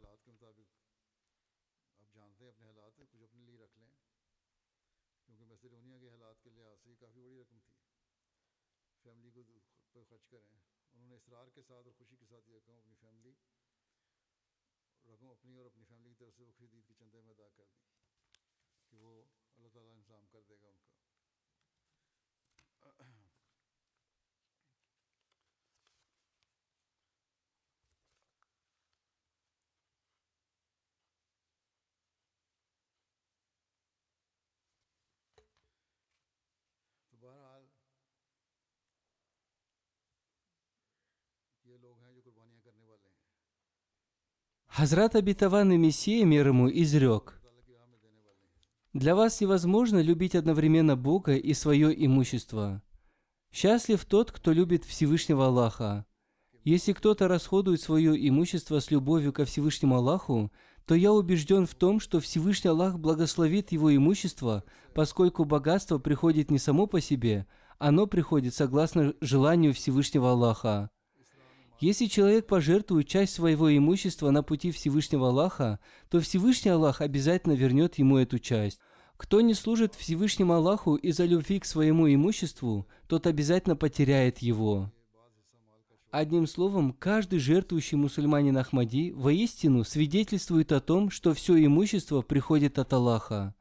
Хазрат 44.67 45.15
обетованный 45.15 45.77
Мессия 45.77 46.25
мир 46.25 46.47
ему 46.47 46.69
изрек, 46.69 47.41
«Для 48.93 49.15
вас 49.15 49.39
невозможно 49.39 50.01
любить 50.01 50.35
одновременно 50.35 50.97
Бога 50.97 51.35
и 51.35 51.53
свое 51.53 51.93
имущество. 52.05 52.81
Счастлив 53.51 54.03
тот, 54.05 54.31
кто 54.31 54.51
любит 54.51 54.83
Всевышнего 54.83 55.47
Аллаха. 55.47 56.05
Если 56.63 56.93
кто-то 56.93 57.27
расходует 57.27 57.81
свое 57.81 58.15
имущество 58.27 58.79
с 58.79 58.91
любовью 58.91 59.33
ко 59.33 59.45
Всевышнему 59.45 59.95
Аллаху, 59.95 60.51
то 60.85 60.93
я 60.93 61.11
убежден 61.11 61.65
в 61.65 61.75
том, 61.75 61.99
что 61.99 62.19
Всевышний 62.19 62.69
Аллах 62.69 62.99
благословит 62.99 63.71
его 63.71 63.95
имущество, 63.95 64.63
поскольку 64.93 65.45
богатство 65.45 65.97
приходит 65.97 66.51
не 66.51 66.59
само 66.59 66.85
по 66.85 67.01
себе, 67.01 67.47
оно 67.79 68.07
приходит 68.07 68.53
согласно 68.53 69.13
желанию 69.21 69.73
Всевышнего 69.73 70.31
Аллаха. 70.31 70.91
Если 71.81 72.05
человек 72.05 72.45
пожертвует 72.45 73.07
часть 73.07 73.33
своего 73.33 73.75
имущества 73.75 74.29
на 74.29 74.43
пути 74.43 74.69
Всевышнего 74.69 75.29
Аллаха, 75.29 75.79
то 76.11 76.19
Всевышний 76.19 76.69
Аллах 76.69 77.01
обязательно 77.01 77.53
вернет 77.53 77.95
ему 77.97 78.17
эту 78.17 78.37
часть. 78.37 78.79
Кто 79.17 79.41
не 79.41 79.55
служит 79.55 79.95
Всевышнему 79.95 80.53
Аллаху 80.53 80.93
из-за 80.93 81.25
любви 81.25 81.59
к 81.59 81.65
своему 81.65 82.07
имуществу, 82.13 82.87
тот 83.07 83.25
обязательно 83.25 83.75
потеряет 83.75 84.37
его. 84.39 84.91
Одним 86.11 86.45
словом, 86.45 86.93
каждый 86.93 87.39
жертвующий 87.39 87.97
мусульманин 87.97 88.57
Ахмади 88.57 89.11
воистину 89.11 89.83
свидетельствует 89.83 90.71
о 90.73 90.81
том, 90.81 91.09
что 91.09 91.33
все 91.33 91.65
имущество 91.65 92.21
приходит 92.21 92.77
от 92.77 92.93
Аллаха. 92.93 93.55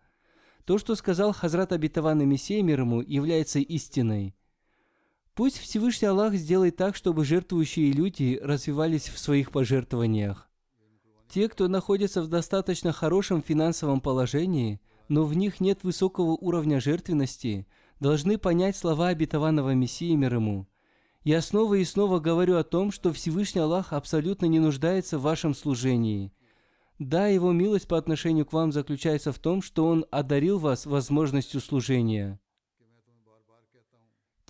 То, 0.66 0.77
что 0.77 0.95
сказал 0.95 1.33
Хазрат 1.33 1.73
Абитаван 1.73 2.21
и 2.21 2.27
Мессия 2.27 2.62
мир 2.62 2.81
ему, 2.81 3.01
является 3.01 3.61
истиной– 3.61 4.35
Пусть 5.41 5.59
Всевышний 5.59 6.07
Аллах 6.07 6.34
сделает 6.34 6.76
так, 6.76 6.95
чтобы 6.95 7.24
жертвующие 7.24 7.93
люди 7.93 8.38
развивались 8.43 9.09
в 9.09 9.18
своих 9.18 9.53
пожертвованиях. 9.53 10.51
Те, 11.30 11.49
кто 11.49 11.66
находится 11.66 12.20
в 12.20 12.28
достаточно 12.28 12.93
хорошем 12.93 13.41
финансовом 13.41 14.03
положении, 14.03 14.82
но 15.09 15.24
в 15.24 15.32
них 15.32 15.59
нет 15.59 15.82
высокого 15.82 16.32
уровня 16.32 16.78
жертвенности, 16.78 17.66
должны 18.01 18.36
понять 18.36 18.76
слова 18.76 19.09
обетованного 19.09 19.72
Мессии 19.72 20.14
мир 20.14 20.34
ему. 20.34 20.68
Я 21.24 21.41
снова 21.41 21.76
и 21.76 21.84
снова 21.86 22.18
говорю 22.18 22.59
о 22.59 22.62
том, 22.62 22.93
что 22.93 23.11
Всевышний 23.11 23.62
Аллах 23.62 23.95
абсолютно 23.95 24.45
не 24.45 24.61
нуждается 24.61 25.18
в 25.18 25.22
вашем 25.22 25.55
служении. 25.55 26.34
Да, 26.99 27.28
Его 27.28 27.53
милость 27.53 27.88
по 27.88 27.97
отношению 27.97 28.45
к 28.45 28.53
вам 28.53 28.72
заключается 28.72 29.32
в 29.32 29.38
том, 29.38 29.62
что 29.62 29.86
Он 29.86 30.05
одарил 30.11 30.59
вас 30.59 30.84
возможностью 30.84 31.62
служения. 31.62 32.38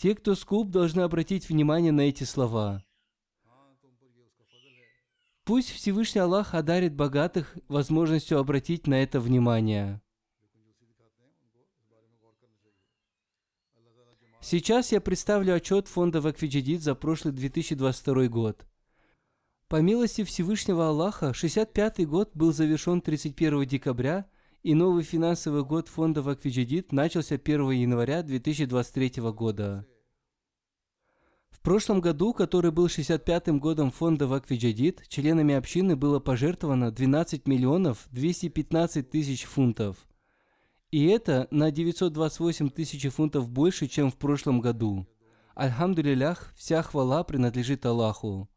Те, 0.01 0.15
кто 0.15 0.35
скуп, 0.35 0.71
должны 0.71 1.03
обратить 1.03 1.51
внимание 1.51 1.93
на 1.93 2.01
эти 2.01 2.25
слова. 2.25 2.83
Пусть 5.45 5.69
Всевышний 5.69 6.23
Аллах 6.23 6.55
одарит 6.55 6.95
богатых 6.95 7.55
возможностью 7.69 8.39
обратить 8.39 8.87
на 8.87 9.03
это 9.03 9.21
внимание. 9.21 10.01
Сейчас 14.41 14.91
я 14.91 15.03
представлю 15.03 15.55
отчет 15.55 15.87
фонда 15.87 16.23
Вакфиджидид 16.23 16.83
за 16.83 16.95
прошлый 16.95 17.35
2022 17.35 18.29
год. 18.29 18.65
По 19.69 19.83
милости 19.83 20.25
Всевышнего 20.25 20.89
Аллаха, 20.89 21.33
65-й 21.33 22.07
год 22.07 22.31
был 22.33 22.55
завершен 22.55 23.03
31 23.03 23.67
декабря, 23.67 24.31
и 24.63 24.75
новый 24.75 25.03
финансовый 25.03 25.65
год 25.65 25.89
фонда 25.89 26.23
Вакфиджидид 26.23 26.93
начался 26.93 27.37
1 27.37 27.71
января 27.71 28.23
2023 28.23 29.23
года. 29.33 29.87
В 31.51 31.61
прошлом 31.61 32.01
году, 32.01 32.33
который 32.33 32.71
был 32.71 32.87
65-м 32.87 33.59
годом 33.59 33.91
фонда 33.91 34.27
Вакфиджадид, 34.27 35.07
членами 35.09 35.55
общины 35.55 35.97
было 35.97 36.19
пожертвовано 36.19 36.91
12 36.91 37.47
миллионов 37.47 38.07
215 38.13 39.11
тысяч 39.11 39.45
фунтов. 39.45 39.97
И 40.91 41.07
это 41.07 41.47
на 41.51 41.71
928 41.71 42.71
тысяч 42.71 43.07
фунтов 43.11 43.51
больше, 43.51 43.89
чем 43.89 44.11
в 44.11 44.17
прошлом 44.17 44.61
году. 44.61 45.07
Альхамдулилях, 45.55 46.53
вся 46.57 46.83
хвала 46.83 47.23
принадлежит 47.25 47.85
Аллаху. 47.85 48.49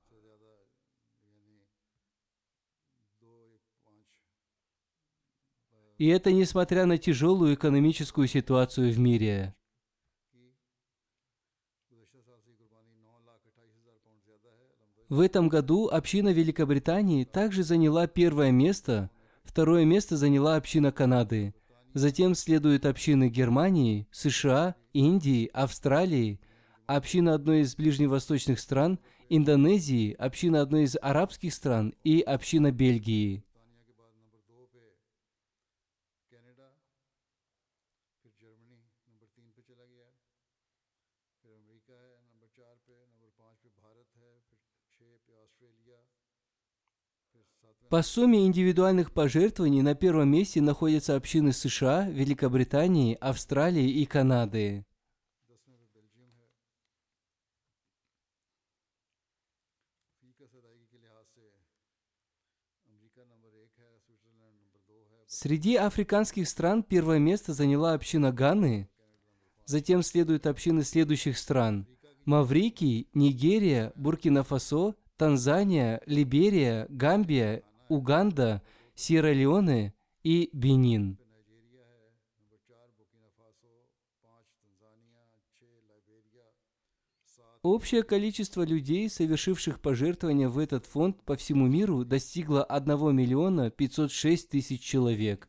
И 5.98 6.08
это 6.08 6.32
несмотря 6.32 6.86
на 6.86 6.98
тяжелую 6.98 7.56
экономическую 7.56 8.28
ситуацию 8.28 8.92
в 8.92 9.00
мире. 9.00 9.56
В 15.10 15.20
этом 15.20 15.48
году 15.48 15.90
община 15.90 16.30
Великобритании 16.30 17.24
также 17.24 17.64
заняла 17.64 18.08
первое 18.08 18.50
место, 18.50 19.12
второе 19.44 19.86
место 19.86 20.18
заняла 20.18 20.56
община 20.56 20.92
Канады. 20.92 21.54
Затем 21.94 22.34
следуют 22.34 22.88
общины 22.88 23.30
Германии, 23.30 24.08
США, 24.10 24.74
Индии, 24.94 25.52
Австралии, 25.54 26.40
община 26.88 27.36
одной 27.36 27.62
из 27.62 27.76
ближневосточных 27.76 28.60
стран, 28.60 28.98
Индонезии, 29.30 30.14
община 30.14 30.62
одной 30.62 30.86
из 30.86 30.98
арабских 31.00 31.54
стран 31.54 31.94
и 32.04 32.22
община 32.22 32.72
Бельгии. 32.72 33.44
По 47.90 48.02
сумме 48.02 48.48
индивидуальных 48.48 49.12
пожертвований 49.12 49.84
на 49.84 49.94
первом 49.94 50.30
месте 50.30 50.62
находятся 50.62 51.16
общины 51.16 51.54
США, 51.54 52.10
Великобритании, 52.10 53.16
Австралии 53.22 53.88
и 53.88 54.06
Канады. 54.08 54.84
Среди 65.44 65.76
африканских 65.76 66.48
стран 66.48 66.84
первое 66.84 67.20
место 67.20 67.52
заняла 67.52 67.96
община 67.96 68.32
Ганы, 68.32 68.88
затем 69.66 70.02
следуют 70.02 70.48
общины 70.48 70.84
следующих 70.84 71.38
стран– 71.38 71.86
Маврикий, 72.26 73.10
Нигерия, 73.14 73.92
Буркина-Фасо, 73.98 74.96
Танзания, 75.18 76.02
Либерия, 76.06 76.88
Гамбия, 76.88 77.64
Уганда, 77.90 78.62
Сьерра-Леоне 78.96 79.94
и 80.24 80.50
Бенин. 80.54 81.20
Общее 87.64 88.04
количество 88.04 88.64
людей, 88.64 89.10
совершивших 89.10 89.80
пожертвования 89.80 90.50
в 90.50 90.60
этот 90.60 90.86
фонд 90.86 91.24
по 91.24 91.38
всему 91.38 91.66
миру, 91.66 92.04
достигло 92.04 92.62
1 92.62 93.16
миллиона 93.16 93.72
506 93.72 94.50
тысяч 94.50 94.82
человек. 94.82 95.48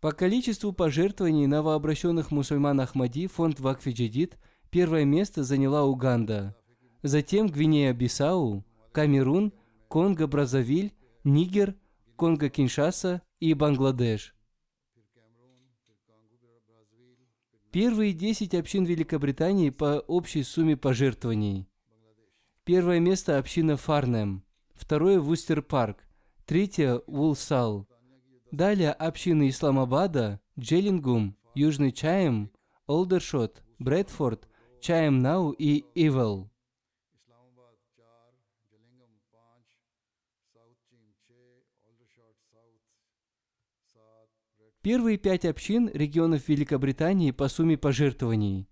По 0.00 0.12
количеству 0.12 0.72
пожертвований 0.72 1.48
новообращенных 1.48 2.30
мусульман 2.30 2.80
Ахмади 2.80 3.26
фонд 3.26 3.58
Вакфи 3.58 3.90
Джадид 3.90 4.38
первое 4.70 5.04
место 5.04 5.42
заняла 5.42 5.84
Уганда, 5.84 6.56
затем 7.02 7.48
Гвинея-Бисау, 7.48 8.64
Камерун, 8.92 9.52
Конго-Бразавиль, 9.90 10.92
Нигер, 11.24 11.74
Конго-Киншаса 12.16 13.22
и 13.40 13.54
Бангладеш. 13.54 14.34
Первые 17.70 18.12
десять 18.12 18.54
общин 18.54 18.84
Великобритании 18.84 19.70
по 19.70 20.00
общей 20.00 20.42
сумме 20.42 20.76
пожертвований. 20.76 21.68
Первое 22.64 22.98
место– 22.98 23.38
община 23.38 23.76
Фарнем, 23.76 24.44
второе– 24.74 25.20
Вустер 25.20 25.62
Парк, 25.62 26.06
третье– 26.46 27.02
Вулсал, 27.06 27.86
Далее 28.50 28.92
общины 28.92 29.50
Исламабада, 29.50 30.40
Джеллингум, 30.58 31.36
Южный 31.54 31.92
Чаем, 31.92 32.50
Олдершот, 32.86 33.62
Брэдфорд, 33.78 34.48
Чаем 34.80 35.20
Нау 35.20 35.50
и 35.50 35.84
Ивел. 35.94 36.50
Первые 44.80 45.18
пять 45.18 45.44
общин 45.44 45.90
регионов 45.92 46.48
Великобритании 46.48 47.32
по 47.32 47.48
сумме 47.48 47.76
пожертвований. 47.76 48.68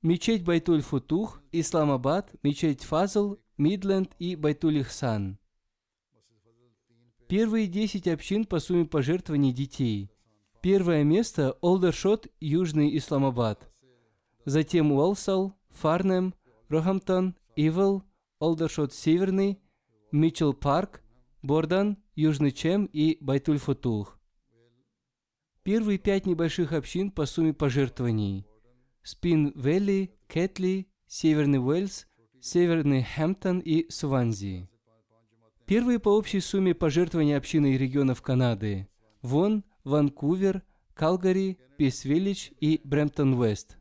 Мечеть 0.00 0.44
Байтуль-Футух, 0.44 1.42
Исламабад, 1.52 2.32
мечеть 2.42 2.82
Фазл, 2.84 3.36
Мидленд 3.58 4.14
и 4.18 4.34
Байтуль-Ихсан. 4.34 5.38
Первые 7.28 7.66
10 7.66 8.08
общин 8.08 8.46
по 8.46 8.60
сумме 8.60 8.86
пожертвований 8.86 9.52
детей. 9.52 10.10
Первое 10.62 11.04
место– 11.04 11.52
Олдершот, 11.60 12.28
Южный 12.40 12.96
Исламабад. 12.96 13.70
Затем 14.46 14.90
Уолсал, 14.90 15.54
Фарнем, 15.68 16.34
Рохамптон, 16.70 17.36
Ивел, 17.56 18.04
Олдершот 18.38 18.94
Северный, 18.94 19.60
Митчелл 20.12 20.54
Парк, 20.54 21.02
Бордан, 21.42 21.98
Южный 22.14 22.52
Чем 22.52 22.86
и 22.86 23.18
Байтуль-Футух. 23.20 24.18
Первые 25.64 25.98
пять 25.98 26.26
небольших 26.26 26.72
общин 26.72 27.12
по 27.12 27.24
сумме 27.24 27.54
пожертвований. 27.54 28.48
Спин-Вэлли, 29.04 30.10
Кэтли, 30.26 30.88
Северный 31.06 31.60
Уэльс, 31.60 32.08
Северный 32.40 33.04
Хэмптон 33.04 33.60
и 33.60 33.88
Сванзи. 33.88 34.68
Первые 35.64 36.00
по 36.00 36.08
общей 36.08 36.40
сумме 36.40 36.74
пожертвования 36.74 37.36
общины 37.36 37.74
и 37.74 37.78
регионов 37.78 38.22
Канады– 38.22 38.88
Вон, 39.22 39.62
Ванкувер, 39.84 40.64
Калгари, 40.94 41.60
Пейс-Виллидж 41.78 42.52
и 42.58 42.80
Брэмптон-Вест. 42.82 43.78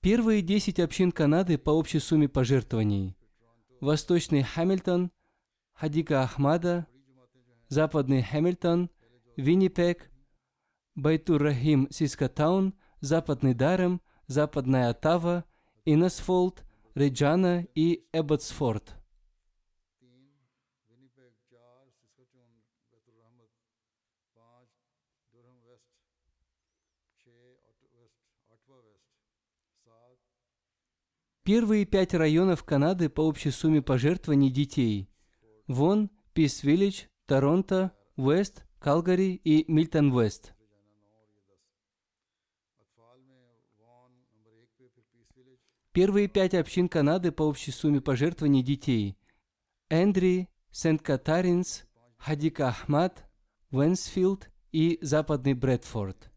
Первые 0.00 0.40
10 0.40 0.80
общин 0.80 1.12
Канады 1.12 1.58
по 1.58 1.70
общей 1.70 1.98
сумме 1.98 2.30
пожертвований. 2.30 3.17
Восточный 3.80 4.42
Хамильтон, 4.42 5.10
Хадика 5.72 6.22
Ахмада, 6.22 6.86
Западный 7.68 8.22
Хэмилтон, 8.22 8.90
Виннипек, 9.36 10.10
Байтур-Рахим 10.94 11.88
Сискатаун– 11.90 12.74
Западный 13.00 13.54
Дарем, 13.54 14.00
Западная 14.26 14.90
Оттава, 14.90 15.44
Иннесфолд, 15.84 16.64
Реджана 16.94 17.66
и 17.74 18.04
Эбботсфорд. 18.12 18.97
Первые 31.48 31.86
пять 31.86 32.12
районов 32.12 32.62
Канады 32.62 33.08
по 33.08 33.22
общей 33.22 33.50
сумме 33.50 33.80
пожертвований 33.80 34.50
детей. 34.50 35.08
Вон, 35.66 36.10
Пис-Виллидж, 36.34 37.06
Торонто, 37.24 37.92
Уэст, 38.16 38.66
Калгари 38.78 39.40
и 39.42 39.64
Мильтон-Вест– 39.66 40.52
Первые 45.92 46.28
пять 46.28 46.52
общин 46.52 46.86
Канады 46.86 47.32
по 47.32 47.44
общей 47.44 47.70
сумме 47.70 48.02
пожертвований 48.02 48.62
детей– 48.62 49.16
Эндри, 49.88 50.50
Сент-Катаринс, 50.70 51.84
Хадика 52.18 52.68
Ахмад, 52.68 53.26
Уэнсфилд 53.70 54.50
и 54.70 54.98
Западный 55.00 55.54
Брэдфорд. 55.54 56.30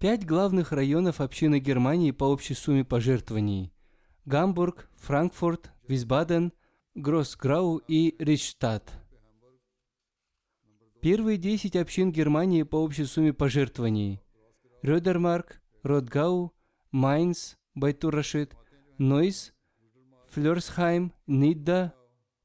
Пять 0.00 0.24
главных 0.24 0.72
районов 0.72 1.20
общины 1.20 1.58
Германии 1.58 2.10
по 2.10 2.24
общей 2.24 2.54
сумме 2.54 2.86
пожертвований– 2.86 3.70
Гамбург, 4.24 4.88
Франкфурт, 4.96 5.72
Висбаден, 5.86 6.54
Гросс-Герау 6.94 7.76
и 7.86 8.16
Ридштадт. 8.18 8.94
Первые 11.02 11.36
10 11.36 11.76
общин 11.76 12.12
Германии 12.12 12.62
по 12.62 12.76
общей 12.76 13.04
сумме 13.04 13.34
пожертвований. 13.34 14.22
Рёдермарк, 14.80 15.60
Ротгау, 15.82 16.54
Майнц, 16.90 17.56
Байтур-Рашид, 17.74 18.56
Нойс, 18.96 19.52
Флёрсхайм, 20.30 21.12
Нидда, 21.26 21.92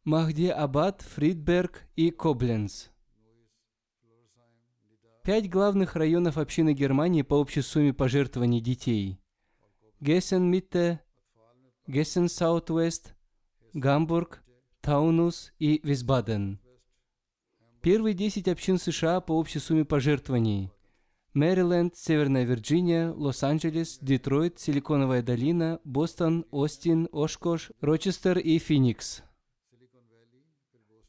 Махди-Абад, 0.04 1.04
Фридберг 1.04 1.84
и 1.96 2.12
Кобленц. 2.12 2.90
Пять 5.26 5.50
главных 5.50 5.96
районов 5.96 6.38
общины 6.38 6.74
Германии 6.74 7.24
по 7.24 7.34
общей 7.34 7.62
сумме 7.62 7.94
пожертвований 7.94 8.62
детей. 8.62 9.20
Гессен-Митте, 10.00 11.02
Гессен-Саут-Вест, 11.88 13.16
Гамбург, 13.74 14.44
Таунус 14.82 15.52
и 15.58 15.82
Висбаден. 15.84 16.60
Первые 17.82 18.14
десять 18.14 18.48
общин 18.48 18.78
США 18.78 19.20
по 19.20 19.32
общей 19.32 19.58
сумме 19.58 19.84
пожертвований. 19.84 20.70
Мэриленд, 21.34 21.98
Северная 21.98 22.44
Вирджиния, 22.44 23.12
Лос-Анджелес, 23.12 23.98
Детройт, 24.02 24.60
Силиконовая 24.60 25.24
долина, 25.24 25.80
Бостон, 25.84 26.46
Остин, 26.52 27.10
Ошкош, 27.12 27.72
Рочестер 27.82 28.38
и 28.38 28.60
Феникс. 28.60 29.24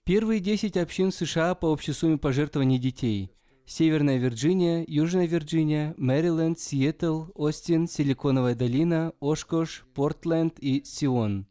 Первые 0.04 0.40
десять 0.40 0.78
общин 0.78 1.12
США 1.12 1.54
по 1.54 1.66
общей 1.66 1.92
сумме 1.92 2.16
пожертвований 2.16 2.78
детей. 2.78 3.30
Северная 3.68 4.18
Вирджиния, 4.18 4.84
Южная 4.86 5.26
Вирджиния, 5.26 5.92
Мэриленд, 5.96 6.60
Сиэтл, 6.60 7.24
Остин, 7.34 7.88
Силиконовая 7.88 8.54
долина, 8.54 9.12
Ошкош, 9.20 9.84
Портленд 9.92 10.56
и 10.60 10.84
Сион. 10.84 11.48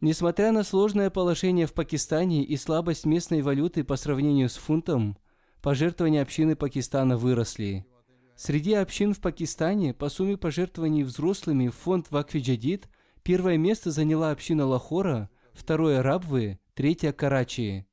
Несмотря 0.00 0.50
на 0.50 0.64
сложное 0.64 1.10
положение 1.10 1.66
в 1.66 1.74
Пакистане 1.74 2.44
и 2.44 2.56
слабость 2.56 3.06
местной 3.06 3.40
валюты 3.40 3.84
по 3.84 3.94
сравнению 3.94 4.48
с 4.48 4.56
фунтом, 4.56 5.16
пожертвования 5.62 6.20
общины 6.20 6.56
Пакистана 6.56 7.16
выросли. 7.16 7.86
Среди 8.34 8.74
общин 8.74 9.14
в 9.14 9.20
Пакистане 9.20 9.94
по 9.94 10.08
сумме 10.08 10.36
пожертвований 10.36 11.04
взрослыми 11.04 11.68
в 11.68 11.74
фонд 11.76 12.10
Вакфиджадид 12.10 12.88
первое 13.22 13.58
место 13.58 13.92
заняла 13.92 14.32
община 14.32 14.66
Лахора, 14.66 15.30
второе– 15.54 16.02
Рабвы, 16.04 16.58
третье– 16.74 17.12
Карачи. 17.14 17.85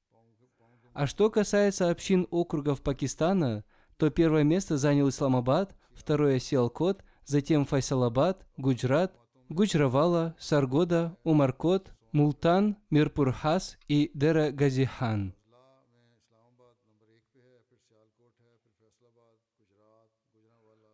А 0.94 1.08
что 1.08 1.32
касается 1.32 1.90
общин 1.90 2.28
округов 2.30 2.82
Пакистана, 2.82 3.64
то 3.98 4.10
первое 4.12 4.44
место 4.44 4.78
занял 4.78 5.10
Исламабад, 5.10 5.76
второе– 5.94 6.40
Сиалкот, 6.40 7.04
затем 7.26 7.66
Файсалабад, 7.66 8.46
Гуджрат, 8.58 9.18
Гуджравала, 9.50 10.36
Саргода, 10.40 11.18
Умаркот, 11.24 11.94
Мултан, 12.12 12.78
Мирпурхас 12.92 13.78
и 13.88 14.12
Дера 14.14 14.52
Газихан. 14.52 15.34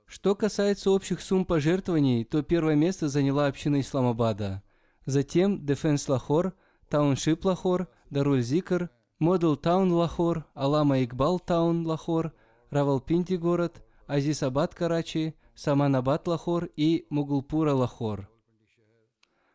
Что 0.06 0.34
касается 0.34 0.92
общих 0.92 1.22
сумм 1.22 1.46
пожертвований, 1.46 2.24
то 2.24 2.42
первое 2.42 2.76
место 2.76 3.10
заняла 3.10 3.48
община 3.48 3.80
Исламабада. 3.82 4.64
Затем 5.06 5.66
Дефенс 5.66 6.08
Лахор, 6.08 6.54
Тауншип 6.90 7.46
Лахор, 7.46 7.90
Даруль 8.10 8.42
Зикр, 8.42 8.90
Модел 9.20 9.58
Таун 9.58 9.92
Лахор, 9.92 10.46
Алама 10.54 11.04
Игбал 11.04 11.42
Таун 11.42 11.86
Лахор, 11.86 12.32
Равалпинди 12.70 13.36
город, 13.36 13.84
Азисабад 14.08 14.74
Карачи, 14.74 15.36
Саманабад 15.56 16.26
Лахор 16.26 16.70
и 16.78 17.06
Мугалпура 17.10 17.74
Лахор. 17.74 18.30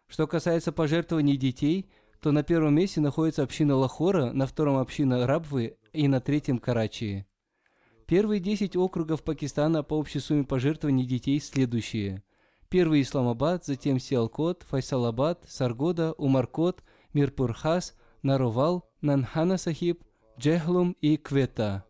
Что 0.07 0.27
касается 0.27 0.71
пожертвований 0.71 1.39
детей, 1.39 1.89
то 2.21 2.31
на 2.31 2.43
первом 2.43 2.75
месте 2.75 3.01
находится 3.01 3.43
община 3.43 3.75
Лахора, 3.75 4.33
на 4.33 4.47
втором 4.47 4.77
община 4.77 5.27
Рабвы 5.27 5.79
и 5.95 6.09
на 6.09 6.21
третьем 6.21 6.59
Карачи. 6.59 7.25
Первые 8.07 8.41
десять 8.41 8.77
округов 8.77 9.23
Пакистана 9.23 9.83
по 9.83 9.95
общей 9.95 10.21
сумме 10.21 10.45
пожертвований 10.45 11.07
детей 11.07 11.41
следующие. 11.41 12.23
Первый 12.69 13.01
Исламабад, 13.01 13.65
затем 13.65 13.99
Сиалкот, 13.99 14.65
Файсалабад, 14.65 15.47
Саргода, 15.49 16.13
Умаркот, 16.19 16.85
Мирпурхас, 17.15 17.95
Наровал, 18.23 18.91
Нанхана 19.05 19.59
Сахиб, 19.59 20.03
Джехлум 20.39 20.97
и 21.03 21.19
Квета. 21.19 21.85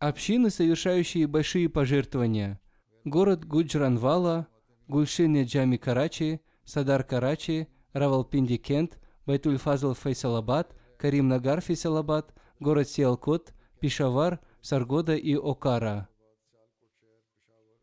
Общины, 0.00 0.50
совершающие 0.50 1.28
большие 1.28 1.68
пожертвования. 1.68 2.60
Город 3.04 3.44
Гуджранвала, 3.44 4.48
Гульшин 4.88 5.40
Джами 5.44 5.76
Карачи, 5.76 6.40
Садар 6.64 7.04
Карачи, 7.04 7.68
Равалпинди 7.92 8.56
Кент, 8.56 8.98
Байтуль 9.26 9.58
Фазл 9.58 9.94
Фейсалабад, 9.94 10.74
Карим 10.98 11.28
Нагар 11.28 11.60
Фейсалабад, 11.60 12.34
город 12.58 12.88
Сиалкот, 12.88 13.54
Пишавар, 13.78 14.40
Саргода 14.60 15.14
и 15.14 15.36
Окара. 15.36 16.08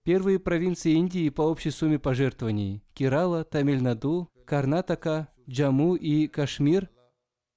Первые 0.03 0.39
провинции 0.39 0.91
Индии 0.91 1.29
по 1.29 1.43
общей 1.43 1.71
сумме 1.71 1.99
пожертвований– 1.99 2.83
Кирала, 2.93 3.45
Тамильнаду, 3.45 4.29
Карнатака, 4.45 5.29
Джаму 5.47 5.95
и 5.95 6.27
Кашмир, 6.27 6.89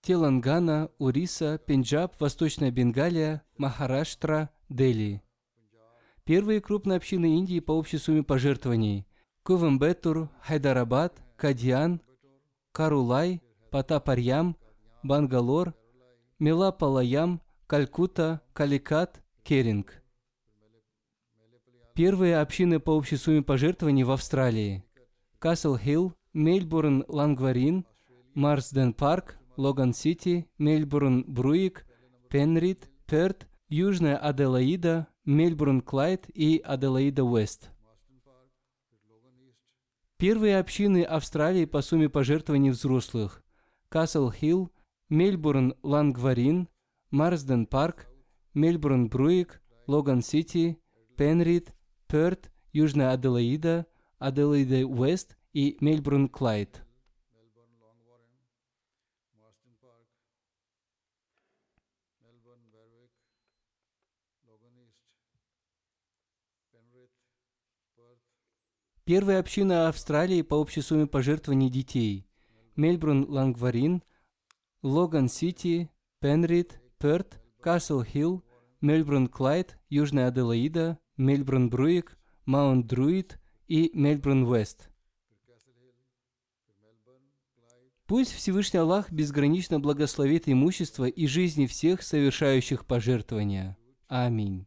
Телангана, 0.02 0.90
Уриса, 0.98 1.58
Пенджаб, 1.58 2.18
Восточная 2.20 2.70
Бенгалия, 2.70 3.42
Махараштра, 3.56 4.50
Дели. 4.68 5.22
Первые 6.24 6.60
крупные 6.60 6.96
общины 6.96 7.36
Индии 7.36 7.60
по 7.60 7.72
общей 7.72 7.98
сумме 7.98 8.22
пожертвований– 8.22 9.06
Кувамбетур, 9.42 10.28
Хайдарабад, 10.42 11.22
Кадьян, 11.36 12.02
Карулай, 12.72 13.42
Патапарьям, 13.70 14.56
Бангалор, 15.02 15.74
Мелапалаям, 16.38 17.40
Калькутта, 17.66 18.42
Каликат, 18.52 19.22
Керинг. 19.42 20.02
Первые 21.94 22.38
общины 22.38 22.78
по 22.78 22.90
общей 22.90 23.16
сумме 23.16 23.42
пожертвований 23.42 24.04
в 24.04 24.10
Австралии– 24.10 24.84
Касл 25.38 25.76
Хилл, 25.76 26.14
Мельбурн 26.32 27.04
Лангварин, 27.06 27.86
Марсден 28.34 28.92
Парк, 29.58 29.64
Логан 29.64 29.92
Сити, 29.92 30.46
Мельбурн 30.58 31.24
Бервик, 31.26 31.84
Пенрит, 32.30 32.88
Перт, 33.06 33.48
Южная 33.68 34.16
Аделаида, 34.16 35.08
Мельбурн 35.24 35.80
Клайд 35.80 36.26
и 36.32 36.62
Аделаида 36.64 37.24
Уэст. 37.24 37.70
Первые 40.16 40.58
общины 40.58 41.02
Австралии 41.02 41.64
по 41.64 41.82
сумме 41.82 42.08
пожертвований 42.08 42.70
взрослых– 42.70 43.42
Касл 43.88 44.30
Хилл, 44.30 44.70
Мельбурн 45.08 45.74
Лангварин, 45.82 46.68
Марсден 47.10 47.66
Парк, 47.66 48.06
Мельбурн 48.54 49.08
Бруик, 49.08 49.60
Логан 49.86 50.22
Сити, 50.22 50.78
Пенрид, 51.16 51.74
Перт, 52.06 52.50
Южная 52.72 53.12
Аделаида, 53.12 53.86
Аделаида 54.18 54.86
Уэст 54.86 55.36
и 55.52 55.76
Мельбурн 55.80 56.28
Клайд. 56.28 56.82
Первая 69.08 69.40
община 69.40 69.88
Австралии 69.88 70.42
по 70.42 70.56
общей 70.56 70.82
сумме 70.82 71.06
пожертвований 71.06 71.70
детей– 71.70 72.26
Мельбурн 72.76 73.24
Лангварин, 73.26 74.02
Логан 74.82 75.30
Сити, 75.30 75.90
Пенрид, 76.20 76.78
Перт, 76.98 77.40
Касл 77.62 78.02
Хилл, 78.02 78.44
Мельбурн 78.82 79.28
Клайд, 79.28 79.78
Южная 79.88 80.28
Аделаида, 80.28 80.98
Мельбурн 81.16 81.70
Бруик, 81.70 82.18
Маунт 82.44 82.86
Друид 82.86 83.40
и 83.66 83.90
Мельбурн 83.94 84.44
Вест. 84.44 84.90
Пусть 88.06 88.32
Всевышний 88.34 88.80
Аллах 88.80 89.10
безгранично 89.10 89.80
благословит 89.80 90.50
имущество 90.50 91.06
и 91.06 91.26
жизни 91.26 91.64
всех, 91.64 92.02
совершающих 92.02 92.84
пожертвования. 92.84 93.78
Аминь. 94.06 94.66